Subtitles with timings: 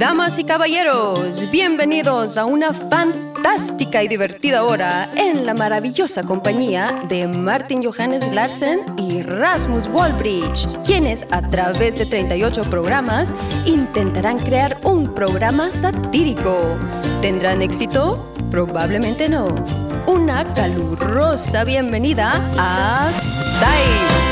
[0.00, 7.28] Damas y caballeros, bienvenidos a una fantástica y divertida hora en la maravillosa compañía de
[7.28, 13.34] Martin Johannes Larsen y Rasmus Wallbridge, quienes a través de 38 programas
[13.66, 16.78] intentarán crear un programa satírico.
[17.20, 18.32] ¿Tendrán éxito?
[18.50, 19.54] Probablemente no.
[20.06, 24.29] Una calurosa bienvenida a Style.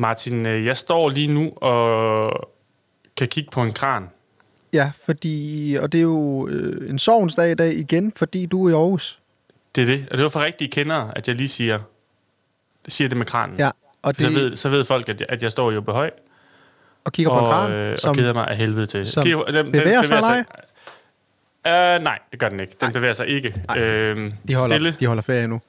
[0.00, 2.50] Martin, øh, jeg står lige nu og
[3.16, 4.08] kan kigge på en kran.
[4.72, 8.70] Ja, fordi, og det er jo øh, en sovensdag i dag igen, fordi du er
[8.70, 9.18] i Aarhus.
[9.74, 10.08] Det er det.
[10.10, 11.78] Og det var for rigtige kendere, at jeg lige siger,
[12.88, 13.56] siger det med kranen.
[13.58, 13.70] Ja,
[14.02, 16.10] og, det, Så, ved, så ved folk, at jeg, at jeg står jo på høj
[17.04, 19.06] og kigger på en og, kran, øh, som og keder mig af helvede til.
[19.06, 20.44] som Kigger- den- bevæger sig, eller
[21.66, 22.70] Uh, nej, det gør den ikke.
[22.70, 22.92] Den Nej.
[22.92, 23.62] bevæger sig ikke.
[23.68, 23.78] Nej.
[23.80, 24.96] Øhm, de holder, stille.
[25.00, 25.60] de holder ferie nu.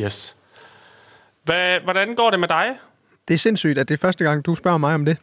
[0.00, 0.36] Yes.
[1.44, 2.66] Hvad, hvordan går det med dig?
[3.28, 5.16] Det er sindssygt, at det er første gang, du spørger mig om det.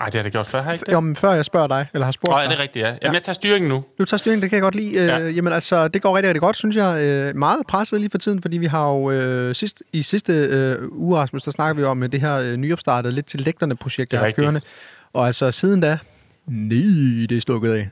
[0.00, 0.92] Nej, det har det gjort før, har jeg ikke det?
[0.92, 2.50] Jo, men før jeg spørger dig, eller har spurgt Nå, er dig.
[2.50, 2.88] det rigtigt, ja.
[2.88, 3.12] Jamen, Ja.
[3.12, 3.84] jeg tager styringen nu.
[3.98, 5.04] Du tager styring, det kan jeg godt lide.
[5.04, 5.20] Ja.
[5.20, 7.02] Øh, jamen altså, det går rigtig, rigtig godt, synes jeg.
[7.02, 10.78] Øh, meget presset lige for tiden, fordi vi har jo øh, sidst, i sidste øh,
[10.92, 14.14] uge, Rasmus, der snakker vi om øh, det her øh, nyopstartede, lidt til lægterne projekt,
[14.14, 14.60] er der er kørende.
[15.12, 15.98] Og altså, siden da,
[16.46, 17.88] nej, det er stukket af.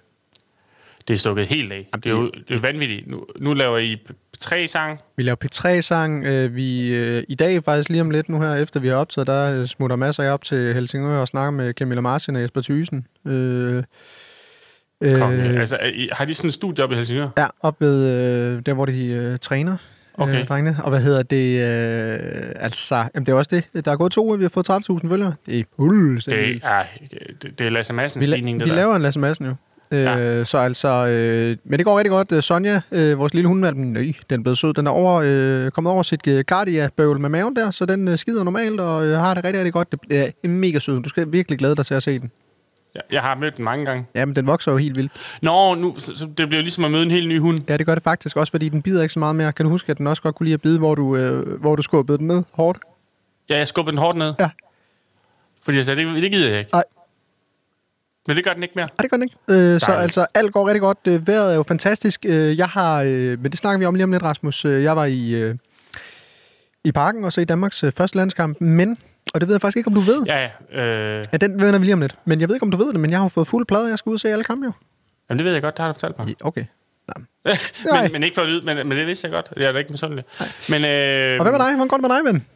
[1.08, 1.88] Det er stukket helt af.
[1.94, 3.10] Det er jo det er vanvittigt.
[3.10, 3.97] Nu, nu laver I
[4.41, 4.98] tre sang.
[5.16, 6.24] Vi laver P3-sang.
[6.24, 9.27] Øh, vi, øh, I dag faktisk lige om lidt nu her, efter vi har optaget,
[9.27, 12.61] der øh, smutter masser af op til Helsingør og snakker med Camilla Martin og Jesper
[12.61, 13.06] Thysen.
[13.27, 13.83] Øh,
[15.00, 15.48] Konge.
[15.50, 17.28] øh, Altså, I- har de sådan en studie op i Helsingør?
[17.39, 19.77] Ja, op ved øh, der, hvor de øh, træner.
[20.14, 20.41] Okay.
[20.41, 20.77] Øh, drengene.
[20.84, 21.61] Og hvad hedder det?
[21.61, 23.84] Øh, altså, jamen det er også det.
[23.84, 25.34] Der er gået to uger, vi har fået 30.000 følgere.
[25.46, 26.84] Det er fuldstændig Det er,
[27.42, 28.77] det, det er Lasse Madsen vi, stigning, la- det vi der.
[28.77, 29.55] laver en Lasse Madsen jo.
[29.94, 30.44] Øh, Ja.
[30.44, 32.32] Så altså, øh, men det går rigtig godt.
[32.32, 34.74] Øh, Sonja, øh, vores lille hundvalg, nøj, den er blevet sød.
[34.74, 38.18] Den er over, øh, kommet over sit øh, Cardia-bøvl med maven der, så den øh,
[38.18, 39.94] skider normalt og øh, har det rigtig, rigtig godt.
[40.10, 41.02] Det er mega sød.
[41.02, 42.30] Du skal virkelig glæde dig til at se den.
[42.94, 44.06] Jeg, jeg har mødt den mange gange.
[44.14, 45.12] Ja, men den vokser jo helt vildt.
[45.42, 47.61] Nå, nu, så, så det bliver ligesom at møde en helt ny hund.
[47.68, 49.52] Ja, det gør det faktisk også, fordi den bider ikke så meget mere.
[49.52, 51.76] Kan du huske, at den også godt kunne lide at bide, hvor du, øh, hvor
[51.76, 52.78] du skubbede den ned hårdt?
[53.50, 54.34] Ja, jeg skubbede den hårdt ned.
[54.40, 54.50] Ja.
[55.62, 56.70] Fordi jeg sagde, det, det gider jeg ikke.
[56.72, 56.84] Nej.
[58.29, 58.86] Men det gør den ikke mere.
[58.86, 59.36] Nej, det gør den ikke.
[59.48, 60.98] Øh, så altså, alt går rigtig godt.
[61.08, 62.24] Øh, vejret er jo fantastisk.
[62.29, 64.64] Øh, jeg har, øh, men det snakker vi om lige om lidt, Rasmus.
[64.64, 65.55] Øh, jeg var i, øh,
[66.85, 68.96] i parken og så i Danmarks øh, første landskamp, men,
[69.35, 70.23] og det ved jeg faktisk ikke, om du ved.
[70.27, 70.48] Ja.
[70.73, 71.18] Ja.
[71.18, 72.14] Øh, ja, den vender vi lige om lidt.
[72.24, 73.89] Men jeg ved ikke, om du ved det, men jeg har fået fuld plade.
[73.89, 74.73] Jeg skal ud og se alle kampe jo.
[75.30, 76.29] jamen, det ved jeg godt, det har du fortalt mig.
[76.29, 76.64] Ja, Okay.
[77.45, 78.02] Nej.
[78.02, 79.52] men, men ikke for at lyde, men, men det vidste jeg godt.
[79.56, 80.24] Jeg er da ikke misundelig.
[80.68, 81.74] Men, øh, Og hvad med dig?
[81.77, 82.46] Hvordan går det med dig, ven?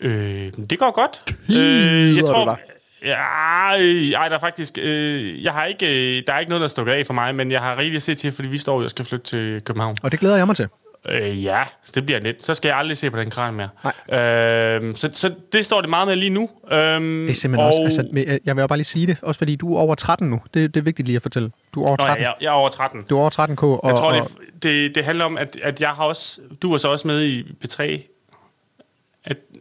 [0.00, 1.36] Øh, det går godt.
[1.46, 2.58] Hider jeg tror...
[3.06, 4.78] Ja, øh, ej, der er faktisk...
[4.82, 7.50] Øh, jeg har ikke, øh, der er ikke noget, der stukket af for mig, men
[7.50, 9.96] jeg har rigeligt at se til, fordi vi står jo og skal flytte til København.
[10.02, 10.68] Og det glæder jeg mig til.
[11.08, 12.44] Øh, ja, så det bliver lidt.
[12.44, 13.68] Så skal jeg aldrig se på den kran mere.
[14.08, 14.20] Nej.
[14.20, 16.48] Øh, så, så det står det meget med lige nu.
[16.72, 17.82] Øh, Det er simpelthen også...
[17.84, 20.28] Altså, øh, jeg vil jo bare lige sige det, også fordi du er over 13
[20.30, 20.40] nu.
[20.54, 21.50] Det, det er vigtigt lige at fortælle.
[21.74, 22.22] Du er over Nå, 13.
[22.22, 23.02] ja, jeg, jeg er over 13.
[23.10, 23.62] Du er over 13k.
[23.64, 26.40] Og, Jeg tror, og, det, det, det handler om, at, at jeg har også...
[26.62, 28.12] Du var så også med i P3.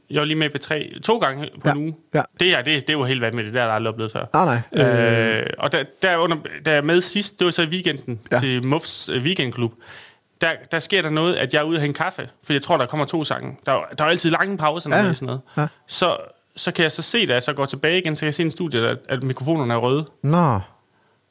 [0.10, 1.96] Jeg var lige med i P3 to gange på Ja, en uge.
[2.14, 2.22] ja.
[2.40, 3.54] Det, er, det, det er jo helt vanvittigt.
[3.54, 4.26] Det har jeg aldrig oplevet før.
[4.34, 4.86] Nej, nej.
[4.86, 8.36] Øh, og der, der, under, der er med sidst, det var så i weekenden ja.
[8.36, 8.42] Ja.
[8.42, 9.74] til Muffs øh, weekendklub.
[10.42, 12.78] Der, der sker der noget, at jeg er ude og hænge kaffe, for jeg tror,
[12.78, 13.58] der kommer to sange.
[13.66, 15.08] Der, er- der er jo altid lange pauser, når Ja, ja.
[15.08, 15.14] ja.
[15.14, 15.42] sådan noget.
[15.58, 15.68] Ja.
[15.88, 16.18] Så,
[16.56, 18.44] så kan jeg så se, da jeg så går tilbage igen, så kan jeg se
[18.44, 20.06] i en studie, at, at mikrofonerne er røde.
[20.24, 20.60] Nå.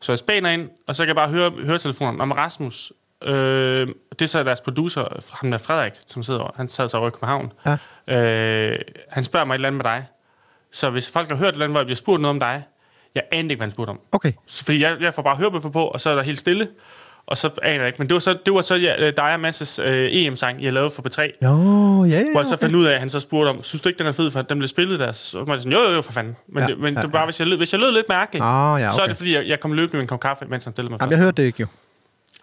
[0.00, 2.92] Så jeg spænder ind, og så kan jeg bare høre høretelefonerne om Rasmus.
[3.26, 6.50] Øh, det er så deres producer, ham der Frederik, som sidder over.
[6.56, 7.52] Han sad så over i København.
[8.08, 8.72] Ja.
[8.72, 8.78] Øh,
[9.10, 10.06] han spørger mig et eller andet med dig.
[10.72, 12.62] Så hvis folk har hørt et eller andet, hvor jeg bliver spurgt noget om dig,
[13.14, 14.00] jeg aner ikke, hvad han spurgte om.
[14.12, 14.32] Okay.
[14.46, 16.68] Så, fordi jeg, jeg får bare hørebøffer på, og så er der helt stille.
[17.26, 17.98] Og så aner jeg ikke.
[17.98, 20.90] Men det var så, det var så ja, dig og Masses øh, EM-sang, jeg lavede
[20.90, 21.20] for P3.
[21.22, 22.30] Jo, ja, ja.
[22.30, 22.60] Hvor jeg så okay.
[22.60, 24.42] fandt ud af, at han så spurgte om, synes du ikke, den er fed, for
[24.42, 25.12] den blev spillet der?
[25.12, 26.36] Så var jeg sådan, jo, jo, jo, for fanden.
[26.48, 27.92] Men, Ja, ja, det, men ja, det var bare, hvis jeg, lød, hvis jeg lød
[27.92, 29.08] lidt mærkelig, Ah, ja, så er okay.
[29.08, 31.10] det fordi, jeg, jeg kom løbende med en kop kaffe, mens han stillede mig Jamen,
[31.12, 31.66] jeg hørte det ikke jo.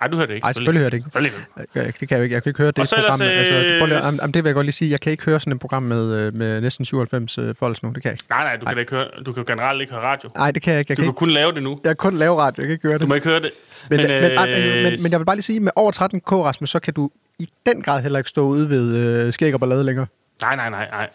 [0.02, 0.46] Nej, du hørte det ikke.
[0.46, 1.06] Nej, selvfølgelig hørte det ikke.
[1.06, 1.34] Selvfølgelig.
[1.76, 2.34] Jeg, det kan jeg ikke.
[2.34, 3.20] Jeg kan ikke høre det ellers, program.
[3.20, 4.92] med- altså, øh, prøv lige, jamen, jamen, det vil jeg godt lige sige.
[4.92, 7.90] Jeg kan ikke høre sådan et program med, øh, med næsten 97 øh, folks nu.
[7.90, 8.24] Det kan jeg ikke.
[8.30, 10.30] Nej, nej, du kan, da ikke høre, du kan generelt ikke høre radio.
[10.36, 10.92] Nej, det kan jeg ikke.
[10.92, 11.18] Jeg Du kan, kan ikke.
[11.20, 11.70] kun lave det nu.
[11.84, 12.62] Jeg kan kun lave radio.
[12.62, 13.08] Jeg kan ikke høre Du det.
[13.08, 13.52] må ikke høre det.
[13.90, 16.32] Men, men, men, øh, men, men, men jeg vil bare lige sige, med over 13k,
[16.46, 19.60] Rasmus, så kan du i den grad heller ikke stå ude ved øh, skæg og
[19.60, 20.06] ballade længere.
[20.44, 21.10] Nej, nej, nej, nej.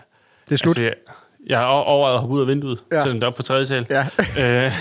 [0.49, 0.79] Det er slut.
[0.79, 0.93] Altså,
[1.47, 3.01] jeg, jeg er over at hoppe ud af vinduet, Ja.
[3.01, 3.87] selvom det er oppe på tredje sal.
[3.91, 4.07] Ja.
[4.67, 4.73] øh,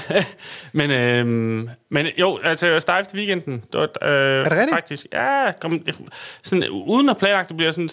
[0.73, 1.25] men, øh,
[1.89, 2.79] men jo, altså, jeg var
[3.13, 3.63] i weekenden.
[3.73, 4.71] Det var, øh, er det rigtigt?
[4.75, 5.85] Faktisk, ja, kom,
[6.43, 7.89] sådan, uden at planlagt, det bliver sådan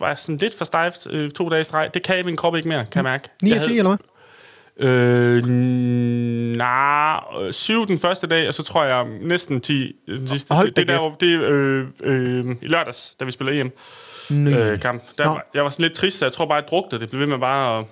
[0.00, 1.90] var sådan lidt for stejft øh, to dage i streg.
[1.94, 3.28] Det kan min krop ikke mere, kan jeg mærke.
[3.42, 4.88] 9 Jeg af 10, havde- eller hvad?
[4.88, 5.44] Øh,
[6.56, 10.54] nej, øh, syv den første dag, og så tror jeg næsten 10 den sidste.
[10.54, 13.70] hold Det, det, der, hvor- det øh, øh, i lørdags, da vi spillede EM
[14.48, 15.02] øh, kamp.
[15.18, 15.38] Der, Nå.
[15.54, 17.00] jeg var sådan lidt trist, så jeg tror bare, jeg drukte det.
[17.00, 17.84] Det blev ved med bare at,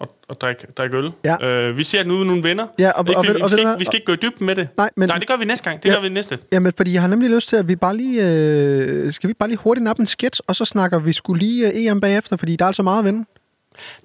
[0.00, 1.12] at, at drikke, drikke øl.
[1.24, 1.46] Ja.
[1.68, 2.66] Øh, vi ser den ude nu venner.
[2.78, 3.78] Ja, og- ikke, og vi, ved- vi, og skal ikke, hvad?
[3.78, 4.68] vi skal ikke gå i dybden med det.
[4.76, 5.82] Nej, men- Nej, det gør vi næste gang.
[5.82, 5.94] Det Ja.
[5.94, 6.38] gør vi næste.
[6.52, 8.22] Jamen, fordi jeg har nemlig lyst til, at vi bare lige...
[8.28, 11.66] Øh, skal vi bare lige hurtigt nappe en sketch, og så snakker vi skulle lige
[11.72, 13.24] øh, EM bagefter, fordi der er altså meget at vinde.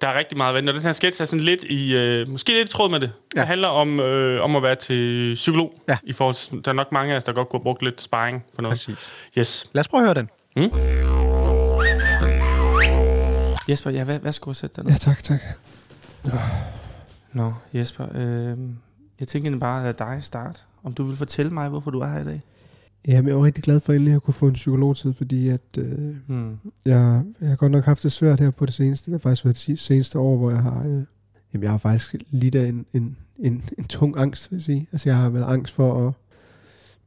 [0.01, 2.53] Der er rigtig meget vent, og den her sketch er sådan lidt i, øh, måske
[2.53, 3.12] lidt i tråd med det.
[3.35, 3.39] Ja.
[3.39, 5.74] Det handler om, øh, om at være til psykolog.
[5.89, 5.97] Ja.
[6.03, 8.01] I forhold til, der er nok mange af os, der godt kunne have brugt lidt
[8.01, 8.77] sparring på noget.
[8.77, 8.97] Præcis.
[9.38, 9.65] Yes.
[9.74, 10.30] Lad os prøve at høre den.
[13.69, 14.92] Jesper, ja, hvad, værsgo at sætte dig ned.
[14.92, 15.39] Ja, tak, tak.
[17.33, 18.57] Nå, Jesper, øh,
[19.19, 20.60] jeg tænker bare at lade dig starte.
[20.83, 22.42] Om du vil fortælle mig, hvorfor du er her i dag?
[23.07, 26.16] Jamen, jeg var rigtig glad for endelig at kunne få en psykologtid, fordi at, øh,
[26.27, 26.57] Hmm.
[26.86, 29.12] jeg, jeg har godt nok haft det svært her på det seneste.
[29.12, 30.80] Det har faktisk været det seneste år, hvor jeg har...
[30.86, 31.04] Øh,
[31.54, 34.88] jamen, jeg har faktisk lidt af en, en, en, en tung angst, vil jeg sige.
[34.92, 36.13] Altså, jeg har været angst for at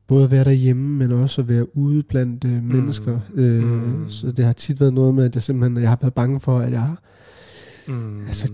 [0.06, 3.20] både være derhjemme, men også at være ude blandt øh, mennesker.
[3.34, 4.10] Øh, Mm.
[4.10, 6.58] Så det har tit været noget med, at jeg simpelthen jeg har været bange for,
[6.58, 7.02] at jeg har
[7.88, 8.20] Mm.
[8.26, 8.48] Altså,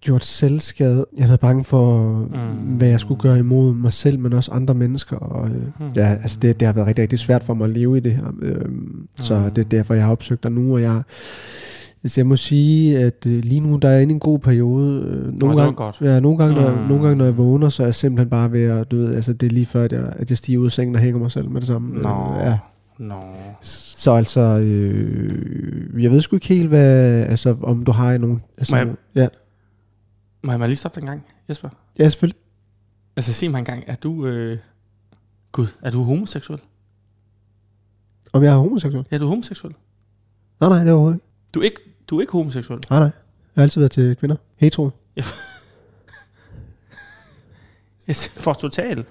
[0.00, 1.06] gjort selvskade.
[1.16, 2.24] Jeg har været bange for, Mm.
[2.68, 2.76] mm.
[2.76, 5.16] hvad jeg skulle gøre imod mig selv, men også andre mennesker.
[5.16, 5.86] Og, øh, Mm.
[5.96, 8.12] ja, altså det, det har været rigtig, rigtig svært for mig at leve i det
[8.12, 8.24] her.
[8.42, 9.06] Øh, mm.
[9.20, 9.50] Så Mm.
[9.50, 11.02] det er derfor, jeg har opsøgt dig nu, og jeg...
[12.04, 14.38] Altså jeg må sige, at øh, lige nu der er jeg inde i en god
[14.38, 15.00] periode.
[15.02, 15.96] Øh, nogle, var gange, godt.
[16.00, 16.88] Ja, nogle, gange, når, Mm.
[16.88, 19.32] nogle gange, når jeg vågner, så er jeg simpelthen bare ved at, du ved, altså
[19.32, 21.30] det er lige før, at jeg, at jeg stiger ud af sengen og hænger mig
[21.30, 21.94] selv med det samme.
[22.02, 22.08] Nå.
[22.08, 22.58] Øh, ja.
[22.98, 23.14] Nå.
[23.62, 28.40] Så altså, øh, jeg ved sgu ikke helt, hvad, altså, om du har nogen...
[28.58, 29.26] Altså, Må jeg- ja.
[30.56, 31.68] Må jeg lige stoppe den gang, Jesper?
[31.98, 32.40] ja, selvfølgelig.
[33.16, 34.26] Altså, sig mig engang, er du...
[34.26, 34.58] Øh...
[35.52, 36.60] Gud, er du homoseksuel?
[38.32, 39.04] Om jeg er homoseksuel?
[39.10, 39.74] Ja, du er homoseksuel.
[40.60, 41.26] Nej, nej, det er overhovedet ikke.
[41.54, 42.80] Du er ikke, du er ikke homoseksuel.
[42.90, 43.04] Nej, nej.
[43.56, 44.36] Jeg har altid været til kvinder.
[44.56, 44.90] Hetero.
[48.06, 49.04] Jeg får total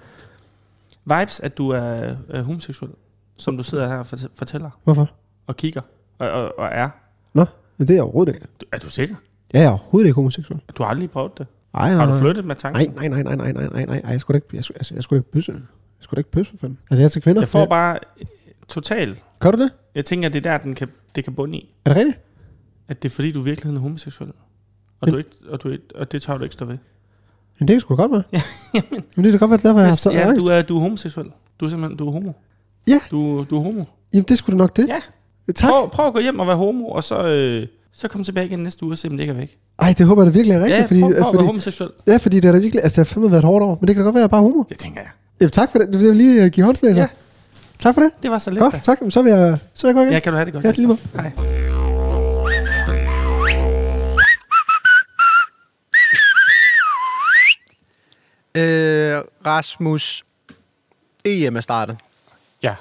[1.04, 2.90] vibes, at du er, er homoseksuel,
[3.36, 5.10] som du sidder her og fort- fortæller Hvorfor?
[5.46, 5.80] og kigger
[6.18, 6.90] og, og, og er.
[7.34, 7.44] Nå,
[7.76, 8.46] men det er jeg overhovedet ikke.
[8.72, 9.14] Er du sikker?
[9.52, 10.60] Jeg er overhovedet ikke homoseksuel.
[10.78, 11.46] Du har aldrig prøvet det.
[11.74, 12.90] Nej, nej, Har du flyttet med tanken?
[12.94, 14.10] Nej, nej, nej, nej, nej, nej, nej, nej.
[14.12, 15.52] Jeg skulle ikke, jeg skulle, altså, jeg skulle ikke pysse.
[15.52, 15.60] Jeg
[16.00, 16.78] skulle ikke pysse, for fanden.
[16.90, 17.40] Altså, jeg er til kvinder.
[17.42, 18.26] Jeg får bare øh,
[18.68, 19.18] total.
[19.38, 19.70] Gør du det?
[19.94, 21.74] Jeg tænker, at det er der, den kan, det kan bunde i.
[21.84, 22.18] Er det rigtigt?
[22.88, 24.30] At det er fordi, du i virkeligheden er homoseksuel.
[24.30, 24.34] Og,
[25.02, 26.78] Men- du ikke, og, du ikke, og det tager du ikke stå ved.
[27.58, 28.22] Men det kan sgu da godt være.
[29.16, 30.40] Men det kan godt være, derfor jeg har så ja, angst.
[30.40, 31.26] du er, du er homoseksuel.
[31.60, 32.32] Du er simpelthen du er homo.
[32.88, 33.00] Ja.
[33.10, 33.84] Du, du er homo.
[34.12, 34.88] Jamen, det skulle nok det.
[34.88, 35.00] Ja.
[35.54, 35.70] Tak.
[35.70, 38.58] Prøv, prøv at gå hjem og være homo, og så, øh, så kom tilbage igen
[38.58, 39.58] næste uge og se, om det ikke er væk.
[39.78, 40.80] Ej, det håber jeg da virkelig er rigtigt.
[40.80, 41.90] Ja, fordi, prøv, prøv at fordi, homoseksuel.
[42.06, 42.82] ja, fordi det er da virkelig...
[42.82, 43.76] Altså, det har fandme været hårdt over.
[43.80, 44.62] Men det kan da godt være, at jeg er bare homo.
[44.68, 45.10] Det tænker jeg.
[45.40, 45.92] Jamen, tak for det.
[45.92, 47.00] Det vil lige uh, give håndslæser.
[47.00, 47.08] Ja.
[47.78, 48.10] Tak for det.
[48.22, 48.60] Det var så lidt.
[48.60, 48.78] Godt, da.
[48.78, 48.98] tak.
[49.10, 50.12] Så vil jeg, så vil jeg gå igen.
[50.12, 50.64] Ja, kan du have det godt.
[50.64, 50.98] Ja, lige måde.
[51.14, 51.32] Hej.
[58.54, 60.24] Øh, Rasmus,
[61.24, 61.96] EM er startet.
[62.62, 62.74] Ja.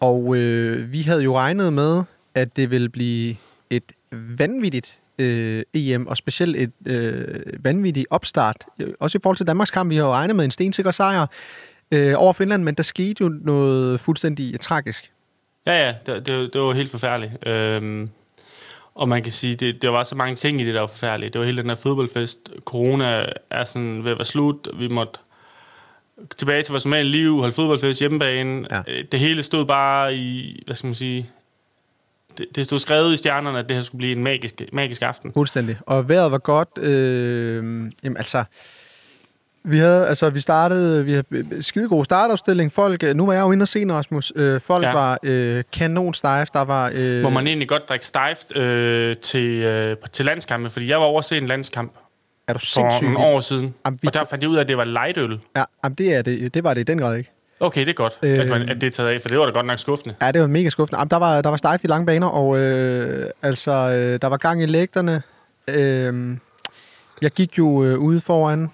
[0.00, 2.02] Og øh, vi havde jo regnet med,
[2.34, 3.36] at det ville blive
[3.70, 8.56] et vanvittigt øh, EM, og specielt et øh, vanvittigt opstart.
[8.78, 11.26] Øh, Også i forhold til Danmarks kamp, vi har jo regnet med en stensikker sejr
[11.90, 15.10] øh, over Finland, men der skete jo noget fuldstændig tragisk.
[15.66, 17.48] Ja, ja, det, det, det var helt forfærdeligt.
[17.48, 18.08] Øhm,
[18.94, 21.32] og man kan sige, det, der var så mange ting i det, der var forfærdeligt.
[21.32, 22.50] Det var hele den her fodboldfest.
[22.64, 24.68] Corona er sådan ved at være slut.
[24.74, 25.18] Vi måtte
[26.38, 28.66] tilbage til vores normale liv, holde fodboldfest hjemmebane.
[28.70, 28.82] Ja.
[28.86, 29.02] Ja.
[29.12, 31.30] Det hele stod bare i, hvad skal man sige,
[32.40, 35.32] det, det stod skrevet i stjernerne, at det her skulle blive en magisk, magisk aften.
[35.32, 35.76] Fuldstændig.
[35.86, 36.78] Og vejret var godt.
[36.78, 37.56] Øh,
[38.04, 38.44] jamen altså,
[39.64, 42.72] vi havde, altså vi startede, vi havde skide god startopstilling.
[42.72, 44.32] Folk, øh, nu var jeg jo inde og se Rasmus.
[44.36, 44.92] Øh, folk ja.
[44.92, 46.48] Var øh, kanon stejf.
[46.50, 46.90] Der var...
[46.94, 51.04] Øh, Må man egentlig godt drikke stejft øh, til, øh, til landskampe, fordi jeg var
[51.04, 51.92] over at se en landskamp
[52.48, 53.04] er du for sindssyg?
[53.04, 53.74] nogle år siden.
[53.86, 55.40] Jamen, vi, Og der fandt jeg ud af, at det var lightøl.
[55.56, 57.30] ja, jamen, det, er det, det var det i den grad ikke.
[57.60, 58.70] Okay, det er godt, øh, at, man, Øhm.
[58.70, 60.14] at det er taget af, for det var da godt nok skuffende.
[60.22, 60.98] Ja, det var mega skuffende.
[60.98, 64.36] Jamen, der var, der var stejft i lange baner, og øh, altså, øh, der var
[64.36, 65.22] gang i lægterne.
[65.68, 66.36] Øh,
[67.22, 68.68] jeg gik jo øh, ude foran,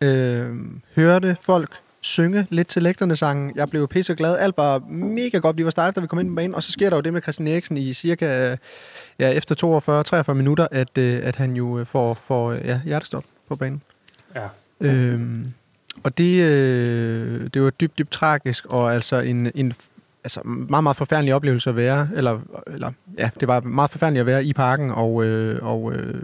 [0.00, 0.50] øh,
[0.96, 3.52] hørte folk synge lidt til lægterne sangen.
[3.56, 4.36] Jeg blev pisse glad.
[4.38, 5.56] Alt var mega godt.
[5.56, 6.54] Vi var stejft, da vi kom ind på banen.
[6.54, 8.56] Og så sker der jo det med Christian Eriksen i cirka øh,
[9.18, 13.56] ja, efter 42-43 minutter, at, øh, at han jo øh, får, får ja, hjertestop på
[13.56, 13.82] banen.
[14.34, 14.40] Ja.
[14.80, 15.52] Øhm,
[16.02, 19.74] og det, øh, det var dybt, dybt tragisk, og altså en, en
[20.24, 24.26] altså meget, meget forfærdelig oplevelse at være, eller, eller ja, det var meget forfærdeligt at
[24.26, 26.14] være i parken, og, øh, og øh,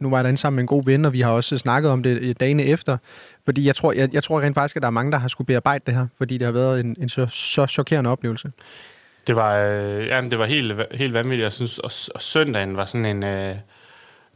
[0.00, 2.02] nu var jeg derinde sammen med en god ven, og vi har også snakket om
[2.02, 2.96] det øh, dagene efter,
[3.44, 5.46] fordi jeg tror, jeg, jeg tror rent faktisk, at der er mange, der har skulle
[5.46, 8.52] bearbejde det her, fordi det har været en, en så, så chokerende oplevelse.
[9.26, 11.42] Det var, øh, ja, det var helt, helt vanvittigt.
[11.42, 13.24] Jeg synes, og, og søndagen var sådan en...
[13.24, 13.54] Øh,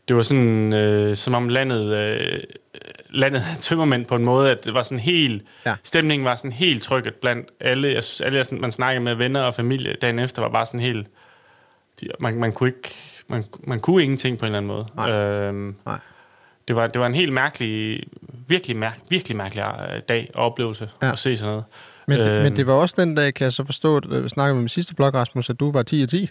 [0.08, 2.40] det var sådan, øh, som om landet, øh,
[3.11, 5.42] landet havde tømmermænd på en måde, at det var sådan helt...
[5.66, 5.75] Ja.
[5.82, 7.92] Stemningen var sådan helt trykket blandt alle.
[7.92, 10.66] Jeg synes, alle, jeg sådan, man snakkede med venner og familie dagen efter, var bare
[10.66, 11.06] sådan helt...
[12.00, 12.94] De, man, man, kunne ikke...
[13.28, 14.87] Man, man kunne ingenting på en eller anden måde.
[14.96, 15.11] Nej.
[15.12, 15.99] Øhm, Nej.
[16.68, 18.02] det var, det var en helt mærkelig,
[18.49, 21.12] virkelig, mærk, virkelig mærkelig øh, dag og oplevelse Ja.
[21.12, 21.64] at se sådan noget.
[22.06, 22.42] Men, øhm.
[22.42, 24.68] men det var også den dag, kan jeg så forstå, at jeg snakkede med min
[24.68, 26.30] sidste blog, Rasmus, at du var 10 af 10.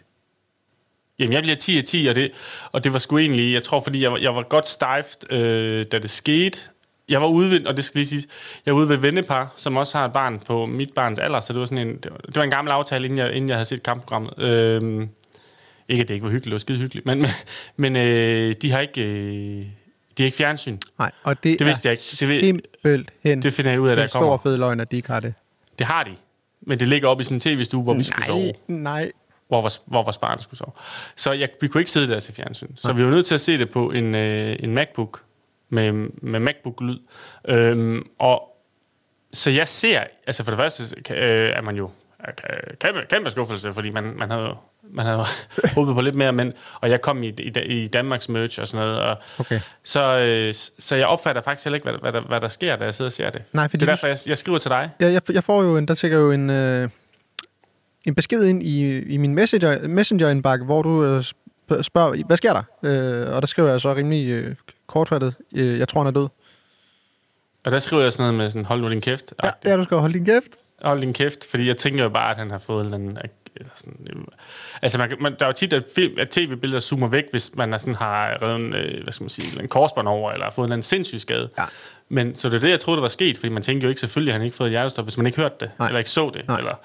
[1.19, 2.31] Jamen, jeg bliver 10 af 10, og det,
[2.71, 5.85] og det var sgu egentlig, jeg tror, fordi jeg, var- jeg var godt stejft, øh,
[5.91, 6.59] da det skete.
[7.09, 8.23] Jeg var ude ved, og det skal lige sige,
[8.65, 11.53] jeg var ude ved vennepar, som også har et barn på mit barns alder, så
[11.53, 13.57] det var sådan en, det var, det var en gammel aftale, inden jeg, inden jeg
[13.57, 14.39] havde set kampprogrammet.
[14.39, 15.07] Øh,
[15.89, 17.25] ikke, at det ikke var hyggeligt, det var skide hyggeligt, men,
[17.77, 19.65] men, øh, de har ikke, øh,
[20.17, 20.77] de har ikke fjernsyn.
[20.99, 22.15] Nej, og det, Det vidste er jeg ikke.
[22.19, 24.37] Det ved- simpelthen Det finder jeg ud af, da en jeg stor kommer.
[24.37, 25.33] fed løgn, at de ikke har det.
[25.79, 26.11] Det har de.
[26.61, 28.53] Men det ligger oppe i sådan en tv-stue, hvor vi skulle sove.
[28.67, 29.11] Nej, nej.
[29.53, 30.71] Hvor vores, hvor vores barn skulle sove.
[31.15, 32.75] Så jeg, vi kunne ikke sidde der til fjernsyn.
[32.75, 35.21] Så vi var nødt til at se det på en, øh, en MacBook
[35.69, 35.91] med,
[36.21, 36.97] med MacBook-lyd.
[37.47, 38.57] Øhm, og
[39.33, 41.89] så jeg ser, altså for det første øh, er man jo
[42.79, 44.55] kæmpe, kæmpe skuffelse, fordi man, man havde
[44.91, 45.25] man havde
[45.75, 48.85] håbet på lidt mere, men, og jeg kom i, i, i Danmarks merch og sådan
[48.85, 49.59] noget, og Okay.
[49.83, 52.85] så, øh, så jeg opfatter faktisk heller ikke, hvad, hvad, der, hvad der sker, da
[52.85, 53.41] jeg sidder og ser det.
[53.53, 54.89] Nej, fordi det er derfor, jeg, jeg skriver til dig.
[54.99, 56.89] Jeg, jeg, jeg får jo en, der tænker jo en, øh,
[58.05, 62.53] en besked ind i, i min messenger, messenger-indbakke, hvor du øh, sp- spørger, hvad sker
[62.53, 62.89] der?
[62.89, 64.55] Øh, og der skriver jeg så rimelig øh,
[64.87, 66.27] kortfattet, øh, jeg tror, han er død.
[67.63, 69.33] Og der skriver jeg sådan noget med sådan, hold nu din kæft.
[69.43, 70.49] Ja, ja du skal holde din kæft.
[70.81, 73.17] Hold din kæft, fordi jeg tænker jo bare, at han har fået en eller anden...
[73.55, 74.21] Eller sådan, øh,
[74.81, 77.73] altså, man, man, der er jo tit, at, film, at tv-billeder zoomer væk, hvis man
[77.73, 80.51] er sådan, har reddet en, øh, hvad skal man sige, en korsbånd over, eller har
[80.51, 81.49] fået en eller anden sindssyg skade.
[81.57, 81.63] Ja.
[82.09, 83.99] Men, så det er det, jeg troede, der var sket, fordi man tænker jo ikke,
[83.99, 85.87] selvfølgelig har han ikke fået et hjertestop, hvis man ikke hørte det, Nej.
[85.87, 86.47] eller ikke så det.
[86.47, 86.57] Nej.
[86.57, 86.75] Eller,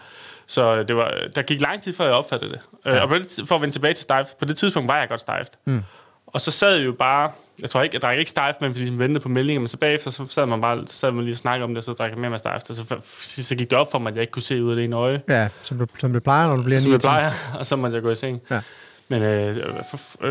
[0.48, 2.60] så det var, der gik lang tid, før jeg opfattede det.
[2.86, 2.96] Ja.
[2.96, 5.08] Øh, og på det, for at vende tilbage til stejft, på det tidspunkt var jeg
[5.08, 5.52] godt stejft.
[5.64, 5.82] Mm.
[6.26, 8.98] Og så sad jeg jo bare, jeg tror ikke, jeg drak ikke stejft, men man
[8.98, 11.38] ventede på meldingen, men så bagefter, så sad man bare, så sad man lige og
[11.38, 13.78] snakkede om det, og så drak jeg mere med stejft, og så, så gik det
[13.78, 15.78] op for mig, at jeg ikke kunne se ud af det ene øje, Ja, som
[15.78, 18.02] du, som du plejer, når du bliver som 9 jeg plejer, og så måtte jeg
[18.02, 18.40] gå i seng.
[18.50, 18.60] Ja.
[19.08, 19.56] Men øh,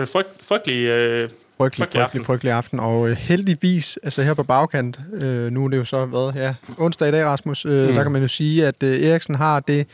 [0.06, 2.20] frygt, frygtelig, øh, Frygtelig, Frygtelig aften.
[2.20, 2.80] frygtelig, frygtelig aften.
[2.80, 6.54] Og øh, heldigvis, altså her på bagkant, øh, nu er det jo så været, ja,
[6.78, 7.96] onsdag i dag, Rasmus, øh, mm.
[7.96, 9.88] Der kan man jo sige, at øh, Eriksen har det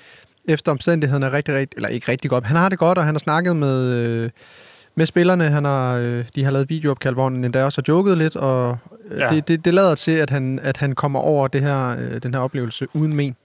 [0.45, 2.43] efter omstændighederne rigtig, rigtig, eller ikke rigtig godt.
[2.43, 4.29] Han har det godt, og han har snakket med, øh,
[4.95, 5.43] med spillerne.
[5.49, 8.77] Han har, øh, de har lavet videoopkald, hvor han endda også har joket lidt, og
[9.11, 9.27] øh, Ja.
[9.29, 12.33] det, det, det lader til, at han, at han kommer over det her, øh, den
[12.33, 13.35] her oplevelse uden men.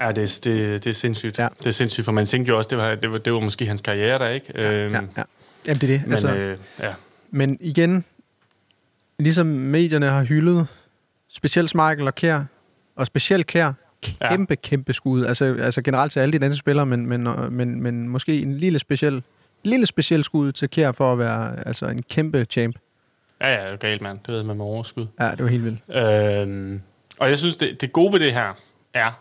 [0.00, 1.38] ja, det, er- det, det er sindssygt.
[1.38, 1.42] Ja.
[1.42, 1.48] Ja.
[1.58, 3.66] Det er sindssygt, for man tænkte jo også, det var, det var, det var måske
[3.66, 4.52] hans karriere der, ikke?
[4.54, 5.22] Øhm, Ja, ja.
[5.66, 6.02] Jamen, det er det.
[6.04, 6.94] Men, altså, øh, ja.
[7.30, 8.04] Men igen,
[9.18, 10.66] ligesom medierne har hyldet,
[11.28, 12.42] specielt Michael og Kjær,
[12.96, 14.68] og specielt Kjær, kæmpe, ja.
[14.68, 15.24] kæmpe skud.
[15.24, 18.78] Altså, altså generelt til alle de danske spillere, men, men, men, men måske en lille
[18.78, 19.22] speciel,
[19.62, 22.76] lille speciel skud til Kjær for at være altså en kæmpe champ.
[23.40, 24.18] ja, ja, det er galt, mand.
[24.26, 25.06] Det ved man med overskud.
[25.20, 25.80] Ja, det var helt vildt.
[25.96, 26.80] Øhm,
[27.18, 28.52] og jeg synes, det, det gode ved det her
[28.94, 29.20] er,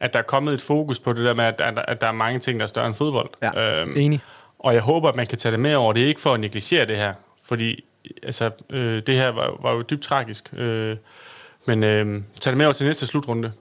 [0.00, 2.12] at der er kommet et fokus på det der med, at, at, at der er
[2.12, 3.30] mange ting, der er større end fodbold.
[3.42, 4.20] Ja, øhm, Enig.
[4.58, 5.92] Og jeg håber, at man kan tage det med over.
[5.92, 7.84] Det er ikke for at negligere det her, fordi
[8.22, 10.48] altså, øh, det her var, var jo dybt tragisk.
[10.56, 10.96] Øh,
[11.66, 13.52] men øh, tag det med over til næste slutrunde,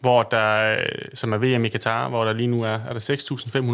[0.00, 3.00] hvor der, øh, som er VM i Katar, hvor der lige nu er, er der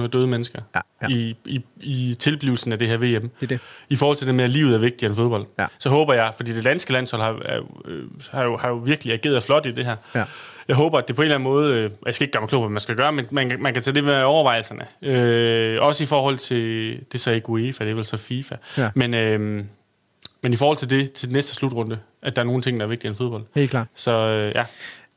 [0.03, 1.07] 6.500 døde mennesker Ja, ja.
[1.09, 3.61] I, i, i tilblivelsen af det her VM Det er det.
[3.89, 5.47] i forhold til det med, at livet er vigtigere end fodbold.
[5.59, 5.67] Ja.
[5.79, 9.13] Så håber jeg, fordi det danske landshold har, er, øh, har, jo, har jo virkelig
[9.13, 9.97] ageret flot i det her.
[10.15, 10.25] Ja.
[10.71, 12.49] Jeg håber, at det på en eller anden måde, øh, jeg skal ikke gøre mig
[12.49, 14.85] klog på, hvad man skal gøre, men man, kan- man kan tage det med overvejelserne.
[15.03, 18.55] Øh, også i forhold til, det er så ikke UEFA, det er vel så FIFA.
[18.79, 18.91] Ja.
[18.95, 19.65] Men, øh,
[20.43, 22.85] men i forhold til det, til den næste slutrunde, at der er nogle ting, der
[22.85, 23.43] er vigtigere end fodbold.
[23.55, 23.87] Helt klart.
[23.95, 24.65] Så øh, ja.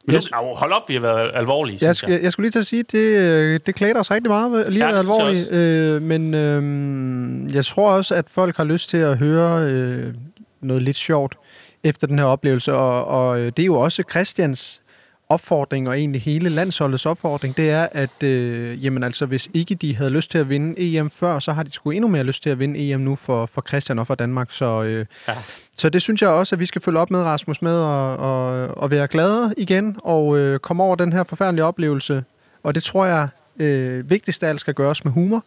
[0.05, 2.43] Men nu, Jeg- au, hold op, vi har været alvorlige, Jeg, sk- jeg, jeg skulle
[2.43, 4.95] lige til at sige, at det, øh, det klæder os rigtig meget lige Ja, at
[4.95, 5.93] være synes jeg alvorligt.
[5.93, 10.13] Øh, men øh, jeg tror også, at folk har lyst til at høre øh,
[10.61, 11.35] noget lidt sjovt
[11.83, 12.73] efter den her oplevelse.
[12.73, 14.81] Og, og øh, det er jo også Christians
[15.29, 19.95] opfordring, og egentlig hele landsholdets opfordring, det er, at øh, jamen, altså, hvis ikke de
[19.95, 22.49] havde lyst til at vinde EM før, så har de sgu endnu mere lyst til
[22.49, 24.51] at vinde EM nu for, for Christian og for Danmark.
[24.51, 25.33] Så, øh, Ja.
[25.75, 28.67] så det synes jeg også, at vi skal følge op med, Rasmus, med at, og,
[28.77, 32.23] og være glade igen og øh, komme over den her forfærdelige oplevelse.
[32.63, 33.27] Og det tror jeg
[33.59, 35.43] øh, vigtigst af alt skal gøres med humor.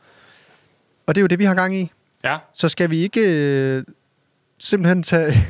[1.07, 1.91] Og det er jo det, vi har gang i.
[2.25, 3.85] Ja, Så skal vi ikke øh,
[4.59, 5.47] simpelthen tage,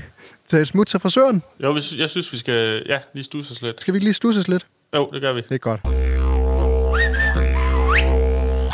[0.50, 1.42] tage et smut til frisøren?
[1.62, 3.80] jo, jeg synes, vi skal ja, lige stusse os lidt.
[3.80, 4.66] Skal vi ikke lige stusses lidt?
[4.96, 5.40] Jo, det gør vi.
[5.48, 5.80] Det er godt.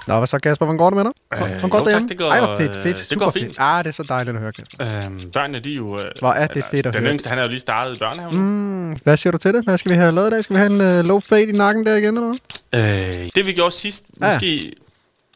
[0.09, 0.67] Nå, hvad så, Kasper?
[0.67, 1.13] Hvordan går det med dig?
[1.39, 2.97] Hvordan Øh, går jo, det tak, det går- Ej, hvor fedt, øh, fedt.
[2.97, 3.45] det super går fedt.
[3.45, 3.55] fint.
[3.59, 5.05] Ah, det er så dejligt at høre, Kasper.
[5.07, 5.99] Øhm, børnene, de er jo...
[5.99, 7.13] Øh, Hvor er det fedt at Den høre.
[7.13, 8.37] yngste, han er jo lige startet i børnehaven.
[8.39, 8.97] Mm.
[9.05, 9.65] Hvad siger du til det?
[9.65, 10.45] Hvad skal vi have lavet i dag?
[10.45, 12.33] Skal vi have en uh, low fade i nakken der igen, eller
[12.73, 13.21] hvad?
[13.23, 14.27] Øh, det vi gjorde sidst, Ja.
[14.27, 14.73] måske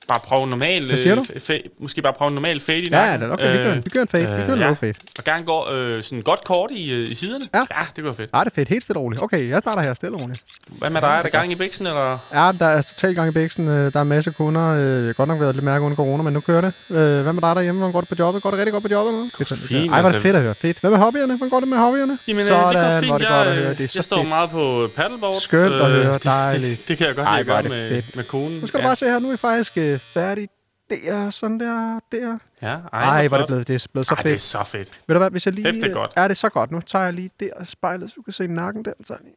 [0.09, 0.87] bare prøve normal...
[0.87, 1.25] Hvad siger du?
[1.35, 3.21] øh, fa- måske bare prøve normal fade i Ja, nakken.
[3.21, 3.53] ja, det er okay.
[3.53, 4.23] Vi kører, vi kører en fade.
[4.23, 4.73] Vi kører en øh, ja.
[4.73, 4.95] fade.
[5.19, 7.45] Og gerne går øh, sådan godt kort i, øh, i siderne.
[7.55, 7.59] Ja.
[7.59, 8.31] ja det går fedt.
[8.33, 8.69] Ah, det er fedt.
[8.69, 9.23] Helt stille og roligt.
[9.23, 10.41] Okay, jeg starter her stille og roligt.
[10.69, 11.09] Hvad med dig?
[11.09, 12.19] Er der gang i biksen, eller?
[12.35, 13.69] Ja, der er totalt gang i bæksen.
[13.69, 14.67] Øh, Der er en masse kunder.
[15.09, 16.73] Øh, godt nok været lidt mærke under corona, men nu kører det.
[16.97, 17.79] Øh, Hvad med dig derhjemme?
[17.79, 18.43] Hvordan går det på jobbet?
[18.43, 19.13] Går det rigtig godt på jobbet?
[19.15, 19.29] Eller?
[19.39, 20.21] Fedt, fint, Ej, er det altså.
[20.23, 20.55] fedt at høre.
[20.55, 20.79] Fedt.
[20.81, 21.37] Hvad med hobbyerne?
[21.37, 22.19] Hvordan går det med hobbyerne?
[22.29, 23.13] Jamen, øh, Sådan, det går fint.
[23.13, 23.75] er det jeg, godt at øh, høre.
[23.75, 24.29] Det er jeg står fedt.
[24.29, 25.41] meget på paddleboard.
[25.41, 26.15] Skønt at høre.
[26.15, 26.79] det, Dejligt.
[26.79, 28.59] det, det, kan jeg godt lide at gøre det med, med konen.
[28.61, 28.89] Nu skal du ja.
[28.89, 29.19] bare se her.
[29.19, 30.49] Nu er vi faktisk øh, færdige
[30.91, 32.39] der, sådan der, der.
[32.63, 34.41] Ja, ej, Ej, er det blevet, det er blevet så Ej, det er fedt.
[34.41, 35.01] så fedt.
[35.07, 35.65] Ved du hvad, hvis jeg lige...
[35.67, 36.13] Hæft det godt.
[36.17, 36.71] Er det så godt?
[36.71, 38.93] Nu tager jeg lige der spejlet, så du kan se nakken der.
[39.07, 39.37] Så lige.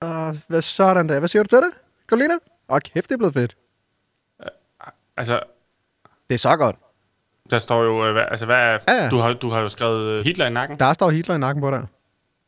[0.00, 1.18] Og hvad sådan der?
[1.18, 1.70] Hvad siger du til det?
[2.08, 2.38] Kan du lide det?
[2.68, 3.56] Åh, kæft, det er blevet fedt.
[5.16, 5.40] Altså,
[6.28, 6.76] Det er så godt.
[7.50, 8.06] der står jo...
[8.06, 9.08] øh, Hvad, altså, hvad er, Ja, ja.
[9.10, 10.78] Du, har, du har jo skrevet øh, Hitler i nakken.
[10.78, 11.78] Der står Hitler i nakken på der.
[11.80, 11.86] Kan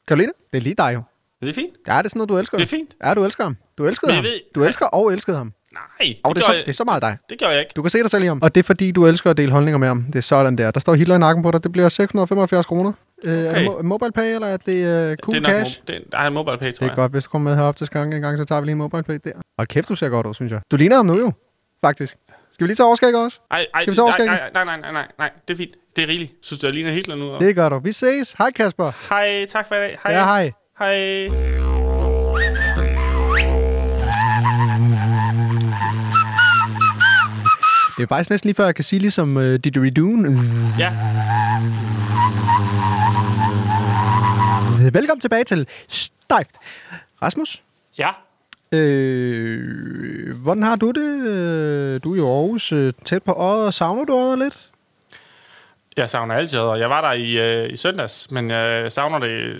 [0.08, 0.36] du lide det?
[0.52, 1.02] Det er lige dig jo.
[1.40, 1.74] Det er fint.
[1.86, 2.58] Ja, det er sådan noget, du elsker.
[2.58, 2.94] Det er fint.
[3.04, 3.56] Ja, du elsker ham.
[3.78, 4.24] Du elskede ham.
[4.24, 5.52] ved- Du elsker og elskede ham.
[5.74, 7.16] Nej, Og det, er gør så, jeg, det er så meget dig.
[7.30, 7.72] det gør jeg ikke.
[7.76, 8.38] Du kan se dig selv i ham.
[8.42, 10.02] Og det er fordi, du elsker at dele holdninger med ham.
[10.12, 10.70] Det er sådan der.
[10.70, 11.64] Der står Hitler i nakken på dig.
[11.64, 12.92] Det bliver 675 kroner.
[13.24, 13.66] Øh, Er det Okay.
[13.66, 15.78] mo- mobile pay, eller er det uh, cool det er cash?
[15.78, 16.96] mo- det, er en mobile pay, tror Det er jeg.
[16.96, 18.78] godt, hvis du kommer med herop til Skanke en gang, så tager vi lige en
[18.78, 19.32] mobile pay der.
[19.58, 20.60] Og kæft, du ser godt ud, synes jeg.
[20.70, 21.32] Du ligner ham nu jo,
[21.84, 22.16] faktisk.
[22.52, 23.38] Skal vi lige tage overskæg også?
[23.50, 25.70] Ej, ej, Skal vi tage nej, nej, nej, nej, nej, nej, nej, det er fint.
[25.96, 26.32] Det er rigeligt.
[26.42, 27.24] Synes du, jeg ligner Hitler nu?
[27.24, 27.38] eller?
[27.38, 27.78] Det gør du.
[27.78, 28.34] Vi ses.
[28.38, 28.92] Hej Kasper.
[29.10, 29.98] Hej, tak for i dag.
[30.04, 30.12] Hej.
[30.12, 30.52] Ja, hej.
[30.78, 31.73] Hej.
[37.96, 40.16] Det er faktisk næsten lige før, jeg kan sige ligesom uh, Didgeridoo.
[40.78, 40.92] Ja,
[44.92, 46.50] Velkommen tilbage til Stejft.
[47.22, 47.62] Rasmus,
[47.98, 48.08] ja.
[48.78, 51.26] øh, hvordan har du det?
[51.26, 53.70] Øh, Du er i Aarhus, øh, tæt på Odder.
[53.70, 54.58] Savner du Odder lidt?
[55.96, 59.30] Jeg savner altid og Jeg var der i, øh, i søndags, men jeg savner det
[59.30, 59.54] øh,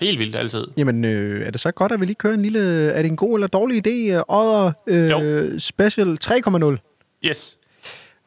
[0.00, 0.66] helt vildt altid.
[0.76, 2.90] Jamen, øh, er det så godt, at vi lige kører en lille...
[2.90, 4.22] Er det en god eller dårlig idé?
[4.28, 7.18] Odder øh, Special 3.0.
[7.28, 7.58] Yes.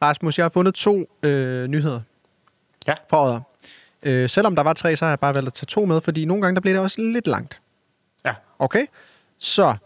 [0.02, 2.00] Rasmus, jeg har fundet to øh, nyheder
[2.86, 2.94] Ja.
[3.10, 3.40] for Odder.
[4.02, 6.24] Øh, selvom der var tre, så har jeg bare valgt at tage to med, fordi
[6.24, 7.60] nogle gange der bliver det også lidt langt.
[8.24, 8.34] Ja.
[8.58, 8.86] Okay?
[9.38, 9.76] Så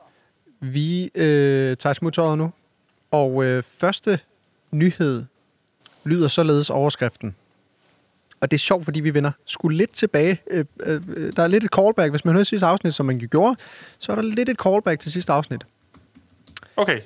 [0.60, 2.52] vi øh, tager smutøjet nu.
[3.10, 4.20] Og øh, første
[4.70, 5.24] nyhed
[6.04, 7.36] lyder således overskriften.
[8.40, 10.40] Og det er sjovt, fordi vi vender skulle lidt tilbage.
[10.50, 12.10] Øh, øh, øh, der er lidt et callback.
[12.10, 13.56] Hvis man hører sidste afsnit, som man jo gjorde,
[13.98, 15.64] så er der lidt et callback til sidste afsnit.
[16.76, 17.00] Okay.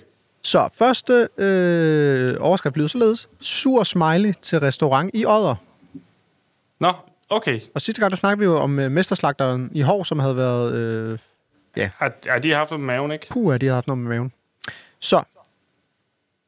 [0.45, 3.29] Så første øh, overskrift lyder således.
[3.41, 5.55] Sur smiley til restaurant i Odder.
[6.81, 6.93] Nå,
[7.31, 7.61] okay.
[7.75, 10.73] Og sidste gang, der snakkede vi jo om øh, mesterslagteren i Hov, som havde været...
[10.75, 11.19] Øh,
[11.77, 13.27] Har, har de haft noget med maven, ikke?
[13.31, 14.33] puh, at de haft noget med maven.
[15.01, 15.23] Så,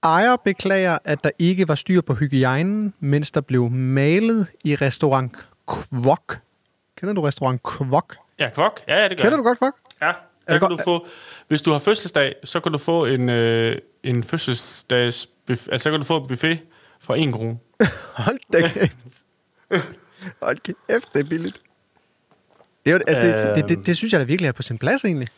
[0.02, 5.32] ejer beklager, at der ikke var styr på hygiejnen, mens der blev malet i restaurant
[5.68, 6.38] Kvok.
[6.98, 8.16] Kender du restaurant Kvok?
[8.40, 8.80] Ja, kvok.
[8.88, 9.38] Ja, ja, det gør Kender jeg.
[9.38, 9.74] du godt Kvok?
[10.02, 10.12] Ja,
[10.48, 11.06] der kan du få,
[11.48, 16.00] hvis du har fødselsdag, så kan du få en, øh, en fødselsdags altså så kan
[16.00, 16.58] du få en buffet
[17.00, 17.58] for en krone.
[18.14, 18.92] Hold da kæft.
[20.42, 21.60] Hold kæft, det er billigt.
[22.84, 24.78] Det, er, jo- altså, det, det, det, det, synes jeg da virkelig er på sin
[24.78, 25.28] plads, egentlig.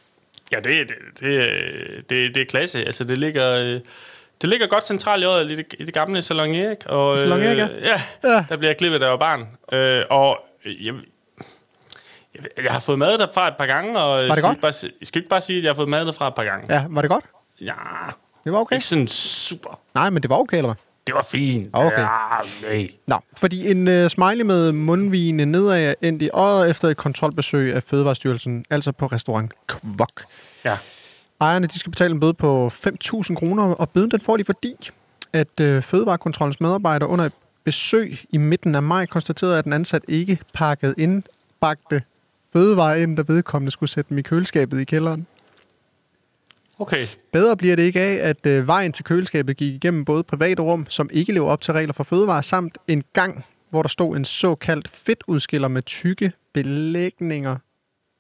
[0.53, 2.79] Ja, det, det, det, det, det er klasse.
[2.85, 3.81] Altså, det ligger, øh,
[4.41, 6.79] det ligger godt centralt i året i det, i det gamle Salon Erik.
[6.87, 7.69] Og, Salon Erik, ja.
[7.69, 7.83] øh,
[8.25, 8.45] ja.
[8.49, 9.41] Der bliver jeg klippet, jeg var barn.
[9.73, 10.95] Øh, og øh, jeg,
[12.65, 14.53] jeg, har fået mad derfra et par gange, og det skal godt?
[14.53, 14.73] Ikke bare,
[15.03, 16.75] skal ikke bare sige, at jeg har fået mad derfra et par gange.
[16.75, 17.25] Ja, var det godt?
[17.61, 17.73] ja
[18.45, 18.77] Det var okay.
[18.77, 19.81] ikke sådan super.
[19.95, 20.77] Nej, men det var okay, eller hvad?
[21.07, 21.69] Det var fint.
[21.73, 22.01] Okay.
[22.01, 22.09] Ja,
[22.63, 22.91] nej.
[23.07, 27.75] Nå, fordi en uh, smiley med mundvigene nedad er endt i øjet efter et kontrolbesøg
[27.75, 30.25] af Fødevarestyrelsen, altså på restaurant Kvok.
[30.65, 30.77] Ja.
[31.41, 34.91] Ejerne de skal betale en bøde på 5.000 kroner, og bøden den får de fordi,
[35.33, 37.33] at uh, Fødevarekontrollens medarbejdere under et
[37.65, 42.03] besøg i midten af maj konstaterede, at den ansat ikke pakkede indbagte
[42.53, 45.27] fødevarer ind, der vedkommende skulle sætte dem i køleskabet i kælderen.
[46.79, 47.07] Okay.
[47.33, 50.87] Bedre bliver det ikke af, at øh, vejen til køleskabet gik igennem både private rum,
[50.89, 54.25] som ikke lever op til regler for fødevare, samt en gang, hvor der stod en
[54.25, 57.57] såkaldt fedtudskiller med tykke belægninger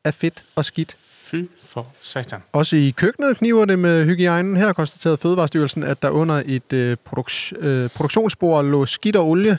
[0.05, 0.97] af fedt og skidt.
[1.09, 2.41] Fy for satan.
[2.53, 4.57] Også i køkkenet kniver det med hygiejnen.
[4.57, 9.59] Her konstaterede Fødevarestyrelsen, at der under et øh, produks- øh, produktionsspor lå skidt og olie,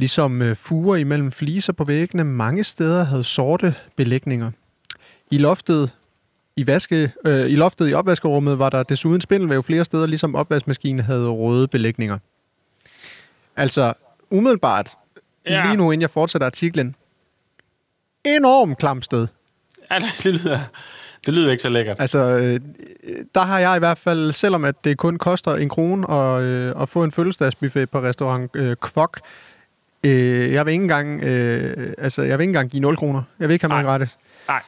[0.00, 2.24] ligesom øh, fuger imellem fliser på væggene.
[2.24, 4.50] Mange steder havde sorte belægninger.
[5.30, 5.90] I loftet
[6.56, 11.04] i, vaske, øh, I loftet i opvaskerummet var der desuden spindelvæv flere steder, ligesom opvaskemaskinen
[11.04, 12.18] havde røde belægninger.
[13.56, 13.92] Altså,
[14.30, 14.90] umiddelbart,
[15.46, 15.54] ja.
[15.54, 15.66] Ja.
[15.66, 16.94] lige nu inden jeg fortsætter artiklen,
[18.24, 19.26] enormt klamt sted.
[19.90, 20.58] Ja, det lyder...
[21.26, 22.00] Det lyder ikke så lækkert.
[22.00, 22.60] Altså, øh,
[23.34, 26.82] der har jeg i hvert fald, selvom at det kun koster en krone at, øh,
[26.82, 29.20] at få en fødselsdagsbuffet på restaurant øh, Kvok,
[30.04, 33.22] øh, jeg vil ikke engang, øh, altså, jeg vil ikke engang give 0 kroner.
[33.40, 34.16] Jeg vil ikke have mig gratis.
[34.48, 34.62] Nej,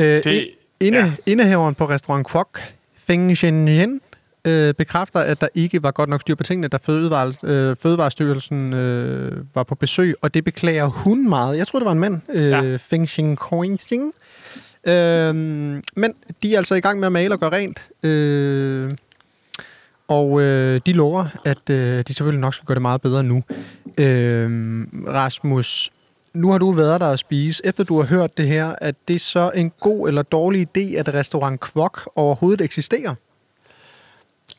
[0.00, 0.48] Øh, det...
[0.80, 1.12] inde, ja.
[1.26, 2.60] Indehaveren på restaurant Kvok,
[3.06, 4.00] Feng Zhenyan,
[4.44, 8.72] øh, bekræfter, at der ikke var godt nok styr på tingene, da Fødevare, øh, Fødevarestyrelsen
[8.72, 11.58] øh, var på besøg, og det beklager hun meget.
[11.58, 12.76] Jeg tror, det var en mand, øh, Ja.
[12.76, 14.12] Feng Xing
[14.84, 15.34] øh,
[15.96, 17.88] Men de er altså i gang med at male og gøre rent.
[18.02, 18.90] Øh,
[20.08, 23.42] og øh, de lover, at øh, de selvfølgelig nok skal gøre det meget bedre nu.
[23.98, 24.50] Øh,
[25.06, 25.90] Rasmus,
[26.32, 27.66] nu har du været der og spise.
[27.66, 30.96] Efter du har hørt det her, at det er så en god eller dårlig idé,
[30.96, 33.14] at restaurant Kvok overhovedet eksisterer?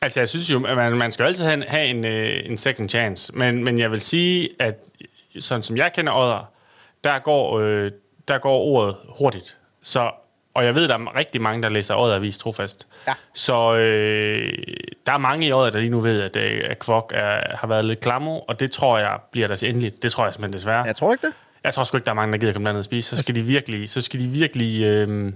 [0.02, 2.56] Altså, jeg synes jo, at man, man skal altid have en, have en, øh, en
[2.56, 3.32] second chance.
[3.34, 4.84] Men, men jeg vil sige, at
[5.40, 6.50] sådan som jeg kender Odder,
[7.04, 7.90] der går, øh,
[8.28, 9.56] der går ordet hurtigt.
[9.82, 10.10] Så,
[10.54, 12.86] og jeg ved, der er rigtig mange, der læser Odder Avis trofast.
[13.06, 13.14] Ja.
[13.34, 14.52] Så øh,
[15.06, 17.66] der er mange i Odder, der lige nu ved, at, øh, at Kvok er, har
[17.68, 20.02] været lidt klammer, og det tror jeg bliver deres endeligt.
[20.02, 20.82] Det tror jeg simpelthen desværre.
[20.84, 21.34] Jeg tror ikke det.
[21.64, 23.16] Jeg tror sgu ikke, der er mange, der gider komme derned og spise.
[23.16, 25.32] Så skal de virkelig, så skal de virkelig øh,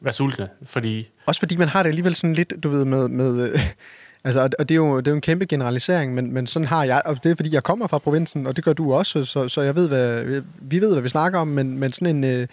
[0.00, 1.08] være sultne, fordi...
[1.26, 3.08] Også fordi man har det alligevel sådan lidt, du ved, med...
[3.08, 3.60] med øh,
[4.24, 6.66] altså, og- og det er, jo, det er jo en kæmpe generalisering, men, men sådan
[6.68, 9.24] har jeg, og det er fordi, jeg kommer fra provinsen, og det gør du også,
[9.24, 12.24] så, så jeg ved, hvad, vi ved, hvad vi snakker om, men, men sådan en,
[12.24, 12.48] øh,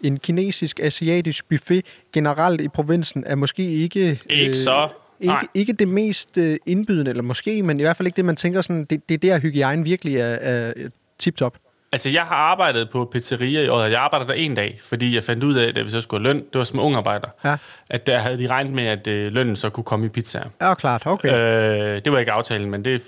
[0.00, 4.20] en kinesisk-asiatisk buffet generelt i provinsen er måske ikke...
[4.30, 4.88] Ikke så.
[5.20, 5.46] Ikke, Nej.
[5.54, 8.60] ikke det mest øh, indbydende, eller måske, men i hvert fald ikke det, man tænker
[8.62, 10.72] sådan, det, det er der hygiejne virkelig er, er
[11.18, 11.56] tip-top.
[11.92, 15.14] Altså, jeg har arbejdet på pizzeria i år, og jeg arbejdede der en dag, fordi
[15.14, 17.56] jeg fandt ud af, at vi så skulle have løn, det var som ungarbejder, Ja.
[17.90, 20.42] at der havde de regnet med, at øh, lønnen så kunne komme i pizza.
[20.60, 21.28] Ja, klart, okay.
[21.28, 23.02] Øh, det var ikke aftalen, men det,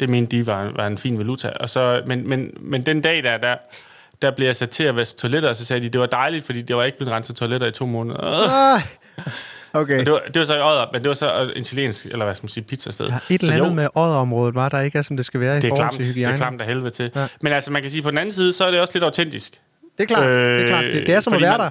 [0.00, 1.48] det mente de var, var en fin valuta.
[1.48, 3.56] Og så, men, men, men den dag der, der,
[4.22, 6.44] der blev jeg sat til at vaske toiletter, og så sagde de, det var dejligt,
[6.46, 8.24] fordi det var ikke blevet renset toiletter i to måneder.
[8.24, 8.74] Øh.
[8.74, 8.82] Ah,
[9.72, 9.98] okay.
[9.98, 12.34] Det var, det var så i Odder, men det var så en italiensk, eller hvad
[12.34, 13.06] skal man sige, pizzasted.
[13.08, 15.40] Ja, et eller Så jo, andet med odderområdet var der ikke er, som det skal
[15.40, 16.32] være i det er forhold klamt, til det hygiejne.
[16.32, 17.10] er klamt af helvede til.
[17.16, 17.26] Ja.
[17.40, 19.52] Men altså, man kan sige, på den anden side, så er det også lidt autentisk.
[19.98, 20.84] Det er klart, øh, det er klart.
[20.84, 21.70] Det, det er som at fordi være man, der.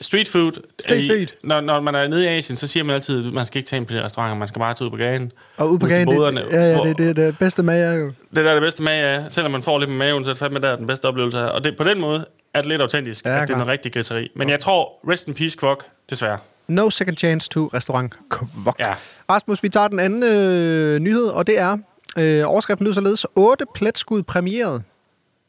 [0.00, 0.52] Street food.
[0.78, 1.26] Street er i- food.
[1.44, 3.68] Når, når man er nede i Asien, så siger man altid, at man skal ikke
[3.68, 5.32] tage ind på de restauranter, man skal bare tage ud på gaden.
[5.56, 7.82] Og på ud til gaden, det, boderne, ja, ja, hvor- det, det, det bedste med
[7.82, 8.06] er jo.
[8.06, 9.28] Det der er det bedste med, ja.
[9.28, 11.52] selvom man får lidt med maven, så er det fandme der er den bedste oplevelse.
[11.52, 12.24] Og det, på den måde
[12.54, 14.28] er det lidt autentisk, Ja, ja, at det er noget rigtig griseri.
[14.34, 16.38] Men jeg tror, rest in peace, Kvok, desværre.
[16.68, 18.76] No second chance to restaurant Kvok.
[18.80, 18.94] Ja.
[19.30, 21.78] Rasmus, vi tager den anden øh, nyhed, og det er,
[22.18, 24.82] øh, overskriften lyder således, 8 pletskud premieret.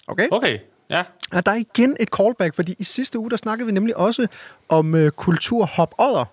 [0.08, 0.28] Okay?
[0.32, 0.58] Okay,
[0.90, 1.04] ja.
[1.32, 4.28] Og der er igen et callback, fordi i sidste uge, der snakkede vi nemlig også
[4.70, 6.26] om øh, kulturhop odder.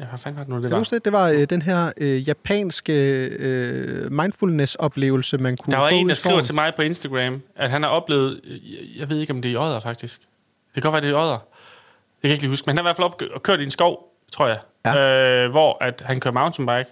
[0.00, 0.04] ja.
[0.04, 0.82] Hvad fanden var det nu, det var?
[0.82, 1.04] det?
[1.04, 2.92] Det var øh, den her øh, japanske
[3.26, 7.70] øh, mindfulness-oplevelse, man kunne Der var få en, der skriver til mig på Instagram, at
[7.70, 10.20] han har oplevet, jeg- jeg ved ikke, om det er i Odder, faktisk.
[10.74, 11.38] Det kan godt være, det er i Odder.
[12.22, 13.70] Jeg kan ikke lige huske, men han har i hvert fald op- kørt i en
[13.70, 15.44] skov, tror jeg, ja.
[15.44, 16.90] øh, hvor at han kører mountainbike.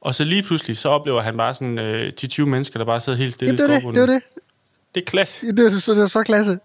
[0.00, 3.18] Og så lige pludselig, så oplever han bare sådan øh, 10-20 mennesker, der bare sidder
[3.18, 4.08] helt stille Jamen, det i skovbunden.
[4.08, 4.42] det det.
[4.94, 5.46] Det er klasse.
[5.52, 6.58] Det er, så, det er så klasse.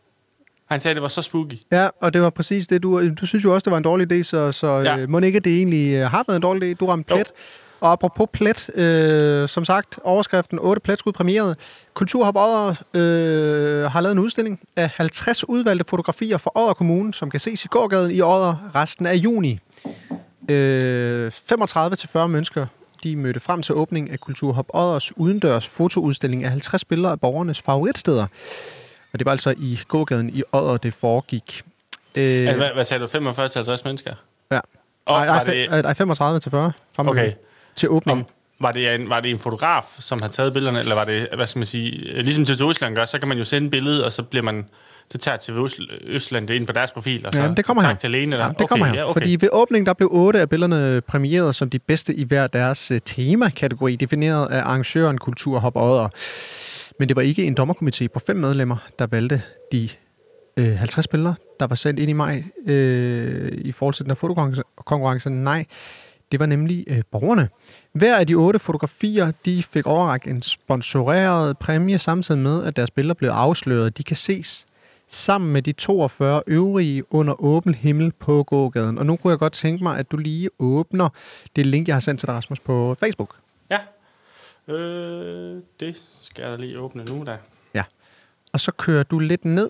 [0.65, 1.57] Han sagde, det var så spooky.
[1.71, 2.83] Ja, og det var præcis det.
[2.83, 4.97] Du, du synes jo også, det var en dårlig idé, så, så Ja.
[4.97, 6.75] øh, må det ikke, det egentlig øh, har været en dårlig idé.
[6.75, 7.15] Du ramte Jo.
[7.15, 7.31] plet.
[7.81, 11.57] Og apropos plet, øh, som sagt, overskriften 8 pletskud premieret.
[11.93, 17.31] Kulturhop Odder øh, har lavet en udstilling af 50 udvalgte fotografier for Odder Kommune, som
[17.31, 19.59] kan ses i gågaden i Odder resten af juni.
[20.49, 22.65] Øh, 35-40 mennesker
[23.03, 27.61] de mødte frem til åbningen af Kulturhop Odders udendørs fotoudstilling af 50 billeder af borgernes
[27.61, 28.27] favoritsteder.
[29.13, 31.61] Og det var altså i gågaden i Odder, det foregik.
[32.15, 33.07] Øh, Altså, hvad, hvad sagde du?
[33.07, 34.13] 45-50 mennesker?
[34.51, 34.59] ja.
[35.05, 36.71] Og Ej, var det, fe- ej, 35 til 40.
[36.95, 37.33] frem Okay.
[37.75, 38.25] Til åbningen.
[38.25, 41.27] og var, det en, var det en fotograf, som har taget billederne, eller var det,
[41.35, 44.13] hvad skal man sige, ligesom til Østland gør, så kan man jo sende billedet, og
[44.13, 44.65] så bliver man,
[45.11, 47.83] så tager TV Øst- Østland det ind på deres profil, og så Ja, det kommer
[47.83, 47.97] tak her.
[47.97, 48.35] til Lene.
[48.35, 48.93] Ja, det kommer her.
[48.93, 49.13] Ja, okay.
[49.21, 52.91] Fordi ved åbningen, der blev otte af billederne præmieret som de bedste i hver deres
[52.91, 56.07] øh, temakategori, defineret af arrangøren Kulturhop Odder.
[56.99, 59.41] Men det var ikke en dommerkomité på fem medlemmer, der valgte
[59.71, 59.89] de
[60.57, 64.15] øh, 50 billeder, der var sendt ind i maj øh, i forhold til den her
[64.15, 65.29] fotokonkurrence.
[65.29, 65.65] Nej,
[66.31, 67.49] det var nemlig øh, borgerne.
[67.93, 72.91] Hver af de otte fotografier, de fik overrækt en sponsoreret præmie, samtidig med, at deres
[72.91, 73.97] billeder blev afsløret.
[73.97, 74.65] De kan ses
[75.09, 78.97] sammen med de 42 øvrige under åben himmel på gågaden.
[78.97, 81.09] Og nu kunne jeg godt tænke mig, at du lige åbner
[81.55, 83.35] det link, jeg har sendt til Rasmus, på Facebook.
[83.69, 83.79] Ja.
[84.73, 87.37] Øh, det skal jeg da lige åbne nu, da.
[87.73, 87.83] Ja.
[88.53, 89.69] Og så kører du lidt ned.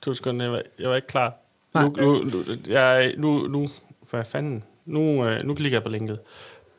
[0.00, 1.34] To sekunder, jeg var, jeg var ikke klar.
[1.74, 1.84] Nej.
[1.84, 3.68] Nu, nu, nu, jeg, nu, nu,
[4.10, 4.64] hvad fanden?
[4.84, 6.18] Nu, øh, nu klikker jeg på linket.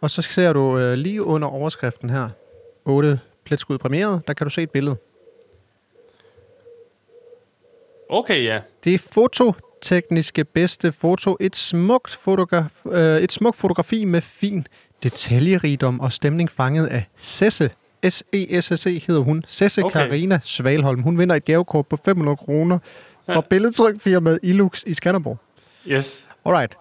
[0.02, 2.30] Og så ser du øh, lige under overskriften her,
[2.86, 4.96] 8 pletskud premieret, der kan du se et billede.
[8.10, 8.60] Okay, ja.
[8.84, 11.38] Det er fototekniske bedste foto.
[11.40, 14.68] Et smukt, fotogra- øh, et smukt fotografi med fin
[15.04, 17.72] detaljerigdom og stemning fanget af Sesse.
[18.10, 19.44] S-E-S-S-E hedder hun.
[19.48, 20.00] Sesse okay.
[20.08, 21.02] Karina Svalholm.
[21.02, 22.80] Hun vinder et gavekort på 500 kroner
[23.26, 25.38] fra billedtrykfirmaet Ilux i Skanderborg.
[25.88, 26.28] Yes.
[26.46, 26.78] Alright.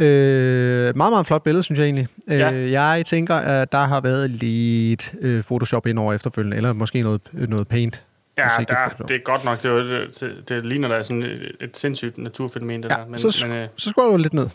[0.00, 2.08] Øh, meget, meget flot billede, synes jeg egentlig.
[2.28, 2.52] Ja.
[2.52, 7.02] Øh, jeg tænker, at der har været lidt øh, Photoshop ind over efterfølgende, eller måske
[7.02, 8.04] noget, noget paint.
[8.38, 9.08] Ja, der, Photoshop.
[9.08, 9.62] det er godt nok.
[9.62, 13.06] Det, var, det, det ligner da sådan et, et sindssygt naturfænomen, det Ja, der.
[13.06, 14.48] Men, så, men, øh, så scroller du lidt ned.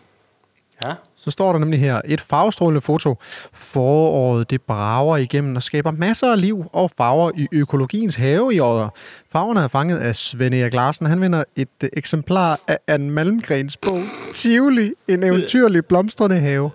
[0.84, 0.92] ja.
[1.26, 3.16] Så står der nemlig her, et farvestrålende foto.
[3.54, 8.60] Foråret, det brager igennem og skaber masser af liv og farver i økologiens have i
[8.60, 8.90] året.
[9.32, 11.06] Farverne er fanget af Svend Erik Larsen.
[11.06, 13.98] Han vinder et øh, eksemplar af Anne Malmgrens bog,
[14.36, 16.72] Tivoli, en eventyrlig blomstrende have.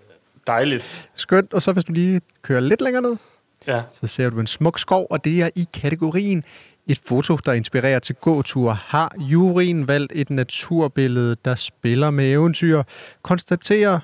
[0.46, 1.10] Dejligt.
[1.16, 3.16] Skønt, og så hvis du lige kører lidt længere ned,
[3.66, 3.82] Ja.
[3.92, 6.44] så ser du en smuk skov, og det er i kategorien
[6.86, 8.76] et foto, der inspirerer til gåture.
[8.86, 12.82] Har juryen valgt et naturbillede, der spiller med eventyr,
[13.22, 13.98] konstaterer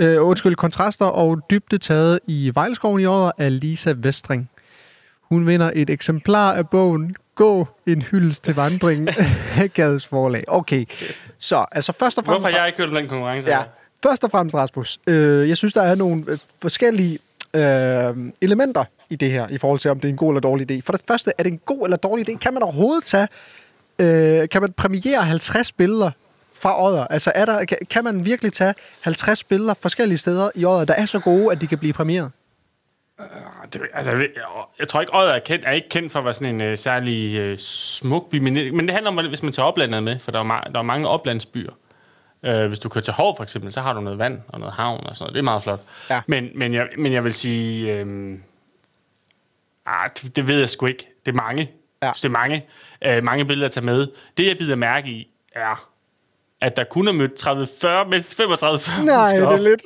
[0.00, 4.50] øh, undskyld, kontraster og dybde taget i Vejlskoven i år af Lisa Vestring.
[5.20, 9.08] Hun vinder et eksemplar af bogen Gå en hyldest til vandringen
[9.56, 10.44] af Gades forlag.
[10.48, 10.86] Okay,
[11.38, 12.42] så altså først og fremmest...
[12.42, 13.50] Hvorfor har jeg ikke hørt om den konkurrence?
[13.50, 13.62] Ja,
[14.02, 14.98] først og fremmest, Rasmus.
[15.06, 17.18] Øh, jeg synes, der er nogle øh, forskellige
[17.54, 20.70] øh, elementer i det her, i forhold til, om det er en god eller dårlig
[20.70, 20.80] idé.
[20.84, 22.38] For det første, er det en god eller dårlig idé?
[22.38, 23.28] Kan man overhovedet tage...
[23.98, 26.10] Øh, kan man premiere 50 billeder
[26.60, 27.06] fra Odder?
[27.06, 31.06] Altså, er der, kan, man virkelig tage 50 billeder forskellige steder i Odder, der er
[31.06, 32.30] så gode, at de kan blive premieret?
[33.72, 34.28] Det, altså, jeg,
[34.78, 36.78] jeg tror ikke, Odder er, kendt, er ikke kendt for at være sådan en uh,
[36.78, 40.32] særlig uh, smuk by, men, men det handler om, hvis man tager oplandet med, for
[40.32, 41.72] der er, ma- der er mange oplandsbyer.
[42.48, 44.74] Uh, hvis du kører til Hov for eksempel, så har du noget vand og noget
[44.74, 45.34] havn og sådan noget.
[45.34, 45.80] Det er meget flot.
[46.10, 46.20] Ja.
[46.26, 48.42] Men, men, jeg, men jeg vil sige, øhm,
[49.86, 51.08] ah, det, det ved jeg sgu ikke.
[51.26, 51.70] Det er mange.
[52.02, 52.12] Ja.
[52.14, 52.66] Det er mange,
[53.08, 54.06] uh, mange billeder at tage med.
[54.36, 55.88] Det, jeg bider mærke i, er,
[56.60, 59.58] at der kun er mødt 30, 40, mindst 35 40 Nej, det er op.
[59.60, 59.82] lidt...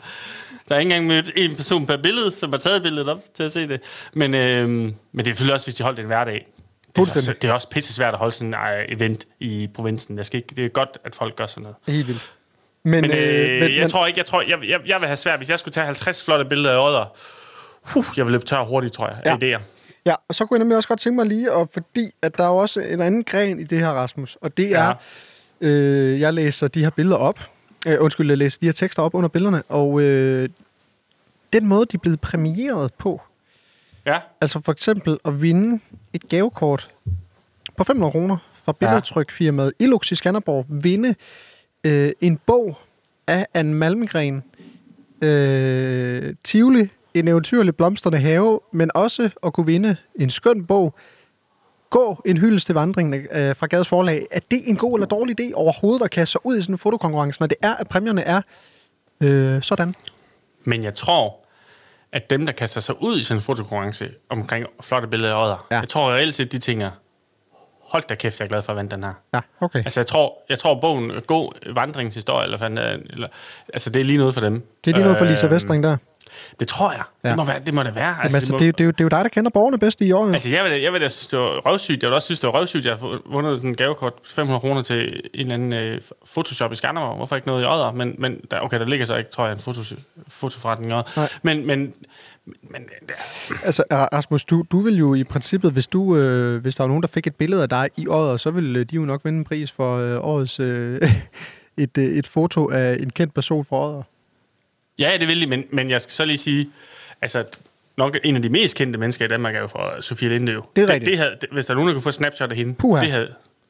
[0.69, 3.43] Der er ikke engang mødt en person per billede, som har taget billedet op til
[3.43, 3.81] at se det.
[4.15, 6.47] Men, øhm, men det er selvfølgelig også, hvis de holdt en hverdag.
[6.97, 9.69] Det er, også, det er også pisse svært at holde sådan en øh, event i
[9.75, 10.19] provinsen.
[10.19, 11.77] Jeg skal ikke, det er godt, at folk gør sådan noget.
[11.87, 12.33] Helt vildt.
[12.85, 15.39] Men, Men, øh, men, jeg tror ikke, jeg, tror, jeg, jeg, jeg vil have svært,
[15.39, 17.17] hvis jeg skulle tage 50 flotte billeder af Odder.
[17.97, 19.61] Uh, jeg vil løbe tør hurtigt, tror jeg, af idéer.
[20.07, 22.45] Ja, og så kunne jeg nemlig også godt tænke mig lige, og fordi at der
[22.45, 24.93] er også en anden gren i det her, Rasmus, og det er, Ja.
[25.64, 27.40] Øh, jeg læser de her billeder op,
[27.87, 30.48] øh, undskyld, jeg læser de her tekster op under billederne, og øh,
[31.53, 33.20] den måde, de er blevet præmieret på,
[34.07, 35.81] Ja, altså for eksempel at vinde
[36.12, 36.90] et gavekort
[37.77, 41.14] på 500 kroner fra billedtrykfirmaet Ilux i Skanderborg, vinde
[41.85, 42.79] øh, en bog
[43.27, 44.42] af Anne Malmgren,
[45.22, 50.94] øh, Tivoli, en eventyrlig blomstrende have, men også at kunne vinde en skøn bog,
[51.94, 54.26] Gå en hyldest til vandringen øh, fra Gades Forlag.
[54.30, 56.78] Er det en god eller dårlig idé overhovedet at kaste sig ud i sådan en
[56.78, 58.40] fotokonkurrence, når det er, at præmierne er
[59.20, 59.94] øh, sådan?
[60.64, 61.37] men jeg tror,
[62.12, 65.66] at dem, der kaster sig ud i sådan en fotokonkurrence omkring flotte billeder af Odder,
[65.70, 65.78] Ja.
[65.78, 66.90] jeg tror reelt set, de tænker,
[67.80, 69.12] hold da kæft, jeg er glad for at vinde den her.
[69.35, 69.78] Ja, okay.
[69.78, 73.28] Altså, jeg tror, jeg tror bogen God vandringshistorie, eller, fanden, er- eller
[73.72, 74.66] altså, det er lige noget for dem.
[74.85, 75.96] Det er lige noget for Lisa Øhm, Vestring der.
[76.61, 77.03] Det tror jeg.
[77.25, 77.29] Ja.
[77.29, 77.33] Ja.
[77.35, 78.05] Det, må være, det må det være.
[78.07, 79.25] Jamen, Altså, altså, det må, det, er jo- det, er jo- det er jo dig,
[79.25, 80.27] der kender borgerne bedst i år.
[80.27, 80.33] jo.
[80.33, 82.03] altså, jeg vil, jeg vil da synes, det var røvsygt.
[82.03, 84.83] Jeg vil også synes, det var røvsygt, jeg har vundet sådan en gavekort 500 kroner
[84.83, 86.01] til en eller anden øh,
[86.35, 87.17] Photoshop i Skanderborg.
[87.17, 87.93] Hvorfor ikke noget i Odder?
[87.93, 89.95] Men, men der, okay, der ligger så ikke, tror jeg, en fotos,
[90.29, 90.95] fotoforretning i.
[91.43, 91.79] Men, men,
[92.47, 96.77] men det er- Altså, Rasmus, du, du vil jo i princippet, hvis, du, øh, hvis
[96.77, 98.95] der var nogen, der fik et billede af dig i året, så ville øh, de
[98.97, 101.01] jo nok vinde en pris for øh, årets øh,
[101.77, 104.05] et, øh, et foto af en kendt person fra året.
[104.98, 106.70] Ja, det vil de, men, men jeg skal så lige sige,
[107.22, 107.44] altså
[107.96, 110.62] nok en af de mest kendte mennesker i Danmark er jo fra Sofie Linde jo.
[110.76, 111.11] Det er det, rigtigt.
[111.11, 113.00] det havde, det, hvis der er nogen, der kunne få et snapshot af hende, Puha.
[113.04, 113.28] det havde,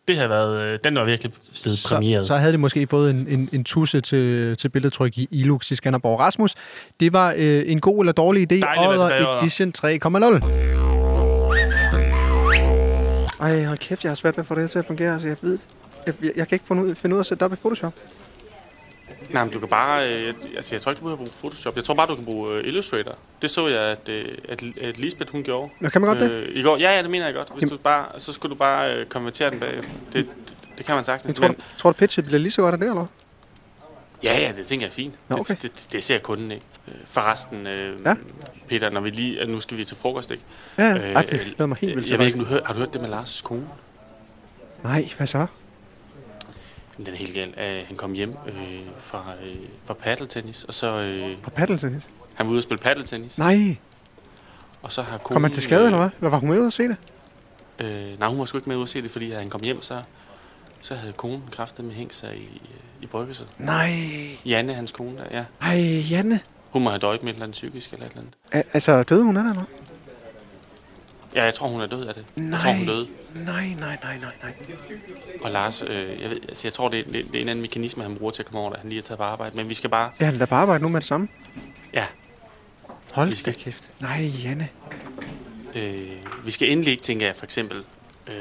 [0.09, 1.33] det havde været, øh, den var virkelig
[1.63, 2.27] blevet Så, præmieret.
[2.27, 5.75] så havde de måske fået en, en, en tusse til, til billedtryk i Ilux i
[5.75, 6.21] Skanderborg.
[6.21, 6.55] Rasmus,
[7.01, 8.57] det var øh, en god eller dårlig idé.
[8.89, 9.39] Odder Odder.
[9.39, 9.85] Edition 3,0.
[13.41, 15.13] Ej, hold kæft, jeg har svært ved at få det her til at fungere.
[15.13, 15.59] Altså, jeg ved,
[16.07, 17.61] jeg, jeg, jeg kan ikke finde ud, finde ud af at sætte det op i
[17.61, 17.95] Photoshop.
[19.31, 20.13] Nej, men du kan bare...
[20.13, 21.77] Øh, altså, jeg tror ikke, du behøver bruge Photoshop.
[21.77, 23.15] Jeg tror bare, du kan bruge øh, Illustrator.
[23.43, 25.71] Det så jeg, at, øh, at, at Lisbeth, hun gjorde.
[25.81, 26.31] Nå, kan man godt det?
[26.31, 26.77] Øh, I går.
[26.77, 27.49] Ja, ja, det mener jeg godt.
[27.59, 29.93] Hvis du bare, så skulle du bare øh, konvertere den bagefter.
[30.13, 31.29] Det, det, det kan man sagtens.
[31.29, 33.07] Jeg tror, Men, du, tror du, pitchet bliver lige så godt af det, eller?
[34.23, 35.15] ja, ja, det tænker jeg er fint.
[35.29, 35.55] Nå, okay.
[35.55, 36.67] det, det, det, ser kunden ikke.
[36.89, 38.15] Øh, Forresten, øh, Ja.
[38.69, 39.41] Peter, når vi lige...
[39.41, 40.43] at Nu skal vi til frokost, ikke?
[40.79, 41.13] Ja, ja.
[41.13, 41.23] Ej,
[41.59, 42.07] det mig helt vildt.
[42.07, 43.67] Øh, Jeg ved ikke, du hør, har du hørt det med Lars' kone?
[44.83, 45.47] Nej, hvad så?
[46.97, 47.49] Den er helt gal.
[47.49, 48.55] Uh, han kom hjem øh,
[48.99, 51.01] fra, øh, fra paddeltennis, og så...
[51.01, 52.09] Øh, På paddeltennis?
[52.35, 53.39] han var ude og spille paddeltennis.
[53.39, 53.77] Nej.
[54.83, 55.35] Og så har konen...
[55.35, 56.11] Kom han til skade, eller hvad?
[56.19, 56.97] Hvad var hun med ude at se det?
[57.79, 59.61] Øh, nej, hun var sgu ikke med ud at se det, fordi da han kom
[59.63, 60.03] hjem, så,
[60.81, 62.63] så havde konen kraftet med hængt sig i,
[63.03, 63.47] i bryggelset.
[63.59, 63.97] Nej.
[64.47, 65.45] Janne, hans kone der, ja.
[65.61, 65.81] Ej,
[66.11, 66.41] Janne.
[66.71, 68.35] Hun må have døjet med et eller andet psykisk eller et eller andet.
[68.53, 69.65] A- altså, døde hun eller?
[71.35, 72.25] Ja, jeg tror, hun er død af det.
[72.37, 72.51] Nej.
[72.51, 73.09] Jeg tror, hun døde.
[73.35, 74.53] Nej, nej, nej, nej, nej.
[75.43, 77.63] Og Lars, øh, jeg, ved, altså, jeg tror, det er, det, det er en anden
[77.63, 79.57] mekanisme, han bruger til at komme over, da han lige har taget på arbejde.
[79.57, 80.11] Men vi skal bare...
[80.21, 81.29] Ja, han er bare arbejde nu med det samme.
[81.95, 82.07] Ja,
[83.13, 83.91] Hold Vi da skal- kæft.
[84.01, 84.69] Nej, Janne.
[85.75, 86.11] øh,
[86.45, 87.85] vi skal endelig ikke, tænker jeg, for eksempel...
[88.27, 88.35] Øh,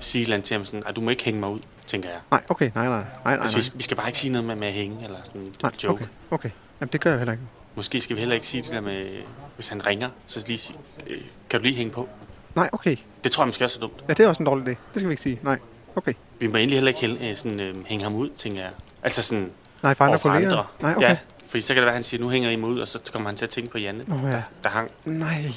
[0.00, 2.18] sige et eller til ham sådan, at du må ikke hænge mig ud, tænker jeg.
[2.30, 3.42] Nej, okay, nej, nej, nej, nej, nej.
[3.42, 5.54] Altså, vi, vi skal bare ikke sige noget med, med at hænge, eller sådan en
[5.62, 5.94] nej joke.
[5.94, 6.50] okay, okay.
[6.80, 7.44] Jamen, det gør jeg heller ikke.
[7.74, 9.06] Måske skal vi heller ikke sige det der med,
[9.56, 12.08] hvis han ringer, så lige sige, øh, kan du lige hænge på?
[12.54, 12.96] Nej, okay.
[13.24, 14.04] Det tror jeg måske også er dumt.
[14.08, 14.70] Ja, det er også en dårlig idé.
[14.70, 15.38] Det skal vi ikke sige.
[15.42, 15.58] Nej,
[15.96, 16.12] okay.
[16.40, 18.70] Vi må endelig heller ikke hælde, øh, sådan, øh, hænge ham ud, tænker jeg.
[19.02, 19.50] Altså sådan
[19.82, 20.48] Nej, for andre kolleger.
[20.50, 20.66] andre.
[20.80, 21.08] Nej, okay.
[21.08, 22.88] Ja, fordi så kan det være, at han siger, nu hænger I mig ud, og
[22.88, 24.22] så kommer han til at tænke på Janne, Nå, ja.
[24.32, 24.90] der, der hang.
[25.04, 25.52] Nej.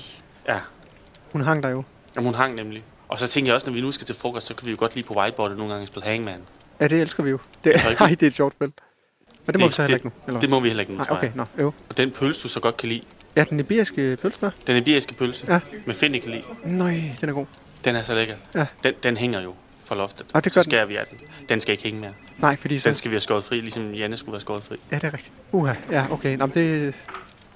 [0.48, 0.58] Ja,
[1.32, 1.84] Hun hang der jo.
[2.16, 2.84] Jamen, hun hang nemlig.
[3.08, 4.78] Og så tænker jeg også, når vi nu skal til frokost, så kan vi jo
[4.80, 6.42] godt lige på whiteboardet nogle gange spille Hangman.
[6.80, 7.40] Ja, det elsker vi jo.
[7.64, 8.72] Det, nej, det er et sjovt spil.
[9.46, 10.24] Men det må vi så heller det, ikke nu.
[10.28, 10.40] Eller?
[10.40, 11.74] Det må vi heller ikke nu, Nej, okay, nå, jo.
[11.90, 13.02] Og den pølse, du så godt kan lide,
[13.36, 14.52] Ja, den iberiske pølse der.
[14.68, 15.60] den iberiske pølse Ja.
[15.86, 17.46] med fennikel i, Nøj, den er god.
[17.86, 18.36] den er så lækker.
[18.56, 18.66] Ja.
[18.84, 19.54] Den, den hænger jo
[19.86, 20.26] fra loftet.
[20.34, 20.72] Og det så gør den.
[20.72, 21.18] skærer vi af den.
[21.50, 22.14] Den skal ikke hænge mere.
[22.38, 22.90] Nej, fordi så...
[22.90, 24.76] Den skal vi have skåret fri, ligesom Janne skulle være skåret fri.
[24.92, 25.34] Ja, det er rigtigt.
[25.52, 26.38] Uha, ja, okay.
[26.38, 26.96] Nå, men det...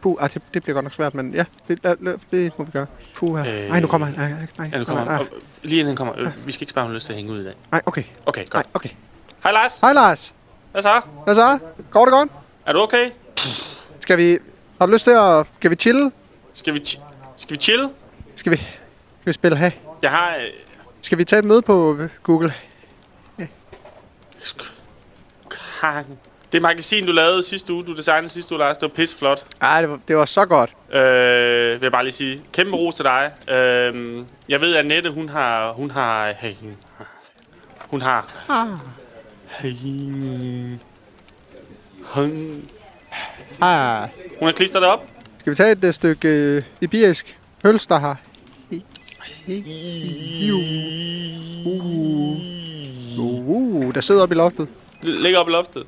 [0.02, 2.72] Puh, ah, det, det bliver godt nok svært, men ja, det, lad, det må vi
[2.72, 2.86] gøre.
[3.16, 4.16] Puh, Øh, nej, nu kommer han.
[4.18, 5.22] Nej, nej, nej, Ja, nu kommer nej, han.
[5.22, 5.28] Og,
[5.64, 6.14] lige inden han kommer.
[6.20, 7.54] Øh, vi skal ikke spørge, om lyst til at hænge ud i dag.
[7.72, 8.04] nej, okay.
[8.26, 8.66] Okay, Nej, godt.
[8.74, 8.90] okay.
[9.44, 9.80] Hej Lars.
[9.80, 10.34] Hej, Lars.
[10.72, 11.02] Hvad så?
[11.24, 11.58] Hvad så?
[11.92, 12.30] Går det godt?
[12.66, 13.10] Er du okay?
[14.00, 14.40] Skal vi...
[14.80, 15.46] Har du lyst til at...
[15.60, 16.12] Skal vi chille?
[16.54, 17.00] Skal vi, ch-
[17.38, 17.90] skal vi chill?
[18.36, 18.56] Skal vi...
[18.58, 19.72] Skal vi spille her?
[20.02, 20.36] Jeg har...
[20.36, 20.42] Øh,
[21.02, 22.54] Skal vi tage et møde på Google?
[25.82, 26.20] Kang.
[26.52, 29.46] det magasin, du lavede sidste uge, du designede sidste uge, Lars, det var pisse flot.
[29.62, 30.70] Ej, det var, det var så godt.
[30.94, 32.42] Øh, vil jeg bare lige sige.
[32.54, 33.32] Kæmpe ro til dig.
[33.50, 35.72] Øh, jeg ved, at Nette, hun har...
[35.72, 36.32] Hun har...
[36.32, 36.54] Hey,
[37.90, 38.26] hun har...
[39.48, 39.72] Hey,
[42.04, 42.64] hun,
[43.62, 45.06] Ah, hun har klistret op.
[45.40, 48.22] skal vi tage et uh, stykke øh, iberisk pølse, der har...
[53.18, 54.68] Uh, uh, der sidder op i loftet.
[55.02, 55.86] Ligger op i loftet.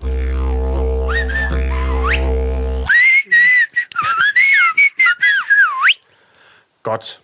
[6.83, 7.19] Godt.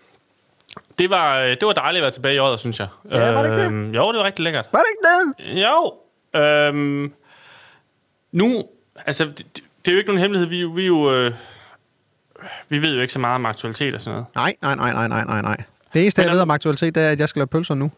[0.99, 2.88] Det var, øh, det var dejligt at være tilbage i året, synes jeg.
[3.12, 3.65] Ja, var det ikke det?
[3.65, 4.67] Øhm, Jo, det var rigtig lækkert.
[4.71, 5.63] Var det ikke det?
[5.63, 5.93] Jo.
[6.41, 7.13] Øhm,
[8.32, 8.63] nu,
[9.06, 10.47] altså, det, det er jo ikke nogen hemmelighed.
[10.49, 11.31] Vi, jo- vi, jo, øh,
[12.69, 14.25] vi ved jo ikke så meget om aktualitet og sådan noget.
[14.35, 15.57] Nej, nej, nej, nej, nej, nej, nej.
[15.93, 17.91] Det eneste, Men jeg ved om aktualitet, det er, at jeg skal lave pølser nu.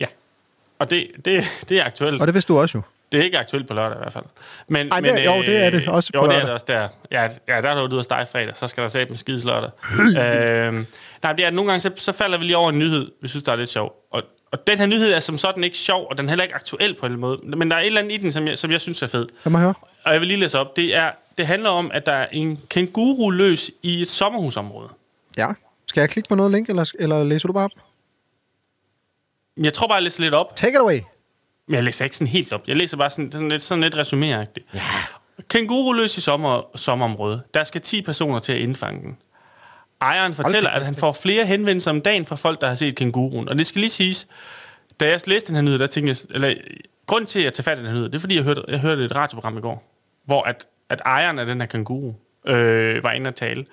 [0.00, 0.06] Ja.
[0.78, 2.20] Og det, det, det er aktuelt.
[2.20, 2.82] Og det vidste du også jo.
[3.12, 4.24] Det er ikke aktuelt på lørdag i hvert fald.
[4.68, 6.66] Men, Ej, det er- jo, det er det også jo, på det er det også
[6.68, 6.88] der.
[7.12, 9.44] Ja, ja der er du ude og stege fredag, så skal der sætte med skides
[9.44, 9.70] lørdag.
[10.00, 10.86] øhm,
[11.22, 13.28] nej, det er, at nogle gange så, så falder vi lige over en nyhed, vi
[13.28, 13.92] synes, der er lidt sjov.
[14.12, 14.22] Og,
[14.56, 16.94] og den her nyhed er som sådan ikke sjov, og den er heller ikke aktuel
[16.94, 17.56] på en måde.
[17.56, 19.26] Men der er et eller andet i den, som jeg, som jeg synes er fed.
[19.44, 19.74] Lad mig høre.
[20.04, 20.76] Og jeg vil lige læse op.
[20.76, 24.88] Det, er, det handler om, at der er en kænguru løs i et sommerhusområde.
[25.36, 25.48] Ja.
[25.86, 27.70] Skal jeg klikke på noget link, eller, eller læser du bare op?
[29.56, 30.56] Jeg tror bare, jeg læser lidt op.
[30.56, 31.00] Take it away.
[31.68, 32.68] Jeg læser ikke sådan helt op.
[32.68, 34.74] Jeg læser bare sådan, sådan lidt, sådan lidt resuméragtigt.
[34.74, 34.80] Ja.
[35.48, 37.42] Kænguru løs i sommer, sommerområdet.
[37.54, 39.16] Der skal 10 personer til at indfange den.
[40.00, 43.48] Ejeren fortæller, at han får flere henvendelser om dagen fra folk, der har set kænguruen.
[43.48, 44.28] Og det skal lige siges,
[45.00, 46.54] da jeg læste den her nyhed, der tænkte jeg, eller
[47.06, 48.62] grund til, at jeg tager fat i den her nyhed, det er, fordi jeg hørte,
[48.68, 49.92] jeg hørte et radioprogram i går,
[50.24, 52.12] hvor at, at ejeren af den her kænguru
[52.46, 53.66] øh, var inde at tale.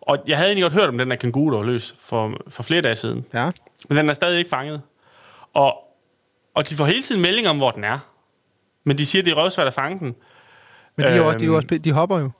[0.00, 2.62] Og jeg havde egentlig godt hørt om den her kænguru, der var løs for, for
[2.62, 3.24] flere dage siden.
[3.34, 3.50] Ja.
[3.88, 4.82] Men den er stadig ikke fanget.
[5.54, 5.76] Og,
[6.54, 7.98] og de får hele tiden meldinger om, hvor den er.
[8.84, 10.14] Men de siger, at det er røvsvært at fange den.
[10.96, 11.64] Men de, er jo, også- de, er jo Øhm.
[11.70, 12.30] også, de hopper jo.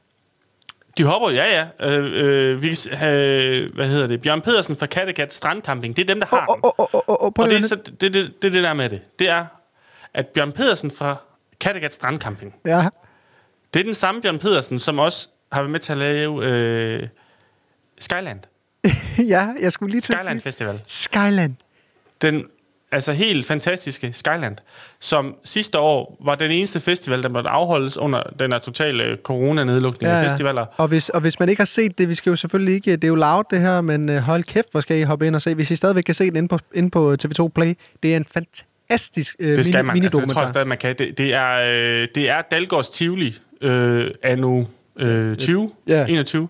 [1.00, 1.90] De hopper, ja, ja.
[1.90, 4.22] Øh, øh, vi øh, hvad hedder det?
[4.22, 5.96] Bjørn Pedersen fra Kattegat Strandcamping.
[5.96, 8.62] Det er dem, der har prøv Og det er, så, det, det, det er det
[8.64, 9.00] der med det.
[9.18, 9.46] Det er,
[10.14, 11.16] at Bjørn Pedersen fra
[11.60, 12.88] Kattegat Strandcamping, Ja.
[13.74, 17.08] det er den samme Bjørn Pedersen, som også har været med til at lave øh,
[17.98, 18.40] Skyland.
[19.34, 20.40] ja, jeg skulle lige til Skyland.
[20.40, 20.80] Festival.
[20.86, 21.54] Skyland.
[22.22, 22.46] Den
[22.92, 24.56] altså helt fantastiske Skyland,
[25.00, 30.12] som sidste år var den eneste festival, der måtte afholdes under den her totale coronanedlukning
[30.12, 30.66] Ja, af festivaler.
[30.76, 33.04] Og hvis, og hvis man ikke har set det, vi skal jo selvfølgelig ikke, det
[33.04, 35.42] er jo loud det her, men øh, hold kæft, hvor skal I hoppe ind og
[35.42, 35.54] se.
[35.54, 38.26] Hvis I stadigvæk kan se den inde på, inde på TV2 Play, det er en
[38.32, 40.02] fantastisk øh, Det skal mini, man.
[40.04, 40.94] Altså, det tror jeg stadig, man kan.
[40.98, 41.50] Det, det, er,
[42.02, 44.64] øh, det er Dalgårds Tivoli øh, anno
[45.00, 46.04] øh, 20, Ja.
[46.08, 46.48] 21.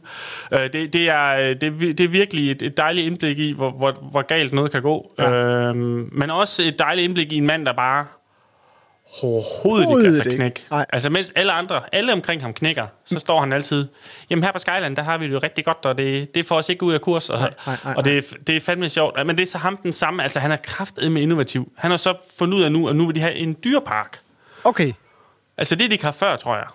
[0.52, 3.70] Øh, det, det, er, øh, det, det er virkelig et, et dejligt indblik i, hvor,
[3.70, 5.12] hvor, hvor galt noget kan gå.
[5.18, 5.30] Ja.
[5.32, 5.76] Øh,
[6.12, 8.06] men også et dejligt indblik i en mand, der bare
[9.22, 10.36] overhovedet ikke Overhovedet altså ikke.
[10.36, 10.66] knæk.
[10.70, 10.86] Nej.
[10.92, 13.88] Altså mens alle andre, alle omkring ham knækker, så står han altid,
[14.30, 16.56] jamen her på Skyland, der har vi det jo rigtig godt, og det, det får
[16.58, 17.30] os ikke ud af kurs.
[17.30, 19.26] Og, Nej, nej, nej, og det, er- det er fandme sjovt.
[19.26, 21.72] Men det er så ham den samme, altså han er kraftet med innovativ.
[21.76, 24.18] Han har så fundet ud af nu, at nu vil de have en dyrepark.
[24.64, 24.92] Okay.
[25.58, 26.66] Altså det de ikke har før, tror jeg.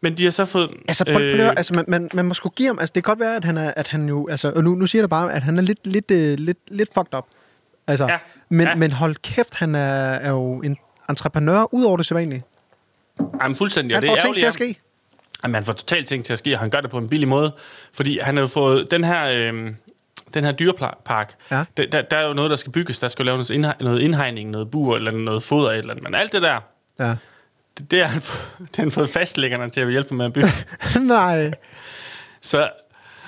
[0.00, 0.70] Men de har så fået...
[0.88, 2.78] Altså, prøv, øh, prøv, altså man, man, man må sgu give ham...
[2.78, 4.28] Altså, det kan godt være, at han, er, at han jo...
[4.30, 6.90] Altså, og nu, nu siger jeg bare, at han er lidt, lidt, øh, lidt, lidt
[6.94, 7.24] fucked up.
[7.86, 8.18] Altså, Ja,
[8.48, 8.74] Men, ja.
[8.74, 9.80] men hold kæft, han er,
[10.12, 10.76] er jo en
[11.10, 12.44] entreprenør ud over det sædvanlige.
[13.42, 14.76] Jamen fuldstændig, Han det får er ting til at ske.
[15.42, 17.28] Jamen, han får totalt ting til at ske, og han gør det på en billig
[17.28, 17.52] måde.
[17.94, 19.70] Fordi han har jo fået den her, øh,
[20.34, 21.34] den her dyrepark.
[21.50, 21.64] Ja.
[21.76, 23.00] Der, der, der er jo noget, der skal bygges.
[23.00, 26.04] Der skal laves noget, indhe- noget indhegning, noget bur, eller noget foder, eller andet.
[26.04, 26.60] Men alt det der,
[26.98, 27.14] Ja.
[27.78, 28.20] Det, det har han,
[28.90, 30.52] fået- han fastlæggerne til at hjælpe med at bygge.
[31.00, 31.50] Nej,
[32.42, 32.70] så,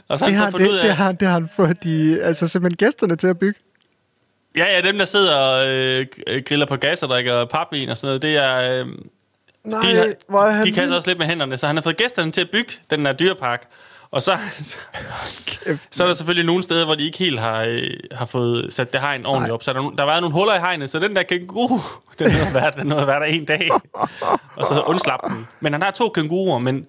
[0.09, 0.87] og så har det han har, så fundet ud det, af...
[0.87, 3.61] det, har, det har han fået de, altså simpelthen gæsterne til at bygge.
[4.57, 6.07] Ja, ja, dem, der sidder og øh,
[6.47, 8.81] griller på gas og drikker papvin og sådan noget, det er...
[8.81, 8.87] Øh,
[9.65, 10.95] Nej, de, har, hvor er han de kaster vild.
[10.95, 13.69] også lidt med hænderne, så han har fået gæsterne til at bygge den her dyrepark.
[14.11, 14.33] Og så,
[15.47, 15.97] Kæft.
[15.97, 18.93] så er der selvfølgelig nogle steder, hvor de ikke helt har, øh, har fået sat
[18.93, 19.55] det hegn ordentligt Nej.
[19.55, 19.63] op.
[19.63, 21.79] Så der, er der har været nogle huller i hegnet, så den der kænguru,
[22.19, 23.71] den har været, den har været der en dag.
[24.57, 25.47] Og så undslap den.
[25.61, 26.87] Men han har to kænguruer, men den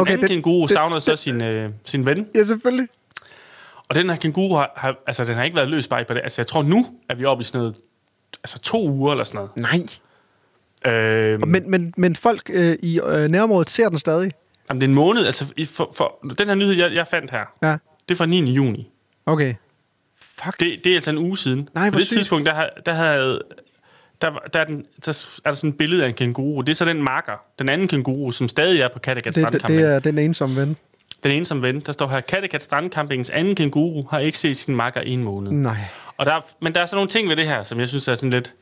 [0.00, 2.28] Okay, anden det- kænguru det- savner så det- sin, øh, sin ven.
[2.34, 2.88] Ja, selvfølgelig.
[3.88, 6.20] Og den her kænguru har, har, altså, den har ikke været løs bare på det.
[6.22, 7.76] Altså, jeg tror nu, at vi er oppe i sådan noget,
[8.44, 9.80] altså to uger eller sådan Nej.
[10.84, 11.34] noget.
[11.42, 14.32] Øh, Men, men, men folk øh, i øh, nærområdet ser den stadig.
[14.70, 15.26] Jamen, det er en måned.
[15.26, 17.76] Altså, for, for, den her nyhed, jeg, jeg fandt her, Ja,
[18.08, 18.52] det er fra 9.
[18.52, 18.90] juni.
[19.26, 19.54] okay.
[20.44, 20.60] Fuck.
[20.60, 21.68] Det, det er altså en uge siden.
[21.74, 22.16] Nej, På det sygt.
[22.16, 23.42] tidspunkt, der, der, havde,
[24.22, 26.60] der, der, er den, der er der sådan et billede af en kænguru.
[26.60, 29.62] Det er så den marker, den anden kænguru, som stadig er på Kattegat det, det,
[29.62, 30.76] det er den ensomme ven.
[31.24, 34.76] Den ene som ven, der står her, Kattegat Strandcampings anden kænguru har ikke set sin
[34.76, 35.52] marker i en måned.
[35.52, 35.76] Nej.
[36.16, 38.08] Og der, er- men der er så nogle ting ved det her, som jeg synes
[38.08, 38.54] er sådan lidt...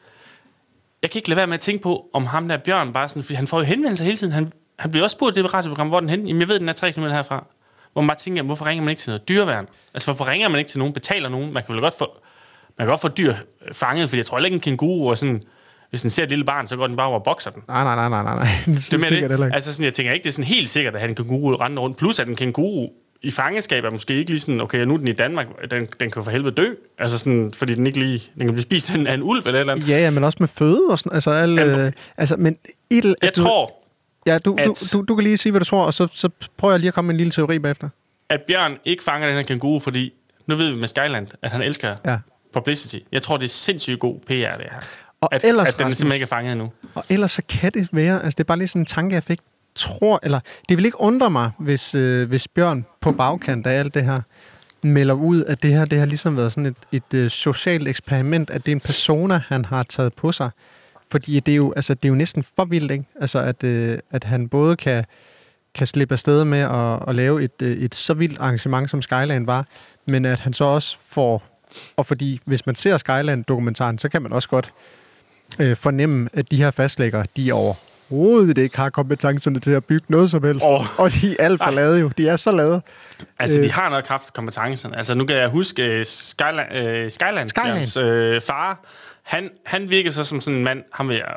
[1.03, 3.23] Jeg kan ikke lade være med at tænke på, om ham der Bjørn bare sådan...
[3.23, 4.33] Fordi han får jo henvendelser hele tiden.
[4.33, 6.27] Han, han bliver også spurgt i det radioprogram, hvor den hen?
[6.27, 7.47] Jamen, jeg ved, den er 3 km herfra.
[7.93, 9.67] Hvor man bare tænker, hvorfor ringer man ikke til noget dyreværn?
[9.95, 11.53] Altså, hvorfor ringer man ikke til nogen, betaler nogen?
[11.55, 12.19] Man kan vel godt få,
[12.79, 13.35] man kan godt få dyr
[13.73, 15.43] fanget, for jeg tror heller ikke en kænguru, og sådan,
[15.91, 17.63] hvis den ser et lille barn, så går den bare over og bokser den.
[17.69, 18.47] Nej, nej, nej, nej, nej.
[18.67, 19.45] Det er med sikkert heller det.
[19.45, 19.55] ikke.
[19.55, 21.81] Altså sådan, jeg tænker ikke, det er sådan helt sikkert, at have en kænguru rende
[21.83, 21.97] rundt.
[21.97, 22.89] Plus, at en kænguru
[23.23, 26.11] i fangenskab er måske ikke lige sådan, okay, nu er den i Danmark, den, den
[26.11, 26.67] kan for helvede dø.
[26.99, 29.39] Altså sådan, fordi den ikke lige, den kan blive spist af en, af en ulv
[29.47, 29.89] eller et eller andet.
[29.89, 31.13] Ja, ja, men også med føde og sådan.
[31.15, 32.57] Altså, alle, Jamen, øh, altså men
[32.91, 33.73] et, Jeg du, tror,
[34.27, 36.29] Ja, du, du, at- du, du kan lige sige, hvad du tror, og så, så
[36.57, 37.89] prøver jeg lige at komme med en lille teori bagefter.
[38.29, 40.13] at Bjørn ikke fanger den her kænguru, fordi
[40.47, 42.19] nu ved vi med Skyland, at han elsker Ja.
[42.53, 42.99] publicity.
[43.13, 44.39] Jeg tror, det er sindssygt god PR, det
[44.71, 44.81] her.
[45.21, 46.73] Og At, ellers, at den Rasmus- simpelthen ikke er fanget endnu.
[46.95, 49.23] Og ellers så kan det være, altså det er bare lige sådan en tanke, jeg
[49.25, 49.39] fik,
[49.75, 53.95] tror, eller det vil ikke undre mig, hvis, øh, hvis Bjørn på bagkant af alt
[53.95, 54.21] det her,
[54.83, 58.51] melder ud, at det her, det har ligesom været sådan et, et øh, socialt eksperiment,
[58.51, 60.51] at det er en persona, han har taget på sig.
[61.11, 63.05] Fordi det er jo, altså, det er jo næsten for vildt, ikke?
[63.21, 65.05] Altså, at, øh, at han både kan,
[65.75, 69.47] kan slippe afsted med at, at lave et, øh, et så vildt arrangement, som Skyland
[69.47, 69.67] var,
[70.07, 71.43] men at han så også får,
[71.97, 74.73] og fordi hvis man ser Skyland-dokumentaren, så kan man også godt
[75.59, 80.31] øh, fornemme, at de her fastlæggere, de overhovedet ikke har kompetencerne til at bygge noget
[80.31, 80.67] som helst.
[80.67, 81.01] Åh.
[81.01, 82.11] Og de er alt for lade jo.
[82.19, 82.81] De er så lade.
[83.39, 83.65] Altså, Øh.
[83.65, 84.95] de har nok haft kompetencen.
[84.95, 87.95] Altså, nu kan jeg huske uh, Skyland, uh, Skyland, Skyland.
[87.95, 88.81] Bjørns uh, far.
[89.27, 91.37] Han, han virkede så som sådan en mand, han vil jeg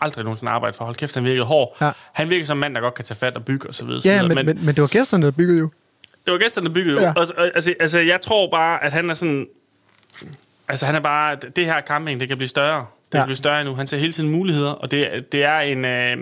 [0.00, 0.84] aldrig nogensinde arbejde for.
[0.84, 1.76] Hold kæft, han virkede hård.
[1.80, 1.90] Ja.
[2.12, 4.00] Han virkede som en mand, der godt kan tage fat og bygge og så videre.
[4.02, 4.34] så Ja, videre.
[4.34, 5.70] men, men, men det var gæsterne, der byggede jo.
[6.24, 7.00] Det var gæsterne byggede jo.
[7.00, 7.06] Ja.
[7.06, 7.12] Ja.
[7.16, 9.46] Og, og, altså, altså, jeg tror bare, at han er sådan...
[10.68, 11.36] Altså, han er bare...
[11.56, 12.86] Det her camping, det kan blive større.
[13.12, 13.18] Det Ja.
[13.18, 13.74] kan blive større endnu.
[13.74, 15.84] Han ser hele tiden muligheder, og det, det er en...
[15.84, 16.16] Øh,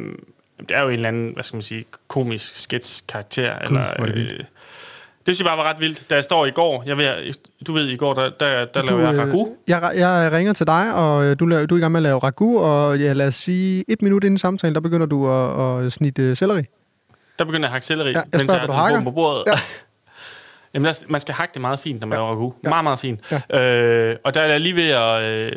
[0.68, 3.58] det er jo en eller anden, hvad skal man sige, komisk sketch-karakter.
[3.58, 4.40] Eller, hvor er det øh,
[5.26, 6.10] det synes jeg bare var ret vildt.
[6.10, 7.32] Da jeg står i går, jeg ved,
[7.66, 9.56] du ved, i går, der, der, der laver jeg øh, ragu.
[9.66, 12.02] Jeg, jeg ringer til dig, og øh, du, laver, du er i gang med at
[12.02, 15.84] lave ragu, og ja, lad os sige, et minut inden samtalen, der begynder du at,
[15.86, 16.62] at snitte øh, selleri.
[17.38, 19.10] Der begynder jeg at hakke selleri, Ja, jeg mens spørger, jeg hvad har telefonen på
[19.10, 19.42] bordet.
[19.46, 19.50] Ja.
[19.52, 19.58] Ja.
[20.74, 22.22] Jamen, der, man skal hakke det meget fint, når man Ja.
[22.22, 22.54] laver ragu.
[22.64, 22.68] Ja.
[22.68, 23.20] Meget, meget fint.
[23.50, 24.10] Ja.
[24.10, 25.22] Øh, og der er jeg lige ved at...
[25.22, 25.52] Øh,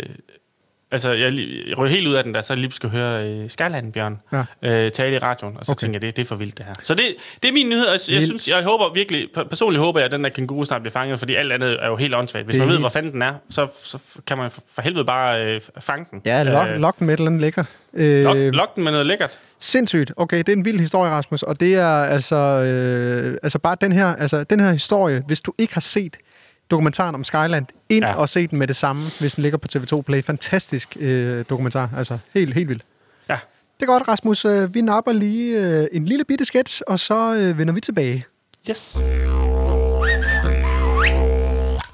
[0.91, 1.33] altså, jeg,
[1.67, 4.21] jeg røg helt ud af den der, så jeg lige skal høre øh, Skyland Bjørn
[4.33, 4.43] Ja.
[4.86, 5.57] øh, tale i radioen.
[5.57, 5.79] Og så Okay.
[5.79, 6.73] tænker jeg, det, det er for vildt, det her.
[6.81, 7.03] Så det,
[7.43, 7.86] det er min nyhed.
[7.86, 9.27] og Jeg, synes, jeg håber virkelig...
[9.38, 11.88] per- Personligt håber jeg, at den der kænguru snart bliver fanget, fordi alt andet er
[11.88, 12.45] jo helt åndssvagt.
[12.45, 15.05] Hvis Det man ved, hvor fanden den er, så, så kan man for, for helvede
[15.05, 16.21] bare øh, fange den.
[16.25, 17.63] Ja, lok, Øh, lok den med et eller andet lækker.
[17.93, 19.39] Øh, lok, lok den med noget lækkert.
[19.59, 20.11] Sindssygt.
[20.17, 21.43] Okay, det er en vild historie, Rasmus.
[21.43, 25.53] Og det er altså, øh, altså bare den her, altså den her historie, hvis du
[25.57, 26.17] ikke har set
[26.72, 28.13] dokumentaren om Skyland, ind ja.
[28.16, 30.24] Og se den med det samme, hvis den ligger på TV2 Play.
[30.24, 31.89] Fantastisk øh, dokumentar.
[31.97, 32.84] Altså helt, helt vildt.
[33.30, 33.38] Ja.
[33.80, 34.45] Det er godt, Rasmus.
[34.45, 38.26] Øh, Vi napper lige øh, en lille bitte sketch, og så øh, vender vi tilbage.
[38.70, 39.01] Yes.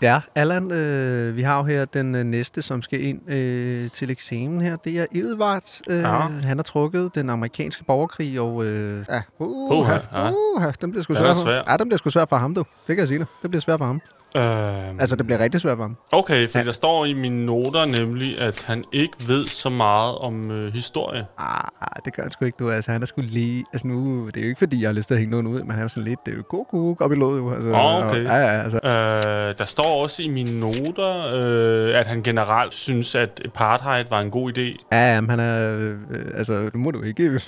[0.02, 4.10] Ja, Allan, øh, vi har jo her den øh, næste, som skal ind øh, til
[4.10, 4.76] eksamen her.
[4.76, 5.64] Det er Edvard.
[5.90, 6.08] Øh, Ja.
[6.20, 10.00] Han har trukket den amerikanske borgerkrig, og øh, ja, uh, ja.
[10.26, 10.32] ja.
[10.32, 11.34] Uh, den bliver sgu svær.
[11.34, 11.62] svær.
[11.72, 12.60] Ja, den bliver sgu svær for ham, du.
[12.60, 13.28] Det kan jeg sige dig.
[13.42, 14.02] Det bliver svært for ham.
[14.36, 15.98] Øhm, Altså, det bliver rigtig svært for ham.
[16.12, 20.52] Okay, for der står i mine noter nemlig, at han ikke ved så meget om
[20.52, 21.26] øh, historie.
[21.38, 21.64] Ah,
[22.06, 22.70] det gør han sgu ikke, du.
[22.70, 23.66] Altså, han er sgu lige...
[23.74, 24.28] Altså, nu...
[24.28, 25.84] Det er jo ikke, fordi jeg har lyst til at hænge nogen ud, men han
[25.84, 26.20] er sådan lidt...
[26.26, 27.52] Det er jo god kuk op i låget, jo.
[27.54, 28.10] Altså, Åh, okay.
[28.20, 28.80] og- Ja, ja, altså.
[28.84, 34.20] Øh, der står også i mine noter, øh, at han generelt synes, at apartheid var
[34.20, 34.86] en god idé.
[34.92, 35.78] Ja, jamen, han er...
[35.80, 35.96] Øh,
[36.36, 37.42] altså, nu må du ikke...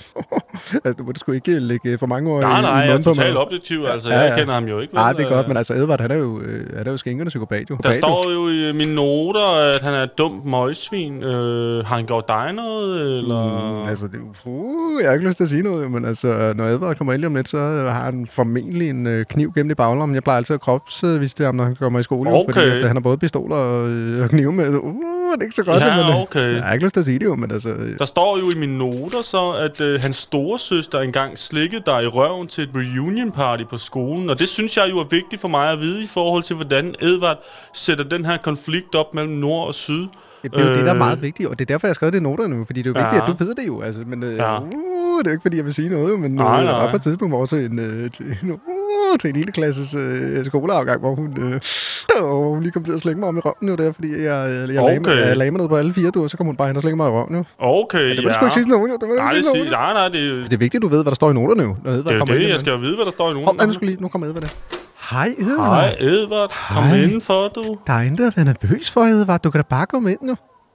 [0.84, 3.02] altså, du må sgu ikke lægge for mange år Nej, i, nej, i jeg er
[3.02, 4.08] totalt objektiv, altså.
[4.10, 4.38] Ja, Jeg ja.
[4.38, 4.94] kender ham jo ikke.
[4.94, 7.28] Nej, det er godt, men altså Edvard, han er jo, øh, han er jo skænkerne
[7.28, 7.76] psykopat, jo.
[7.82, 11.24] Der Bag, står jo i mine noter, at han er et dumt møgsvin.
[11.24, 13.80] Øh, har han gjort dig noget, eller...
[13.82, 16.52] Mm, altså, det, jo- uh, jeg har ikke lyst til at sige noget, men altså,
[16.56, 19.52] når Edvard kommer ind lige om lidt, så øh, har han formentlig en øh, kniv
[19.54, 20.14] gennem i baglommen.
[20.14, 22.52] Jeg plejer altid at kropsvise ham, når han kommer i skole, jo, Okay.
[22.52, 24.68] fordi at, øh, han har både pistoler og, øh, og knive med.
[24.74, 24.94] Uh,
[25.34, 26.54] det er ikke så godt, Ja, men, øh, okay.
[26.54, 27.68] jeg har ikke lyst til at sige det jo, men altså...
[27.68, 32.02] øh, Der står jo i mine noter så, at øh, hans storesøster engang slikkede dig
[32.04, 35.40] i røven til et reunion party på skolen, og det synes jeg jo er vigtigt
[35.40, 37.38] for mig at vide i forhold til, hvordan Edvard
[37.74, 40.06] sætter den her konflikt op mellem nord og syd.
[40.42, 40.98] Det er jo det, der er Øh.
[40.98, 42.96] meget vigtigt, og det er derfor, jeg har skrevet det i noterne nu, fordi det
[42.96, 43.32] er jo vigtigt, Ja.
[43.32, 43.80] at du ved det jo.
[43.80, 44.60] Altså, men, øh, Ja.
[44.60, 44.66] uh,
[45.18, 46.90] det er jo ikke, fordi jeg vil sige noget, men Nej, øh, nej.
[46.90, 48.50] på et tidspunkt til en, øh, til, en,
[49.12, 49.42] uh, til en 9.
[49.42, 51.60] klasses øh, skoleafgang, hvor hun, øh,
[52.52, 54.58] hun lige kom til at slænge mig om i røven, jo, der, fordi jeg, jeg,
[54.58, 55.26] jeg, lagde, Okay.
[55.28, 56.82] jeg lagde mig ned på alle fire, du, og så kom hun bare hen og
[56.82, 57.44] slængte mig i røven, jo.
[57.58, 58.94] Okay, Ja, det vil du sgu ikke sige til nogen, jo.
[58.94, 59.70] Det du Nej, det nogen.
[59.70, 61.76] nej, nej, det er Det er vigtigt, du ved, hvad der står i noterne, jo.
[61.84, 63.48] Når Edvard det, er det jeg skal jo vide, hvad der står i nogen.
[63.48, 64.48] Åh, oh, nu, skulle lige, nu kommer Edvard der.
[65.10, 65.82] Hej, Edvard.
[65.82, 66.52] Hej, Edvard.
[66.74, 66.96] Kom Hej.
[67.02, 67.62] indenfor, du.
[67.86, 69.40] Der er intet at være nervøs for, Edvard.
[69.42, 70.34] Du kan da bare komme ind nu.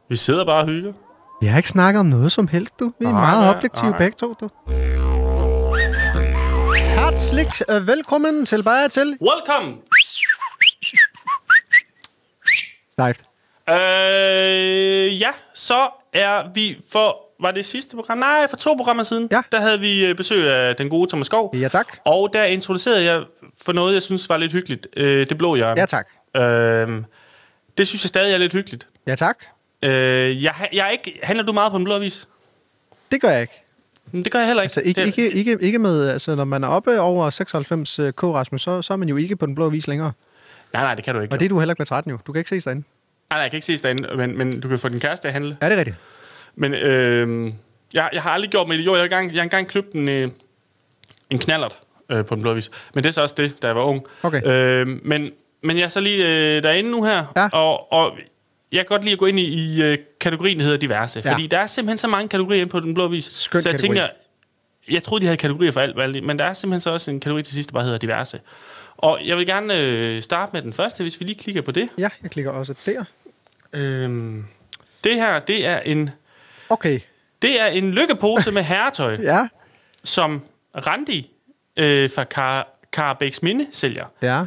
[0.09, 0.91] Vi sidder bare og hygger.
[1.41, 2.91] Vi har ikke snakket om noget som helst, du.
[2.99, 3.97] Vi er Nej, meget nej, objektive nej.
[3.97, 4.49] begge to, du.
[7.19, 9.77] Herzlich øh, velkommen tilbage til Welcome!
[12.91, 13.21] Stejft.
[13.69, 17.25] Øh, ja, så er vi for...
[17.41, 18.17] Var det sidste program?
[18.17, 19.27] Nej, for to programmer siden.
[19.31, 19.41] Ja.
[19.51, 21.55] Der havde vi øh, besøg af den gode Thomas Skov.
[21.57, 21.87] Ja, tak.
[22.05, 23.23] Og der introducerede jeg
[23.61, 24.87] for noget, jeg synes var lidt hyggeligt.
[24.97, 25.79] Øh, det blå hjørne.
[25.79, 26.07] Ja, tak.
[26.37, 27.03] Øh,
[27.77, 28.87] det synes jeg stadig er lidt hyggeligt.
[29.07, 29.37] Ja, tak.
[29.83, 32.27] Øh, jeg, jeg er ikke, handler du meget på den blå avis?
[33.11, 33.63] Det gør jeg ikke.
[34.11, 34.71] Men Det gør jeg heller ikke.
[34.79, 38.61] Altså, ikke, ikke, ikke, ikke med, altså, når man er oppe over 96 k, Rasmus,
[38.61, 40.11] så, så er man jo ikke på den blå vis længere.
[40.73, 41.33] Nej, nej, det kan du ikke.
[41.33, 42.17] Og det er du heller ikke med 13 jo.
[42.27, 42.83] Du kan ikke se derinde.
[43.29, 45.33] Nej, nej, jeg kan ikke ses derinde, men, men du kan få din kæreste at
[45.33, 45.57] handle.
[45.61, 45.97] Ja, det er rigtigt.
[46.55, 47.53] Men øh,
[47.93, 48.85] jeg, jeg har aldrig gjort mig det.
[48.85, 50.29] Jo, jeg har engang, jeg har engang købt en, øh,
[51.29, 51.79] en knallert
[52.09, 52.71] øh, på den blå avis.
[52.93, 54.05] Men det er så også det, da jeg var ung.
[54.23, 54.41] Okay.
[54.47, 55.31] Øh, men,
[55.63, 57.49] men jeg er så lige øh, derinde nu her, Ja.
[57.53, 58.17] og, og
[58.71, 61.21] jeg kan godt lide at gå ind i, i øh, kategorien, der hedder diverse.
[61.25, 61.31] Ja.
[61.33, 63.25] Fordi der er simpelthen så mange kategorier inde på den blå avis.
[63.25, 63.95] Skøn så jeg kategori.
[63.97, 64.09] tænker,
[64.91, 67.43] jeg troede, de havde kategorier for alt, men der er simpelthen så også en kategori
[67.43, 68.39] til sidst, der bare hedder diverse.
[68.97, 71.89] Og jeg vil gerne øh, starte med den første, hvis vi lige klikker på det.
[71.97, 73.03] Ja, jeg klikker også der.
[73.73, 74.45] Øhm,
[75.03, 76.09] det her, det er en,
[76.69, 76.99] Okay.
[77.41, 79.47] det er en lykkepose med herretøj, Ja.
[80.03, 80.41] som
[80.87, 81.31] Randi
[81.77, 84.05] øh, fra Kar Karabæks Minde sælger.
[84.21, 84.43] Ja.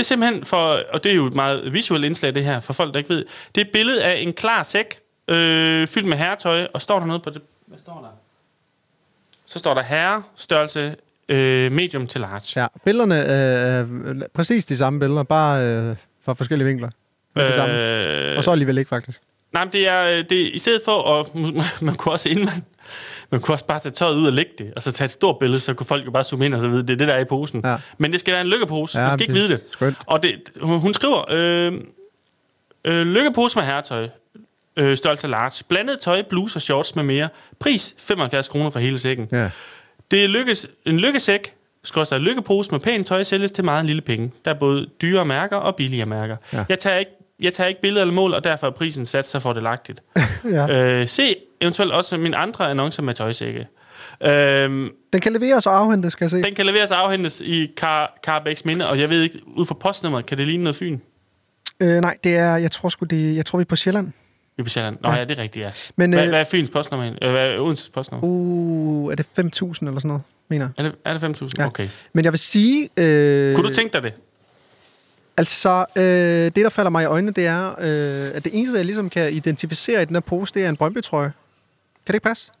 [0.00, 2.72] Det er simpelthen for, og det er jo et meget visuelt indslag det her, for
[2.72, 3.24] folk, der ikke ved.
[3.54, 7.06] Det er et billede af en klar sæk, øh, fyldt med herretøj, og står der
[7.06, 7.42] noget på det?
[7.66, 8.08] Hvad står der?
[9.46, 10.96] Så står der herre, størrelse,
[11.28, 12.60] øh, medium til large.
[12.60, 12.66] Ja.
[12.84, 16.90] Billederne er øh, præcis de samme billeder, bare øh, fra forskellige vinkler.
[17.34, 17.74] Men det samme.
[18.30, 19.20] Øh, Og så alligevel ikke, faktisk.
[19.52, 21.34] Nej, men det er, øh, det i stedet for, at
[21.86, 22.64] man kunne også inden man,
[23.30, 25.38] man kunne også bare tage tøjet ud og lægge det, og så tage et stort
[25.38, 27.14] billede, så kunne folk jo bare zoome ind og så vide, det er det, der
[27.14, 27.60] er i posen.
[27.64, 27.76] Ja.
[27.98, 28.98] Men det skal være en lykkepose.
[28.98, 29.60] Ja, man skal ikke vide det.
[29.70, 29.96] skønt.
[30.06, 31.72] Og det, hun, skriver, øh,
[32.84, 34.08] øh, lykkepose med herretøj,
[34.76, 37.28] øh, størrelse large, blandet tøj, bluse og shorts med mere.
[37.58, 39.28] Pris 75 kroner for hele sækken.
[39.32, 39.50] Ja.
[40.10, 41.54] Det er lykkes, en lykkesæk,
[41.84, 44.32] skrås af lykkepose med pænt tøj, sælges til meget lille penge.
[44.44, 46.36] Der er både dyre mærker og billige mærker.
[46.52, 46.58] Ja.
[46.58, 46.64] Ja.
[46.68, 47.10] Jeg, tager ikke,
[47.40, 50.02] jeg tager ikke billeder eller mål, og derfor er prisen sat så fordelagtigt.
[50.44, 50.84] ja.
[51.00, 53.66] Øh, se eventuelt også mine andre annoncer med tøjsække.
[54.22, 54.30] Øh,
[55.12, 56.42] Den kan leveres og afhentes, skal jeg se.
[56.42, 59.74] den kan leveres og afhentes i Car Carbæks Minde, og jeg ved ikke, ud fra
[59.74, 60.98] postnummeret, kan det ligne noget Fyn?
[61.80, 64.06] Øh, nej, det er, jeg tror sgu, det, jeg tror, vi er på Sjælland.
[64.56, 64.96] Vi er på Sjælland.
[65.00, 65.16] Nå Ja.
[65.16, 65.70] ja, det er rigtigt, ja.
[65.96, 67.12] Men, Hvad, øh, hvad er Fyns postnummer?
[67.22, 68.28] Øh, hvad er Odenses postnummer?
[68.28, 70.84] Uh, er det 5.000 eller sådan noget, mener jeg.
[70.84, 71.48] Er det, er det 5.000?
[71.58, 71.66] Ja.
[71.66, 71.88] Okay.
[72.12, 72.88] Men jeg vil sige...
[72.96, 74.12] Øh, Kunne du tænke dig det?
[75.36, 76.02] Altså, øh,
[76.44, 79.32] det der falder mig i øjnene, det er, øh, at det eneste, jeg ligesom kan
[79.32, 81.32] identificere i den her pose, det er en Brøndby-trøje.
[82.10, 82.52] Kan det ikke passe?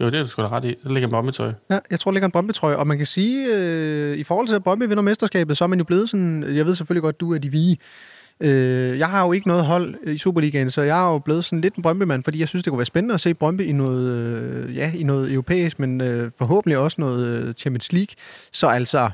[0.00, 0.74] Jo, det er du sgu da ret i.
[0.84, 1.52] Der ligger bommetøj.
[1.70, 2.76] Ja, jeg tror, det ligger en Brøndby-trøje.
[2.76, 5.78] Og man kan sige, øh, i forhold til at Brøndby vinder mesterskabet, så er man
[5.78, 6.56] jo blevet sådan...
[6.56, 7.78] Jeg ved selvfølgelig godt, du er de vige.
[8.40, 11.60] Øh, jeg har jo ikke noget hold i Superligaen, så jeg er jo blevet sådan
[11.60, 14.10] lidt en Brøndby-mand, fordi jeg synes, det kunne være spændende at se Brøndby i noget,
[14.10, 18.14] øh, ja, i noget europæisk, men øh, forhåbentlig også noget øh, Champions League.
[18.52, 19.10] Så altså,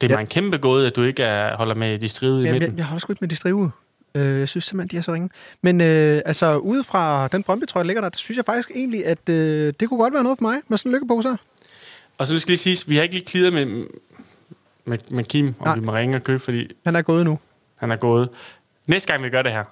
[0.00, 0.16] Det er Ja.
[0.16, 2.62] mig en kæmpe gåde, at du ikke er, holder med de strive i midten.
[2.70, 3.70] jeg, jeg holder sgu ikke med de strive.
[4.16, 5.30] Øh, jeg synes simpelthen, de er så ringe.
[5.62, 9.06] Men øh, altså, ude fra den Brøndby-trøje, der ligger der, der synes jeg faktisk egentlig,
[9.06, 11.36] at øh, det kunne godt være noget for mig med sådan en lykkepose her.
[12.18, 13.86] Og så skal lige sige, vi har ikke lige klidret med,
[14.84, 15.74] med, med Kim, om Nej.
[15.74, 17.38] vi må ringe og købe, fordi Han er gået nu.
[17.76, 18.28] han er gået.
[18.86, 19.64] Næste gang, vi gør det her,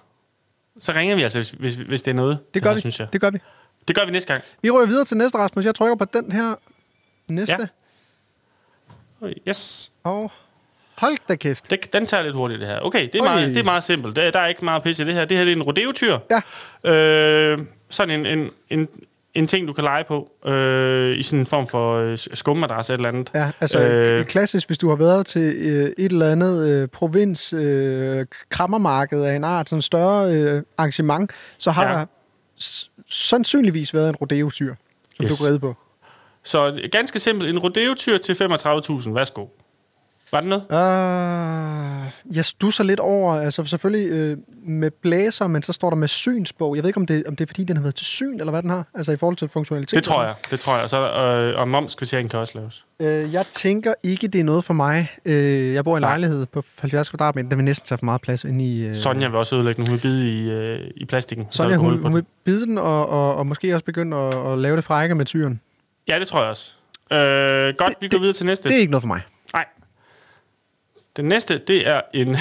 [0.78, 2.38] så ringer vi altså, hvis, hvis, hvis det er noget.
[2.54, 2.80] Det gør her, vi.
[2.80, 3.12] Synes jeg.
[3.12, 3.38] Det gør vi.
[3.88, 4.44] Det gør vi næste gang.
[4.62, 5.64] Vi rører videre til næste, Rasmus.
[5.64, 6.54] Jeg trykker på den her
[7.28, 7.68] næste.
[9.22, 9.26] Ja.
[9.48, 9.92] Yes.
[10.04, 10.32] Og
[10.98, 11.70] hold da kæft.
[11.70, 12.80] Det, den tager lidt hurtigt, det her.
[12.80, 13.28] Okay, det er, Oj.
[13.28, 14.16] meget, det er meget simpelt.
[14.16, 15.24] Der, der er ikke meget pisse i det her.
[15.24, 16.18] Det her det er en rodeotyr.
[16.84, 16.90] Ja.
[16.94, 17.58] Øh,
[17.90, 18.88] sådan en, en, en,
[19.34, 20.30] en ting, du kan lege på.
[20.46, 23.30] Øh, I sådan en form for øh, skummadras eller et eller andet.
[23.34, 24.20] Ja, altså Øh.
[24.20, 29.22] øh, klassisk, hvis du har været til øh, et eller andet øh, provins øh, krammermarked
[29.22, 31.92] af en art, sådan en større øh, arrangement, så har Ja.
[31.98, 32.04] der
[33.08, 34.74] sandsynligvis været en rodeo-tyr,
[35.16, 35.38] som Yes.
[35.38, 35.74] du kan på.
[36.44, 37.50] Så ganske simpelt.
[37.50, 39.10] En rodeotyr til 35.000.
[39.14, 39.46] Værsgo.
[40.34, 40.64] Var det noget?
[40.70, 46.08] Uh, jeg stusser lidt over, altså selvfølgelig øh, med blæser, men så står der med
[46.08, 46.76] synsbog.
[46.76, 48.50] Jeg ved ikke, om det, om det er, fordi den har været til syn, eller
[48.50, 49.96] hvad den har, altså i forhold til funktionalitet.
[49.96, 50.34] Det tror jeg.
[50.50, 50.90] Det tror jeg.
[50.90, 52.84] Så, øh, og momskvittering kan også laves.
[53.00, 55.08] Øh, jeg tænker ikke, det er noget for mig.
[55.24, 56.10] Øh, jeg bor i en Nej.
[56.10, 57.48] lejlighed på 70 kvadratmeter.
[57.48, 58.82] Den vil næsten tage for meget plads ind i...
[58.82, 59.86] Øh, Sonja vil også ødelægge den.
[59.86, 61.46] Hun vil bide i, øh, i plastikken.
[61.50, 64.76] Sonja, hun, hun vil bide den, og, og, og måske også begynde at, at lave
[64.76, 65.60] det frække med tyren.
[66.08, 66.72] Ja, det tror jeg også.
[67.12, 68.68] Øh, godt, vi går videre til næste.
[68.68, 69.20] Det er ikke noget for mig.
[71.16, 72.36] Den næste, det er en,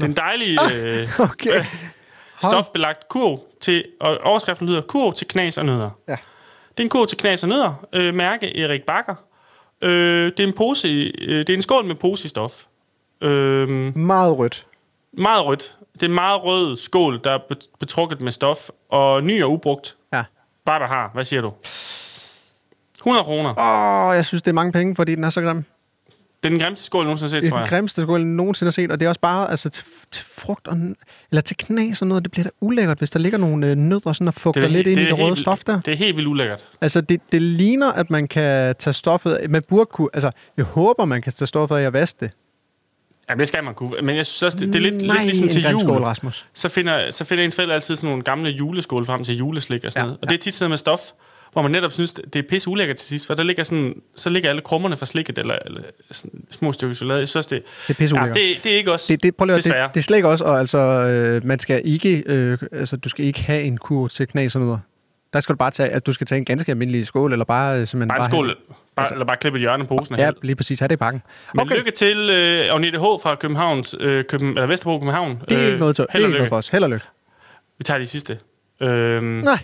[0.00, 1.64] den dejlige øh, Okay.
[2.42, 5.90] stofbelagt kurv til, og overskriften lyder, kurv til knas og nødder.
[6.08, 6.16] Ja.
[6.70, 9.14] Det er en kurv til knas og nødder, øh, mærke Erik Bakker.
[9.82, 12.62] Øh, det, er en pose, øh, det er en skål med pose i stof.
[13.20, 14.66] Øh, Meget rødt.
[15.12, 15.76] meget rødt.
[15.94, 19.52] Det er en meget rød skål, der er bet- betrukket med stof, og ny og
[19.52, 19.96] ubrugt.
[20.12, 20.24] Ja.
[20.64, 21.10] Bare der har.
[21.14, 21.52] Hvad siger du?
[22.98, 23.54] 100 kroner.
[24.08, 25.64] Åh, jeg synes, det er mange penge, fordi den er så grim.
[26.42, 27.70] Det er den grimmeste skål, jeg nogensinde har set, Det tror er den jeg.
[27.76, 30.66] grimmeste skål, jeg nogensinde har set, og det er også bare altså, til, til frugt
[30.68, 30.76] og,
[31.30, 32.22] eller til knas og noget.
[32.24, 34.86] Det bliver da ulækkert, hvis der ligger nogle øh, nødder sådan og fugter er lidt
[34.86, 35.80] ind i det røde stof der.
[35.80, 36.68] Det er helt vildt ulækkert.
[36.80, 40.08] Altså, det, det ligner, at man kan tage stoffet af- med burku.
[40.14, 42.30] Altså, jeg håber, man kan tage stoffet af at vaske det.
[43.30, 43.90] Jamen, det skal man kunne.
[44.02, 45.80] Men jeg synes også, det, det er lidt, Nej, lidt ligesom til jul.
[45.80, 46.46] Skål, Rasmus.
[46.52, 49.92] så finder, så finder ens forældre altid sådan nogle gamle juleskåle frem til juleslik og
[49.92, 50.18] sådan Ja, noget.
[50.22, 51.00] Og det er tit sådan med stof,
[51.56, 54.30] hvor man netop synes, det er pisse ulækkert til sidst, for der ligger sådan, så
[54.30, 55.80] ligger alle krummerne fra slikket, eller, eller
[56.10, 57.20] sådan små stykker chokolade.
[57.20, 58.36] Jeg synes det, Det er pisse ja, ulækkert.
[58.56, 60.44] det, det er ikke også, Det, det, prøv lige, det, det er slet ikke også,
[60.44, 64.26] og altså, øh, man skal ikke, øh, altså, du skal ikke have en kur til
[64.28, 64.80] knas og noget.
[65.32, 67.80] Der skal du bare tage, altså, du skal tage en ganske almindelig skål, eller bare
[67.80, 68.56] øh, simpelthen bare en skål, have-
[68.96, 70.16] bare, altså- eller bare klippe et hjørne af posen.
[70.18, 70.80] Ja, lige præcis.
[70.80, 71.22] Ha' det i pakken.
[71.54, 73.02] Men Okay, lykke til øh, Agnete H.
[73.22, 75.42] fra Københavns, øh, Køben, eller Vesterbro København.
[75.48, 76.48] det er ikke noget, til, held og lykke.
[76.48, 76.68] for os.
[76.68, 77.06] Held og lykke.
[77.78, 78.38] Vi tager de sidste.
[78.82, 79.58] Øhm, Nej,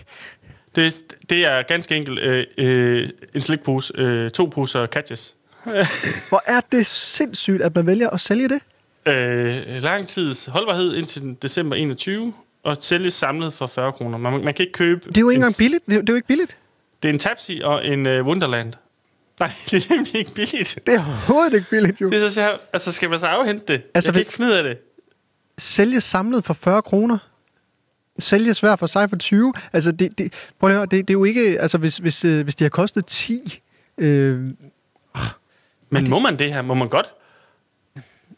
[0.75, 5.35] det, det er ganske enkelt øh, øh, en slikpose, øh, to poser catches.
[6.29, 8.61] hvor er det sindssygt, at man vælger at sælge det.
[9.07, 14.17] Øh, lang tids holdbarhed indtil december 21, og sælges samlet for 40 kroner.
[14.17, 15.09] Man, man kan ikke købe...
[15.09, 15.85] Det er jo ikke en, engang billigt.
[15.85, 16.57] Det er, det er jo ikke billigt.
[17.03, 18.73] Det er en Tapsi og en uh, Wonderland.
[19.39, 20.79] Nej, det er nemlig ikke billigt.
[20.85, 22.09] Det er overhovedet ikke billigt, jo.
[22.09, 22.61] Det er så, sjovt.
[22.73, 23.81] altså, skal man så afhente det?
[23.93, 24.77] Altså, jeg kan ikke finde af det.
[25.57, 27.17] Sælges samlet for 40 kroner.
[28.19, 29.53] Sælges hver for sig for 20.
[29.73, 31.59] Altså, det, det, prøv at høre, det, det er jo ikke...
[31.61, 33.61] Altså, hvis, hvis, øh, hvis de har kostet 10...
[33.97, 34.47] Øh,
[35.89, 36.61] Men må man det her?
[36.61, 37.13] Må man godt?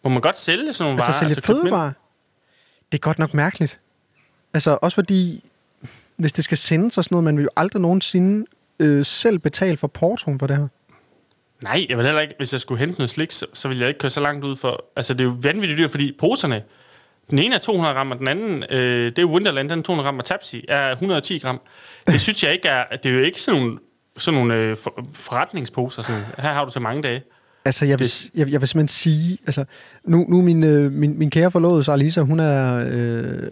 [0.04, 1.32] Må man godt sælge sådan nogle altså, varer?
[1.34, 1.64] sælge dem ind?
[1.64, 1.92] fødevarer.
[2.92, 3.80] Det er godt nok mærkeligt.
[4.54, 5.44] Altså, også fordi,
[6.16, 8.46] hvis det skal sendes og sådan noget, man vil jo aldrig nogensinde
[8.80, 10.68] øh, selv betale for portoen for det her.
[11.64, 13.88] Nej, jeg vil heller ikke, hvis jeg skulle hente noget slik, så, så ville jeg
[13.88, 14.86] ikke køre så langt ud for...
[14.96, 16.64] Altså, det er jo vanvittigt dyrt, fordi poserne,
[17.30, 20.06] den ene er 200 gram, og den anden, øh, det er Wonderland, den er 200
[20.06, 21.62] gram, og Tapsi er 110 gram.
[22.08, 22.84] Det synes jeg ikke er...
[23.04, 23.78] Det er jo ikke sådan nogle,
[24.18, 27.24] sådan nogle øh, for, forretningsposer, sådan, her har du så mange dage.
[27.66, 29.66] Altså, jeg vil, jeg, jeg vil simpelthen sige, altså,
[30.08, 33.50] nu, nu min, øh, min, min kære forlovede sig, Alisa, hun er øh,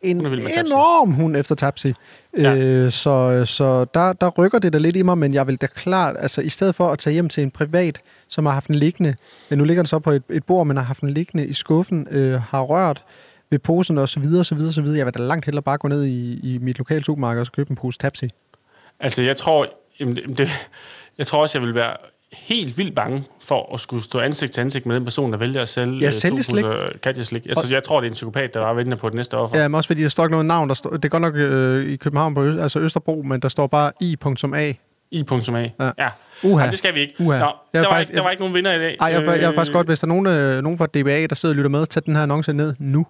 [0.00, 1.94] en enorm hund efter Tapsi.
[2.38, 2.56] Ja.
[2.56, 5.66] Øh, så så der, der rykker det da lidt i mig, men jeg vil da
[5.66, 8.74] klart, altså i stedet for at tage hjem til en privat, som har haft den
[8.74, 9.14] liggende,
[9.50, 11.52] men nu ligger den så på et, et bord, men har haft den liggende i
[11.52, 13.04] skuffen, øh, har rørt
[13.50, 14.98] ved posen og så videre, så videre, så videre.
[14.98, 17.70] Jeg vil da langt hellere bare gå ned i, i mit lokale supermarked og købe
[17.70, 18.30] en pose Tapsi.
[19.00, 19.66] Altså, jeg tror,
[20.00, 20.48] jamen, det,
[21.18, 21.96] jeg tror også, jeg vil være
[22.32, 25.62] helt vildt bange for at skulle stå ansigt til ansigt med den person, der vælger
[25.62, 26.64] at sælge Ja, øh, sælge slik.
[26.64, 27.46] poser katjeslik.
[27.46, 29.58] Jeg, synes, jeg tror, det er en psykopat, der bare venter på det næste offer.
[29.58, 30.68] Ja, men også fordi der står ikke noget navn.
[30.68, 33.48] Der står, det er godt nok øh, i København på Øst, altså Østerbro, men der
[33.48, 34.72] står bare i.a.
[35.10, 35.22] I.A.
[35.80, 35.90] Ja.
[35.98, 36.08] Ja.
[36.42, 36.60] Uha.
[36.62, 37.14] Jamen, det skal vi ikke.
[37.20, 37.38] Uha.
[37.38, 38.96] Nå, Jeg der, er var faktisk- ikke, der var ikke nogen vinder i dag.
[39.00, 40.86] Ej, jeg, jeg, jeg er faktisk Øh, godt, hvis der er nogen, øh, nogen fra
[40.86, 43.06] DBA, der sidder og lytter med, tag den her annonce ned nu.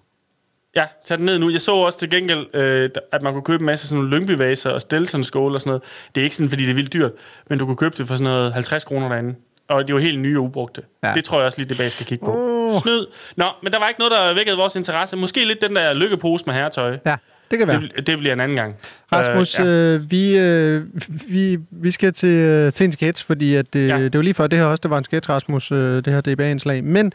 [0.75, 1.49] Ja, tag den ned nu.
[1.49, 4.69] Jeg så også til gengæld, øh, at man kunne købe en masse sådan nogle lyngbyvaser
[4.69, 5.83] og Stelton skåle og sådan noget.
[6.15, 7.11] Det er ikke sådan, fordi det er vildt dyrt,
[7.49, 9.35] men du kunne købe det for sådan noget 50 kroner derinde.
[9.69, 10.81] Og de var helt nye og ubrugte.
[11.03, 11.13] Ja.
[11.13, 12.35] Det tror jeg også lige, det bag skal kigge på.
[12.35, 12.81] Uh.
[12.81, 13.05] Snyd.
[13.35, 15.17] Nå, men der var ikke noget, der vækkede vores interesse.
[15.17, 16.97] Måske lidt den der lykkepose med herretøj.
[17.05, 17.15] Ja,
[17.51, 17.81] det kan være.
[17.95, 18.75] Det, det bliver en anden gang.
[19.11, 19.71] Rasmus, Øh, ja.
[19.71, 20.83] øh, vi, øh,
[21.27, 23.87] vi, vi skal til, øh, til en sketch, fordi at, øh.
[23.87, 23.99] Ja.
[24.03, 26.21] det var lige før, det her også det var en sketch, Rasmus, øh, det her
[26.21, 26.83] DBA-indslag.
[26.83, 27.13] Men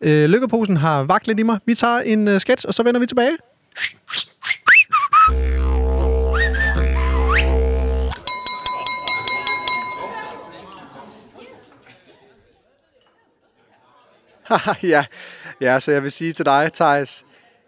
[0.00, 1.58] øh, lykkeposen har vagt lidt i mig.
[1.66, 3.36] Vi tager en øh, sketch, og så vender vi tilbage.
[14.82, 15.04] ja.
[15.60, 17.24] ja, så jeg vil sige til dig, Thijs,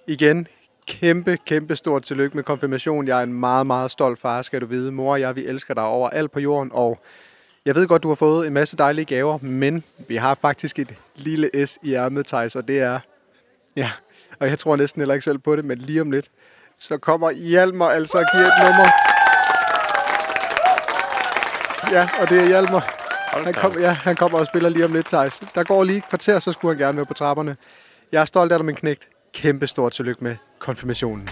[0.06, 0.46] igen,
[0.86, 3.06] kæmpe, kæmpe stort tillykke med konfirmation.
[3.06, 4.92] Jeg er en meget, meget stolt far, skal du vide.
[4.92, 6.98] Mor og jeg, vi elsker dig over alt på jorden, og
[7.66, 10.94] jeg ved godt, du har fået en masse dejlige gaver, men vi har faktisk et
[11.16, 13.00] lille S i ærmet, Thijs, og det er...
[13.76, 13.90] Ja,
[14.38, 16.30] og jeg tror næsten heller ikke selv på det, men lige om lidt,
[16.78, 18.88] så kommer Hjalmar altså og giver et nummer.
[21.92, 22.84] Ja, og det er Hjalmar.
[23.44, 25.38] Han, kom, ja, han kommer og spiller lige om lidt, Thijs.
[25.54, 27.56] Der går lige et kvarter, så skulle han gerne være på trapperne.
[28.12, 29.08] Jeg er stolt af dig, min knægt.
[29.34, 31.28] Kæmpe stort tillykke med konfirmationen.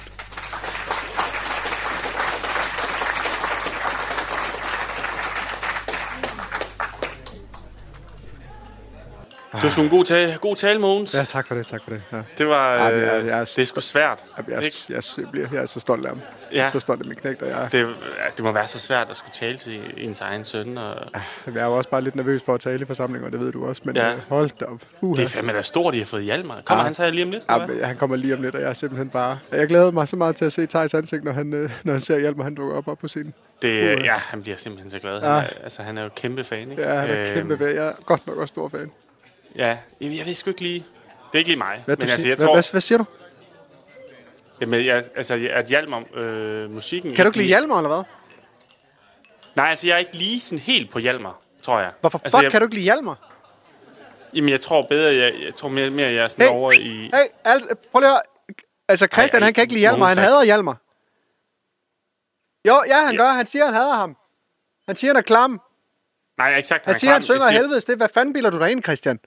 [9.54, 11.14] Det var sgu en god tale, god tale Mogens.
[11.14, 12.02] Ja, tak for det, tak for det.
[12.12, 12.16] Ja.
[12.38, 12.76] Det var...
[12.76, 14.24] Ej, Øh, men jeg- jeg det er sgu svært.
[14.36, 14.76] Jeg, jeg, ikke?
[14.88, 16.20] jeg, jeg, bliver, jeg er så stolt af ham.
[16.52, 16.56] Ja.
[16.56, 17.84] Jeg er så stolt af min knægt, og jeg, Det, ja,
[18.36, 20.78] det må være så svært at skulle tale til ens egen søn.
[20.78, 20.94] Og
[21.46, 23.66] jeg er jo også bare lidt nervøs for at tale i forsamlinger, det ved du
[23.68, 23.82] også.
[23.84, 24.08] Men Ja.
[24.08, 24.14] ja.
[24.28, 24.78] hold da op.
[25.00, 26.60] Uh, det er fandme da stort, I har fået Hjalmar.
[26.64, 26.84] Kommer Ja.
[26.84, 27.44] han så lige om lidt?
[27.50, 27.74] Ja, hvad?
[27.76, 29.38] men han kommer lige om lidt, og jeg er simpelthen bare...
[29.52, 32.00] Jeg glæder mig så meget til at se Thijs ansigt, når han, øh, når han
[32.00, 33.34] ser Hjalmar, han dukker op, op på scenen.
[33.62, 35.20] Det, ja, han bliver simpelthen så glad.
[35.22, 35.28] Ja.
[35.28, 36.82] Han er, altså, han er jo kæmpe fan, ikke?
[36.82, 37.66] Ja, han er Øhm, kæmpe fan.
[37.76, 38.90] Jeg er godt nok også stor fan.
[39.56, 40.78] Ja, jeg, jeg ved sgu ikke lige...
[40.78, 40.84] Det
[41.32, 41.82] er ikke lige mig.
[41.84, 42.54] Hvad, men du altså, jeg hvad, tror...
[42.54, 43.04] hvad, hvad siger du?
[44.60, 47.14] Jamen, jeg, altså, at Hjalmar øh, musikken...
[47.14, 48.02] Kan du ikke lide Hjalmar, eller hvad?
[49.54, 51.92] Nej, altså, jeg er ikke lige sådan helt på Hjalmar, tror jeg.
[52.00, 53.30] Hvorfor altså, fuck jeg, kan du ikke lide Hjalmar?
[54.34, 57.10] Jamen, jeg tror bedre, jeg, jeg tror mere, mere jeg er sådan Hey, over i...
[57.14, 58.22] Hey, altså, prøv lige at...
[58.88, 60.76] Altså, Christian, ej, han kan ikke lide Hjalmar, han hader Hjalmar.
[62.68, 63.22] Jo, ja, han Ja.
[63.22, 63.32] gør.
[63.32, 64.16] Han siger, han hader ham.
[64.86, 65.50] Han siger, han er klam.
[65.50, 65.60] Nej,
[66.46, 67.84] jeg har ikke sagt, Han er siger, han synger siger, helvedes.
[67.84, 69.18] Det hvad fanden bilder du dig ind, Christian?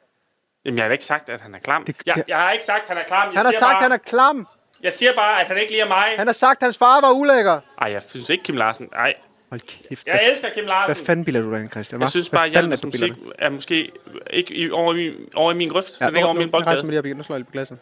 [0.67, 1.83] Jamen, jeg har da ikke sagt, at han er klam.
[1.85, 3.17] Det- jeg, det- jeg har ikke sagt, at han er klam.
[3.33, 4.47] Jeg Han har sagt, bare, han er klam.
[4.83, 6.03] Jeg siger bare, at han ikke liger mig.
[6.17, 7.59] Han har sagt, at hans far var ulækker.
[7.81, 8.89] Ej, jeg synes ikke Kim Larsen.
[8.93, 9.13] Nej,
[9.49, 10.05] Hold kæft.
[10.07, 11.05] jeg Hvad, elsker Kim hvad Larsen.
[11.05, 11.97] fanden bilder du dig ind, Christian?
[11.97, 12.03] hva?
[12.03, 13.91] Jeg synes Hvad bare, at Hjalmars musik er måske
[14.29, 16.01] ikke i, over, i, over i min grøft.
[16.01, 16.83] Ja, den er ikke over nu, min nu, rejser boldgade.
[16.83, 17.17] mig lige op igen.
[17.17, 17.77] Nu slår jeg lidt på glasset.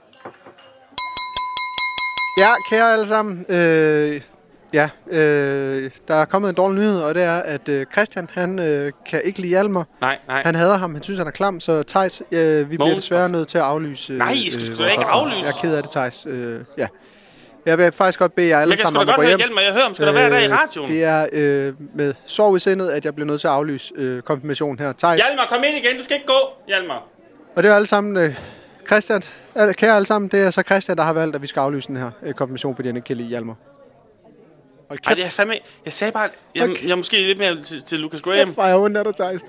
[2.39, 3.45] Ja, kære alle sammen.
[3.49, 4.21] Øh,
[4.73, 8.59] ja, øh, der er kommet en dårlig nyhed, og det er, at øh, Christian, han
[8.59, 9.83] øh, kan ikke lide Almer.
[10.01, 10.41] Nej, nej.
[10.45, 10.93] Han hader ham.
[10.93, 11.59] Han synes, han er klam.
[11.59, 14.13] Så Thijs, øh, vi bliver Mogens, desværre for- nødt til at aflyse.
[14.13, 15.37] Øh, Nej, I skal sgu vores ikke aflyse.
[15.39, 16.25] Jeg er ked af det, Thijs.
[16.29, 16.87] Øh, ja.
[17.65, 19.25] Jeg vil faktisk godt bede jer alle Jeg kan sgu sammen da om at godt
[19.25, 19.57] gå høre hjem.
[19.65, 20.89] Jeg hører ham sgu da hver dag i Øh, radioen.
[20.91, 24.21] Det er øh, med sorg i sindet, at jeg bliver nødt til at aflyse øh,
[24.21, 24.93] konfirmationen her.
[24.93, 25.97] Thijs, Hjalmar, kom ind igen.
[25.97, 26.33] Du skal ikke gå,
[26.67, 27.03] Hjalmar.
[27.55, 28.35] og det er alle sammen, øh,
[28.87, 29.21] Christian,
[29.55, 31.87] alle- kære alle sammen, det er så Christian, der har valgt, at vi skal aflyse
[31.87, 33.55] den her øh, konfirmation, fordi han ikke kan lide Hjalmar.
[34.87, 35.53] Hold Ej, kæft, det er fandme...
[35.85, 36.83] Jeg sagde bare, jeg, Okay.
[36.83, 38.47] jeg er måske lidt mere til, til Lucas Graham.
[38.47, 39.41] kæft, er jeg ondt af dig, Thijs.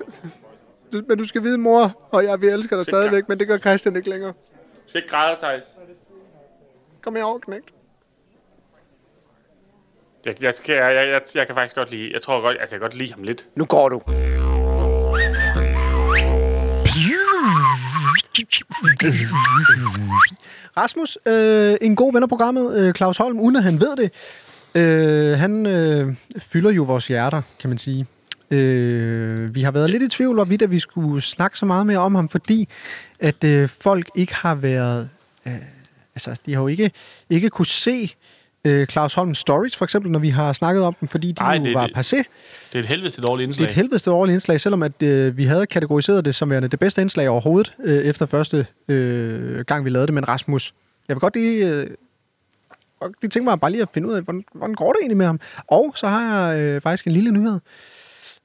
[0.91, 3.57] Men du skal vide, mor, og jeg, vi elsker dig ikke stadigvæk, men det gør
[3.57, 4.31] Christian ikke længere.
[4.31, 5.63] Du skal ikke græde, Thijs.
[7.01, 7.73] Kom her over, knægt.
[10.25, 12.11] Jeg, jeg, jeg, jeg, jeg, jeg kan faktisk godt lide...
[12.13, 12.57] Jeg tror godt...
[12.59, 13.47] Altså, jeg kan godt lide ham lidt.
[13.55, 14.01] Nu går du.
[20.77, 24.11] Rasmus, øh, en god ven af programmet, øh, Claus Holm, uden at han ved det,
[24.77, 28.05] øh, han øh, fylder jo vores hjerter, kan man sige.
[28.51, 31.97] Øh, vi har været lidt i tvivl, hvorvidt at vi skulle snakke så meget mere
[31.97, 32.67] om ham, fordi
[33.19, 35.09] at øh, folk ikke har været...
[35.45, 35.53] Øh,
[36.15, 36.91] altså, de har jo ikke,
[37.29, 38.13] ikke kunne se
[38.65, 41.55] øh, Claus Holms stories, for eksempel, når vi har snakket om dem, fordi de Ej,
[41.57, 42.17] jo det- var det- passé.
[42.73, 43.65] Det er et helvedes dårligt Det er indslag.
[43.69, 47.01] et helvedes dårligt indslag, selvom at, øh, vi havde kategoriseret det som værende det bedste
[47.01, 50.13] indslag overhovedet, øh, efter første øh, gang, vi lavede det.
[50.13, 50.73] Men Rasmus,
[51.07, 51.87] jeg vil godt lige, øh,
[52.99, 55.17] godt lige tænke mig bare lige at finde ud af, hvordan, hvordan går det egentlig
[55.17, 55.39] med ham?
[55.67, 57.59] Og så har jeg øh, faktisk en lille nyhed.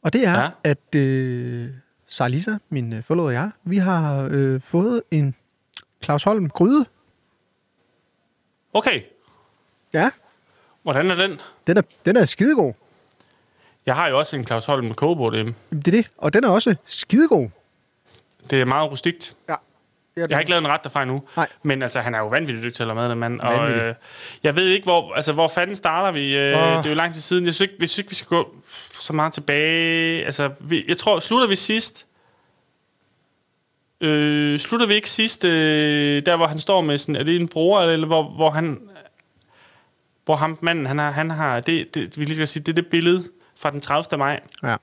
[0.02, 0.50] Og det er, Ja.
[0.64, 1.70] at øh,
[2.06, 5.34] Sara Lisa, min øh, forlovede og jeg, vi har øh, fået en
[6.04, 6.86] Claus Holm gryde.
[8.72, 9.02] Okay.
[9.92, 10.10] Ja,
[10.82, 11.40] Hvordan er den?
[11.66, 12.72] den er, den er skidegod.
[13.86, 15.54] Jeg har jo også en Claus Holm kogebord hjemme.
[15.70, 16.10] Det er det.
[16.18, 17.48] Og den er også skidegod.
[18.50, 19.36] Det er meget rustikt.
[19.48, 19.54] Ja.
[20.16, 21.22] Jeg har ikke lavet en ret derfra endnu.
[21.36, 21.48] Nej.
[21.62, 23.40] Men altså, han er jo vanvittigt dygtig til at lave mand.
[23.40, 23.94] Og, øh,
[24.42, 26.36] jeg ved ikke, hvor, altså, hvor fanden starter vi.
[26.38, 26.78] Øh, Åh.
[26.78, 27.46] Det er jo lang tid siden.
[27.46, 28.54] Jeg synes ikke, jeg synes ikke, vi skal gå
[29.00, 30.24] så meget tilbage.
[30.24, 32.06] Altså, vi, jeg tror, slutter vi sidst...
[34.00, 37.48] Øh, slutter vi ikke sidst, øh, der hvor han står med sådan, er det en
[37.48, 38.80] bror, eller hvor, hvor han,
[40.24, 42.82] hvor ham manden, han har, han har det, det, vi lige skal sige, det er
[42.82, 43.24] det billede
[43.58, 44.18] fra den 30.
[44.18, 44.76] maj, Ja.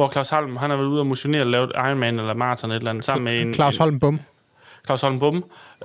[0.00, 2.76] Hvor Claus Holm, han har været ude og motionere og lavet Ironman eller maraton eller
[2.76, 3.54] et eller andet, sammen med en...
[3.54, 4.20] Claus Holm Bum.
[4.86, 5.36] Claus Holm Bum.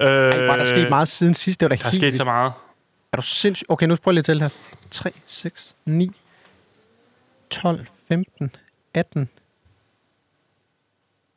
[0.01, 1.59] Øh, Ej, var der sket meget siden sidst?
[1.59, 2.15] Det var da Der er helt sket vildt.
[2.17, 2.51] så meget.
[3.11, 3.69] Er du sindssygt?
[3.69, 4.49] Okay, nu prøver jeg lige at tælle her.
[4.91, 6.11] 3, 6, 9,
[7.49, 8.51] 12, 15,
[8.93, 9.29] 18,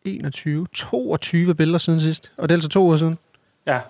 [0.05, 2.33] 21, 22 billeder siden sidst.
[2.37, 3.19] Og det er altså to uger siden.
[3.67, 3.81] Ja.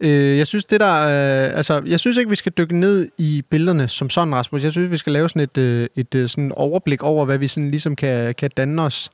[0.00, 1.00] Øh, jeg synes, det der...
[1.00, 4.64] Øh, altså, jeg synes ikke, vi skal dykke ned i billederne som sådan, Rasmus.
[4.64, 7.48] Jeg synes, vi skal lave sådan et, øh, et øh, sådan overblik over, hvad vi
[7.48, 9.10] sådan ligesom kan, kan danne os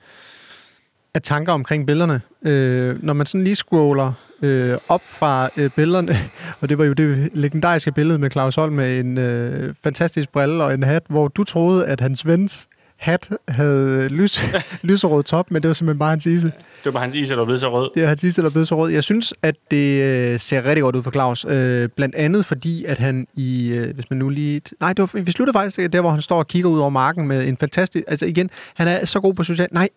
[1.14, 2.20] af tanker omkring billederne.
[2.42, 6.16] Øh, når man sådan lige scroller øh, op fra øh, billederne,
[6.60, 10.64] og det var jo det legendariske billede med Claus Holm med en øh, fantastisk brille
[10.64, 12.68] og en hat, hvor du troede, at hans vens
[13.04, 14.40] hat havde lys,
[14.88, 16.46] lyserød top, men det var simpelthen bare hans ise.
[16.46, 17.90] Det var bare hans is, der var blevet så rød.
[17.94, 18.90] Det er hans sidste, der er blevet så rød.
[18.90, 21.46] Jeg synes, at det øh, ser rigtig godt ud for Claus.
[21.48, 23.68] Øh, blandt andet fordi, at han i...
[23.68, 24.60] Øh, hvis man nu lige...
[24.80, 27.28] Nej, det var, vi sluttede faktisk der, hvor han står og kigger ud over marken
[27.28, 28.04] med en fantastisk...
[28.08, 29.68] Altså igen, han er så god på social...
[29.72, 29.88] Nej,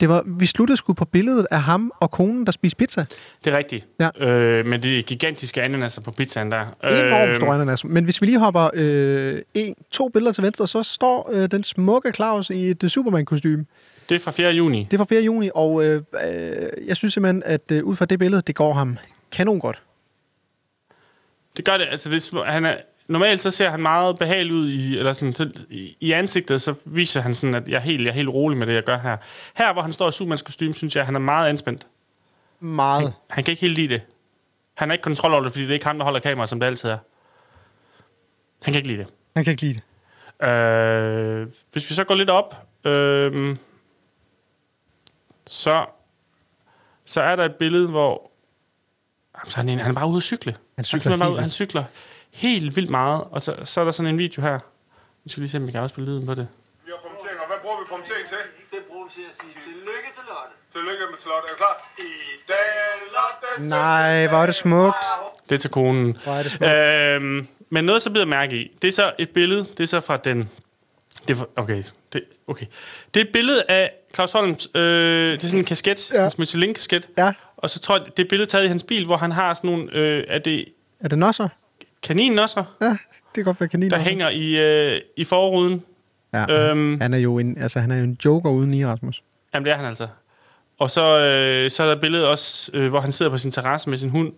[0.00, 3.04] det var, vi sluttede sgu på billedet af ham og konen, der spiste pizza.
[3.44, 3.86] Det er rigtigt.
[4.00, 4.08] Ja.
[4.20, 6.60] Øh, med de gigantiske ananaser på pizzaen der.
[6.60, 7.84] Enormt Øh, store ananas.
[7.84, 11.64] Men hvis vi lige hopper øh, en, to billeder til venstre, så står øh, den
[11.64, 13.66] smukke Claus i et øh, Superman-kostyme.
[14.08, 14.50] Det er fra 4.
[14.50, 14.86] juni.
[14.90, 15.22] Det er fra 4.
[15.22, 18.72] juni, og øh, øh, jeg synes simpelthen, at øh, ud fra det billede, det går
[18.72, 18.98] ham
[19.32, 19.82] kanon godt.
[21.56, 21.86] Det gør det.
[21.90, 22.74] Altså, det er, han er,
[23.10, 26.74] normalt så ser han meget behagelig ud i, eller sådan, så, i, i ansigtet, så
[26.84, 28.98] viser han sådan, at jeg er, helt, jeg er helt rolig med det, jeg gør
[28.98, 29.16] her.
[29.54, 31.86] Her, hvor han står i Supermans kostume, synes jeg, at han er meget anspændt.
[32.60, 33.12] Meget.
[33.30, 34.02] Han kan ikke helt lide det.
[34.74, 36.60] Han har ikke kontrol over det, fordi det er ikke ham, der holder kameraet, som
[36.60, 36.98] det altid er.
[38.62, 39.08] Han kan ikke lide det.
[39.36, 40.48] Han kan ikke lide det.
[40.48, 43.56] Øh, hvis vi så går lidt op, øh,
[45.46, 45.86] så,
[47.04, 48.30] så er der et billede, hvor
[49.38, 50.52] jamen, så er han, han er bare ude at cykle.
[50.52, 51.84] Han Han, cykler han, bare, han cykler
[52.30, 54.58] helt vildt meget, og så, så er der sådan en video her.
[55.24, 56.48] Vi skal lige se, om vi kan afspille lyden på det.
[56.84, 58.36] Vi har kommentering, og hvad bruger vi kommentering til?
[58.70, 60.52] Det bruger vi til at sige tillykke til Lotte.
[60.72, 61.46] Tillykke med Charlotte.
[61.48, 61.74] Er du klar?
[61.98, 62.10] I
[62.48, 62.68] dag,
[63.16, 64.96] Lottes Nej, hvor er det smukt.
[65.48, 66.16] Det er til konen.
[66.24, 66.72] Hvor er det smukt.
[66.72, 70.00] Øhm, men noget, så bider mærke i, det er så et billede, det er så
[70.00, 70.48] fra den...
[71.28, 72.66] Det er okay, det, okay.
[73.14, 76.20] Det er et billede af Claus Holms, øh, det er sådan en kasket, Ja.
[76.22, 77.08] hans Michelin-kasket.
[77.18, 77.32] Ja.
[77.56, 79.54] Og så tror jeg, det er et billede taget i hans bil, hvor han har
[79.54, 80.64] sådan nogle, øh, er det
[81.00, 81.48] Er det nosser?
[82.02, 82.98] Kaninen også, Ja, det
[83.34, 83.90] kan godt være kanin.
[83.90, 84.58] der hænger i,
[84.94, 85.82] øh, i forruden.
[86.32, 87.00] Ja, Øhm.
[87.00, 89.22] han er jo en, altså, han er jo en joker uden i, Rasmus.
[89.54, 90.06] Jamen, det er han altså.
[90.78, 93.50] Og så, øh, så er der et billede også, øh, hvor han sidder på sin
[93.50, 94.32] terrasse med sin hund,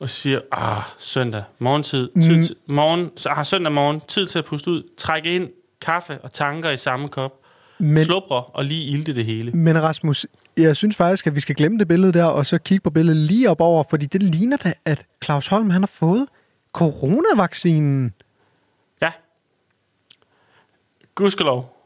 [0.00, 4.44] og siger, ah, søndag, morgentid, tid, til, morgen, så, ah, søndag morgen, tid til at
[4.44, 5.48] puste ud, trække ind,
[5.80, 7.32] kaffe og tanker i samme kop,
[7.78, 8.04] Men...
[8.04, 9.52] slubre og lige ilte det hele.
[9.52, 10.26] men Rasmus,
[10.56, 13.16] jeg synes faktisk, at vi skal glemme det billede der, og så kigge på billedet
[13.16, 16.26] lige op over, fordi det ligner da, at Claus Holm, han har fået
[16.74, 18.14] coronavaccinen.
[19.02, 19.12] Ja.
[21.14, 21.76] Gudskelov.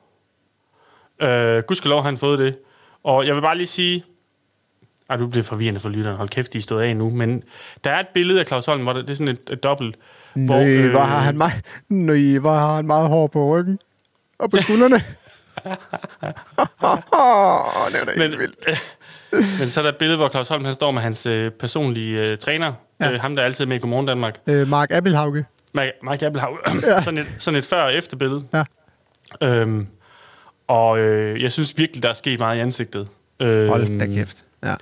[1.22, 2.58] Øh, gudskelov har han fået det.
[3.04, 4.04] Og jeg vil bare lige sige...
[5.10, 6.16] Ej, du bliver forvirrende for lytteren.
[6.16, 7.10] Hold kæft, de er stået af nu.
[7.10, 7.42] Men
[7.84, 9.96] der er et billede af Claus Holm, hvor det, det er sådan et, et dobbelt.
[10.34, 10.90] Nøj, øh...
[10.90, 13.78] hvor har han meget, nøj, hvor har han meget hår på ryggen.
[14.38, 14.96] Og på skuldrene.
[17.12, 18.68] oh, det var da Men, vildt.
[19.32, 22.30] Men så er der et billede, hvor Claus Holm han står med hans øh, personlige
[22.30, 22.72] øh, træner.
[23.00, 23.10] Ja.
[23.12, 24.38] Øh, ham, der er altid med i Godmorgen Danmark.
[24.46, 25.44] Øh, Mark Appelhauge.
[25.74, 26.58] Mike Mike Appelhav.
[26.82, 27.02] Ja.
[27.04, 28.44] Sådan, et, sådan et før- og efterbillede.
[28.52, 28.64] Ja.
[29.42, 29.86] Øhm,
[30.68, 33.08] og øh, jeg synes virkelig, der er sket meget i ansigtet.
[33.40, 34.44] Øhm, Hold da kæft.
[34.64, 34.74] Ja.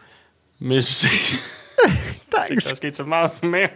[0.59, 1.43] Men jeg synes ikke,
[2.33, 3.69] Der er ikke der er sket så meget mere.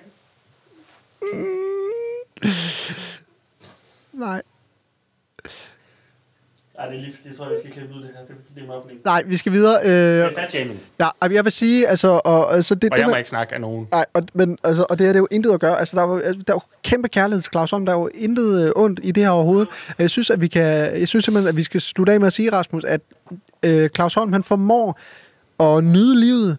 [4.12, 4.42] Nej.
[6.80, 8.26] Ej, det er lige, det tror jeg, vi skal klippe ud det her.
[8.26, 9.00] Det, det er mobning.
[9.04, 9.80] Nej, vi skal videre.
[9.84, 10.80] Øh, Det er fatshaming.
[11.00, 12.20] ja, jeg vil sige, altså...
[12.24, 13.88] Og, altså det, Og det jeg må med- ikke snakke af nogen.
[13.90, 15.78] Nej, og, men, altså, og det er det jo intet at gøre.
[15.78, 17.86] Altså, der er jo, altså, der er jo kæmpe kærlighed til Claus Holm.
[17.86, 19.68] Der er jo intet øh, ondt i det her overhovedet.
[19.98, 20.62] Jeg synes, at vi kan,
[21.00, 23.00] jeg synes simpelthen, at vi skal slutte af med at sige, Rasmus, at
[23.62, 24.98] øh, Claus Holm, han formår
[25.60, 26.58] at nyde livet,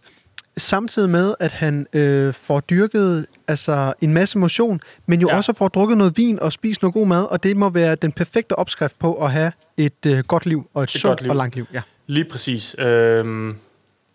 [0.57, 5.37] samtidig med, at han øh, får dyrket altså, en masse motion, men jo ja.
[5.37, 8.11] Også får drukket noget vin og spist noget god mad, og det må være den
[8.11, 11.55] perfekte opskrift på at have et øh, godt liv, og et, et sundt og langt
[11.55, 11.67] liv.
[11.73, 11.81] Ja.
[12.07, 12.75] Lige præcis.
[12.79, 13.57] Øhm,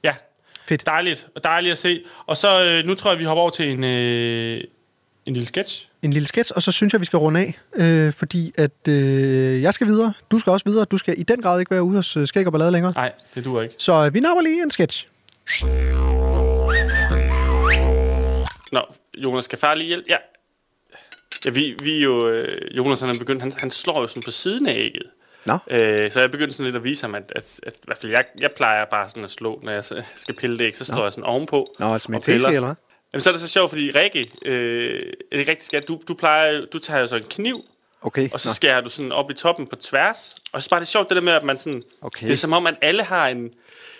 [0.04, 0.12] ja,
[0.66, 0.86] Fedt.
[0.86, 1.26] dejligt.
[1.44, 2.02] Dejligt at se.
[2.26, 4.60] Og så øh, nu tror jeg, vi hopper over til en, øh,
[5.26, 5.88] en lille sketch.
[6.02, 9.62] en lille sketch, og så synes jeg, vi skal runde af, øh, fordi at øh,
[9.62, 11.96] jeg skal videre, du skal også videre, du skal i den grad ikke være ude
[11.96, 12.92] hos øh, Skæg og Ballade længere.
[12.92, 13.74] Nej, det duer ikke.
[13.78, 15.06] Så øh, vi napper lige en sketch.
[18.72, 18.82] Nå,
[19.16, 20.06] Jonas, skal far lige hjælpe?
[20.08, 20.16] Ja.
[21.44, 22.28] Ja, vi, vi er jo...
[22.28, 23.42] Øh, Jonas, han er begyndt...
[23.42, 25.10] Han, han slår jo sådan på siden af ægget.
[25.44, 25.58] Nå.
[25.70, 28.12] Øh, så jeg begyndte sådan lidt at vise ham, at, at, at, i hvert fald
[28.12, 29.84] jeg, jeg plejer bare sådan at slå, når jeg
[30.16, 31.66] skal pille det æg, så står jeg sådan ovenpå.
[31.78, 32.74] Nå, altså med tæske, eller hvad?
[33.12, 36.00] Jamen, så er det så sjovt, fordi Rikke, øh, er det ikke rigtig skat, du,
[36.08, 37.64] du plejer, du tager jo så en kniv,
[38.06, 38.52] Okay, og så nå.
[38.52, 40.34] skærer du sådan op i toppen på tværs.
[40.52, 41.82] Og synes bare, det sjovt, det der med, at man sådan...
[42.00, 42.26] Okay.
[42.26, 43.50] Det er som om, at alle har en,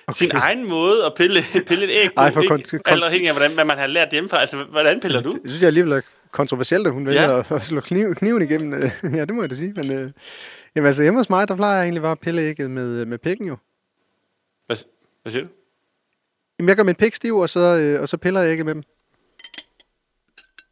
[0.07, 0.15] okay.
[0.17, 2.21] sin egen måde at pille, pille et æg på.
[2.21, 2.55] Ej, for ikke?
[2.77, 4.41] kon- Alt afhængig af, hvordan, hvad man har lært hjemmefra.
[4.41, 5.33] Altså, hvordan piller du?
[5.33, 6.01] Det synes jeg alligevel er
[6.31, 7.39] kontroversielt, at hun vælger Ja.
[7.39, 8.75] at, at slå kniv, kniven igennem.
[8.75, 9.73] øh, ja, det må jeg da sige.
[9.77, 10.11] Men, øh,
[10.77, 13.19] jamen, altså hjemme hos mig, der plejer jeg egentlig bare at pille ægget med, med
[13.19, 13.57] pikken jo.
[14.67, 14.77] Hvad,
[15.23, 15.49] hvad siger du?
[16.59, 18.75] Jamen, jeg gør min pik stiv, og så, øh, og så piller jeg ægget med
[18.75, 18.83] dem.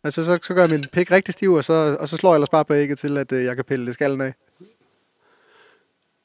[0.05, 2.37] Altså, så, så gør jeg min pik rigtig stiv, og så, og så slår jeg
[2.37, 4.35] ellers bare på ægget til, at øh, jeg kan pille det skallen af.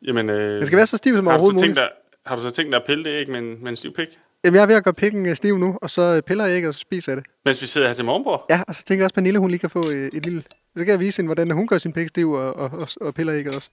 [0.08, 1.76] Jamen, øh, Den skal være så stiv som overhovedet muligt.
[1.76, 1.90] dig,
[2.30, 4.20] har du så tænkt dig at pille det æg med en, med en stiv pik?
[4.44, 6.56] Jamen, jeg er ved at gøre pikken øh, stiv nu, og så øh, piller jeg
[6.56, 7.26] ægget, og så spiser jeg det.
[7.46, 8.46] Mens vi sidder her til morgenbord?
[8.50, 10.44] Ja, og så tænker jeg også, at Pernille, hun lige kan få øh, et lille...
[10.78, 13.14] Så kan jeg vise hende, hvordan hun gør sin pik stiv, og, og, og, og
[13.14, 13.70] piller ægget også.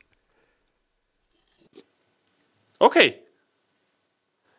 [2.80, 3.12] Okay.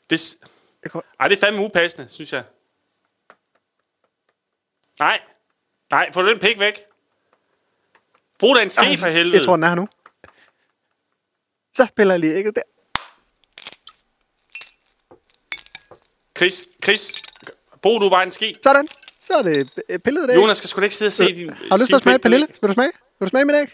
[0.09, 0.35] Det,
[0.83, 2.43] Jeg kan, ej, det er fandme upassende, synes jeg.
[4.99, 5.19] Nej.
[5.89, 6.73] Nej, få den pik væk.
[8.39, 9.37] Brug da en ske for helvede.
[9.37, 9.87] Jeg tror, den er her nu.
[11.73, 12.61] Så piller jeg lige ægget der.
[16.37, 17.13] Chris, Chris,
[17.81, 18.55] brug du bare en ske.
[18.63, 18.87] Sådan.
[19.21, 20.41] Så er det øh, pillet det æg.
[20.41, 22.19] Jonas skal sgu da ikke sidde og se din Har du lyst til at smage,
[22.19, 22.47] Pernille?
[22.61, 22.91] Vil du smage?
[23.19, 23.67] Vil du smage mit æg?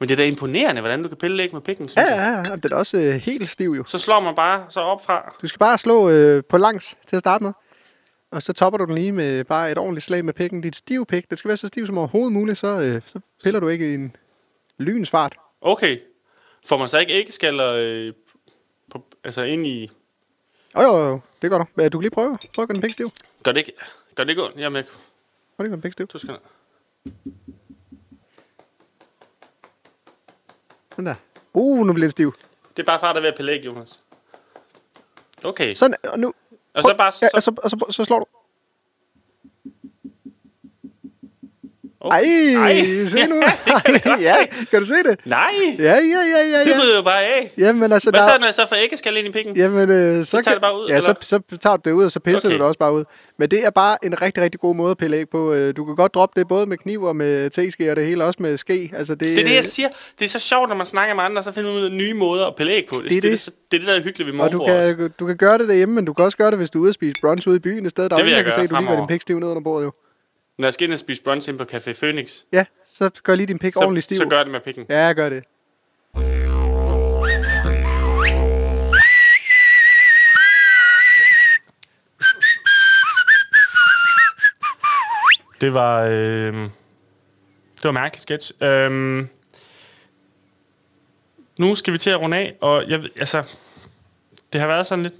[0.00, 2.30] Men det er da imponerende, hvordan du kan pille æg med pikken, synes Ja, ja,
[2.30, 2.42] ja.
[2.46, 3.84] Jamen, Det er også øh, helt stiv jo.
[3.84, 5.34] Så slår man bare så op fra.
[5.42, 7.52] Du skal bare slå øh, på langs til at starte med.
[8.30, 10.60] Og så topper du den lige med bare et ordentligt slag med pikken.
[10.60, 13.60] Dit stiv pik, det skal være så stiv som overhovedet muligt, så, øh, så piller
[13.60, 14.16] du ikke i en
[14.78, 15.36] lyns fart.
[15.60, 15.98] Okay.
[16.66, 18.12] Får man så ikke æggeskaller øh,
[18.92, 19.90] på, altså ind i...
[20.76, 21.20] Jo, jo, jo.
[21.42, 21.64] Det gør du.
[21.76, 22.38] Du kan lige prøve.
[22.54, 23.10] Prøv at gøre den pik stiv.
[23.42, 23.72] Gør det ikke,
[24.14, 24.56] gør det ikke ondt?
[24.58, 24.86] Jeg, Prøv lige
[25.58, 26.06] at gøre den pik stiv.
[26.06, 26.36] du skal...
[30.90, 31.14] Sådan der.
[31.52, 32.34] Uh, nu bliver den stiv.
[32.76, 34.00] Det er bare far, er ved at pille æg, Jonas.
[35.44, 35.74] Okay.
[35.74, 36.34] Sådan, og nu...
[36.74, 37.12] Og så bare...
[37.22, 38.26] Ja, Så, og så, og så, så slår du.
[42.04, 42.54] Okay.
[42.56, 43.06] Ej, Ej.
[43.06, 43.42] se nu.
[43.66, 44.34] Det kan jeg godt ja,
[44.70, 45.20] kan du se det?
[45.24, 45.40] Nej!
[45.78, 46.78] Ja, ja, ja, ja, Det ja.
[46.82, 47.52] ryger jo bare af.
[47.58, 49.56] Jamen, altså, Hvad der, så, når jeg så får æggeskalle ind i pikken?
[49.56, 51.14] Jamen, øh, så, tager kan- det bare ud, Ja, så, eller?
[51.22, 52.48] så tager du det ud, og så pisser Okay.
[52.50, 53.04] du det også bare ud.
[53.38, 55.52] Men det er bare en rigtig, rigtig god måde at pille æg på.
[55.52, 58.24] Øh, Du kan godt droppe det både med kniv og med teske, og det hele
[58.24, 58.92] også med ske.
[58.96, 59.88] Altså, det, Det er det, jeg siger.
[60.18, 62.14] Det er så sjovt, når man snakker med andre, så finder man ud af nye
[62.14, 62.96] måder at pille æg på.
[63.02, 63.44] Det, det, er det, det.
[63.44, 64.96] det, det, er det der er hyggeligt ved og du morgenbord også.
[64.96, 66.82] kan, du kan gøre det derhjemme, men du kan også gøre det, hvis du er
[66.82, 67.86] ude og spise brunch ude i byen.
[67.86, 68.96] I stedet Det vil jeg der kan gøre se, du fremover.
[68.98, 69.92] din pik stiv ned under bordet jo.
[70.58, 73.46] Når jeg skal ind og spise brunch ind på Café Phoenix, Ja, så gør lige
[73.46, 74.16] din pik ordentligt så, stiv.
[74.16, 74.86] så gør jeg det med pikken.
[74.88, 75.44] Ja, gør det.
[85.60, 86.02] Det var...
[86.02, 86.54] Øh,
[87.76, 88.52] det var en mærkelig sketch.
[88.62, 89.28] Øhm,
[91.58, 93.42] nu skal vi til at runde af, og jeg, altså,
[94.52, 95.14] det har været sådan lidt...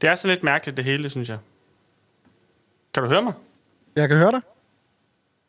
[0.00, 1.38] Det er sådan lidt mærkeligt, det hele, synes jeg.
[2.94, 3.32] Kan du høre mig?
[3.96, 4.40] Jeg kan høre dig.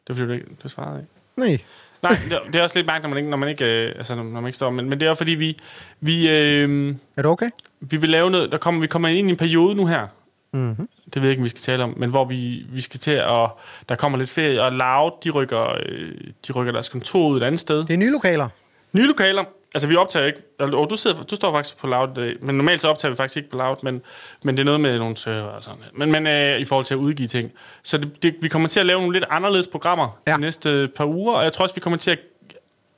[0.07, 1.11] Det er fordi, du ikke du svarede ikke.
[1.35, 1.59] Nej.
[2.03, 2.17] Nej,
[2.51, 4.45] det er, også lidt mærkeligt, når man ikke, når man ikke, øh, altså, når man
[4.45, 4.69] ikke står.
[4.69, 5.57] Men, men det er fordi, vi,
[5.99, 7.49] vi, øh, Er du okay?
[7.79, 8.51] vi vil lave noget...
[8.51, 10.07] Der kommer, vi kommer ind i en periode nu her.
[10.53, 10.89] Mm-hmm.
[11.05, 11.93] Det ved jeg ikke, om vi skal tale om.
[11.97, 13.49] Men hvor vi, vi skal til at...
[13.89, 16.11] Der kommer lidt ferie, og Loud, de rykker, øh,
[16.47, 17.77] de rykker deres kontor ud et andet sted.
[17.85, 18.49] Det er nye lokaler.
[18.93, 19.43] Nye lokaler.
[19.77, 20.39] Altså, vi optager ikke...
[20.59, 23.37] Og du, sidder, du står faktisk på Loud, øh, men normalt så optager vi faktisk
[23.37, 24.01] ikke på Loud, men,
[24.43, 26.93] men det er noget med nogle server og sådan Men, men øh, i forhold til
[26.93, 27.51] at udgive ting.
[27.83, 30.35] Så det, det, vi kommer til at lave nogle lidt anderledes programmer ja.
[30.35, 32.19] De næste par uger, og jeg tror også, vi kommer til at...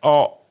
[0.01, 0.45] Og,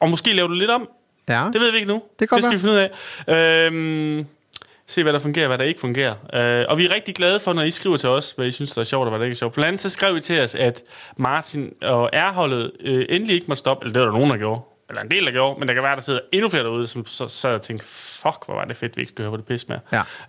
[0.00, 0.88] og måske lave det lidt om.
[1.28, 1.48] Ja.
[1.52, 2.02] Det ved vi ikke nu.
[2.18, 2.88] Det det skal vi finde ud
[3.26, 3.66] af.
[3.66, 4.26] Øhm,
[4.86, 6.14] se, hvad der fungerer, hvad der ikke fungerer.
[6.34, 8.72] Øh, og vi er rigtig glade for, når I skriver til os, hvad I synes,
[8.72, 9.54] der er sjovt, og hvad der ikke er sjovt.
[9.54, 10.82] Blandt andet så skrev I til os, at
[11.16, 13.84] Martin og R-holdet øh, endelig ikke måtte stoppe.
[13.84, 14.60] Eller det var der nogen, der gjorde.
[14.92, 15.58] Eller en del, der gjorde.
[15.58, 18.46] Men der kan være, der sidder endnu flere derude, som så sad og tænkte, fuck,
[18.46, 19.80] hvor var det fedt, vi ikke skulle høre på det pis mere.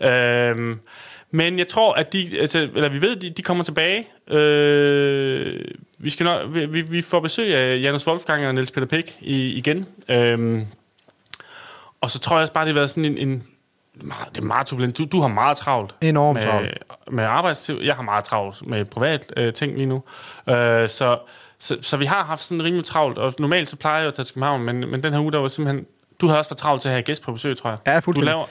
[0.02, 0.50] Ja.
[0.50, 0.80] Øhm,
[1.32, 4.08] men jeg tror, at de, altså, eller vi ved, de, de kommer tilbage.
[4.28, 5.62] Øh,
[5.98, 9.52] vi, skal nok, vi, vi- får besøg af Janus Wolfgang og Niels Peter Pick i,
[9.54, 9.86] igen.
[10.10, 10.66] Øhm,
[12.02, 13.18] og så tror jeg også bare, det har været sådan en...
[13.18, 13.44] en
[13.96, 14.98] meget, det er meget turbulent.
[14.98, 15.96] Du, du har meget travlt.
[16.02, 16.84] Enormt med, travlt.
[17.12, 17.80] Med arbejdsliv.
[17.84, 20.04] Jeg har meget travlt med privat øh, ting lige nu.
[20.50, 21.18] Øh, så,
[21.64, 23.18] så, så vi har haft sådan rimelig travlt.
[23.18, 25.40] Og normalt så plejer jeg at tage til København, men, men den her uge, der
[25.40, 25.86] var simpelthen...
[26.22, 27.78] Du har også været travlt til at have gæst på besøg, tror jeg.
[27.88, 28.26] Ja, Du fuldstændig.
[28.26, 28.46] laver,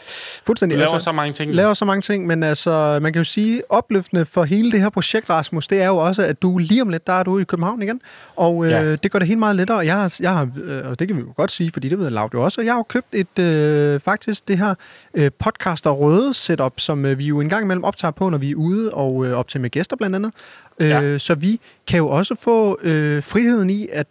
[0.46, 0.78] Fuldstændig.
[0.78, 1.54] du laver så mange ting.
[1.54, 4.90] laver så mange ting, men altså, man kan jo sige, opløftende for hele det her
[4.90, 7.44] projekt, Rasmus, det er jo også, at du lige om lidt, der er du i
[7.44, 8.00] København igen,
[8.36, 8.96] og øh, Ja.
[8.96, 9.78] det gør det helt meget lettere.
[9.78, 12.10] Jeg har, jeg har øh, og det kan vi jo godt sige, fordi det ved
[12.10, 14.74] Laud jo også, og jeg har jo købt et, øh, faktisk det her
[15.14, 18.38] øh, podcast og røde setup, som øh, vi jo en gang imellem optager på, når
[18.38, 20.32] vi er ude og øh, optager med gæster blandt andet.
[20.78, 21.18] Øh, Ja.
[21.18, 24.06] Så vi kan jo også få øh, friheden i at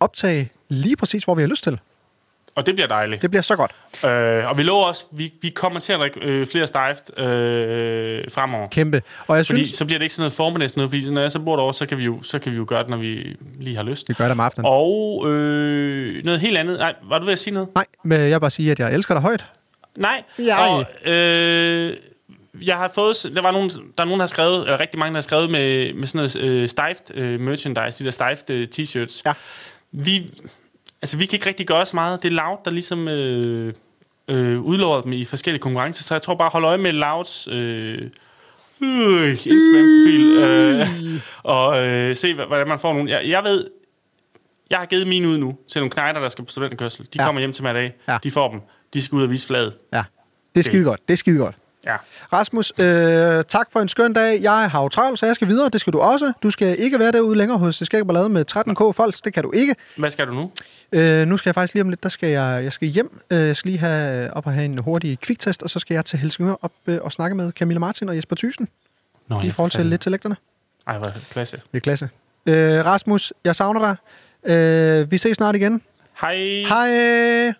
[0.00, 1.80] optage lige præcis, hvor vi har lyst til.
[2.54, 3.22] Og det bliver dejligt.
[3.22, 3.70] Det bliver så godt.
[4.04, 7.24] Øh, og vi lover også, vi, vi kommer til at drikke øh, flere stejft øh,
[8.30, 8.68] fremover.
[8.68, 9.02] Kæmpe.
[9.26, 11.32] Og jeg Fordi synes, så bliver det ikke sådan noget formiddags noget, fordi når jeg
[11.32, 13.36] så bor derovre, så kan vi jo, så kan vi jo gøre det, når vi
[13.60, 14.08] lige har lyst.
[14.08, 14.66] det gør det om aftenen.
[14.68, 16.78] Og øh, noget helt andet.
[16.78, 17.68] Nej, var du ved at sige noget?
[17.74, 19.44] Nej, men jeg vil bare sige, at jeg elsker dig højt.
[19.96, 20.22] Nej.
[20.38, 20.66] Ja.
[20.68, 21.96] Og, øh,
[22.60, 25.12] jeg har fået, der var nogen, der er nogen, der har skrevet, eller rigtig mange,
[25.12, 28.68] der har skrevet med, med sådan noget øh, stejft øh, merchandise, de der stejft øh,
[28.74, 29.22] t-shirts.
[29.26, 29.32] Ja.
[29.92, 30.30] Vi,
[31.02, 32.22] altså, vi kan ikke rigtig gøre så meget.
[32.22, 33.74] Det er Loud, der ligesom øh,
[34.28, 37.98] øh, udlover dem i forskellige konkurrencer, så jeg tror bare, hold øje med Louds øh,
[38.82, 43.10] øh, Instagram-profil, øh, og øh, se, hvordan man får nogle.
[43.10, 43.70] Jeg, jeg ved,
[44.70, 47.04] jeg har givet mine ud nu til nogle knejder, der skal på studenterkørsel.
[47.04, 47.24] De Ja.
[47.24, 47.92] kommer hjem til mig i dag.
[48.08, 48.18] Ja.
[48.22, 48.60] De får dem.
[48.94, 49.74] De skal ud og vise fladet.
[49.92, 50.02] Ja.
[50.54, 51.00] Det er skide godt.
[51.08, 51.54] Det er skide godt.
[51.86, 51.96] Ja.
[52.32, 54.42] Rasmus, øh, tak for en skøn dag.
[54.42, 55.68] Jeg har jo travlt, så jeg skal videre.
[55.68, 56.32] Det skal du også.
[56.42, 59.20] Du skal ikke være derude længere hos Det Skæg Ballade med 13K folks.
[59.22, 59.76] Det kan du ikke.
[59.96, 60.50] Hvad skal du nu?
[60.92, 63.20] Øh, nu skal jeg faktisk lige om lidt, der skal jeg, jeg skal hjem.
[63.30, 66.04] Øh, jeg skal lige have, op og have en hurtig kviktest, og så skal jeg
[66.04, 68.68] til Helsingør op øh, og snakke med Camilla Martin og Jesper Thyssen.
[69.28, 70.36] Nå, i forhold til lidt til lægterne.
[70.86, 71.56] Ej, hvor klasse.
[71.56, 72.08] Det er klasse.
[72.46, 73.96] Øh, Rasmus, jeg savner dig.
[74.52, 75.82] Øh, vi ses snart igen.
[76.20, 76.34] Hej.
[76.68, 77.52] Hej!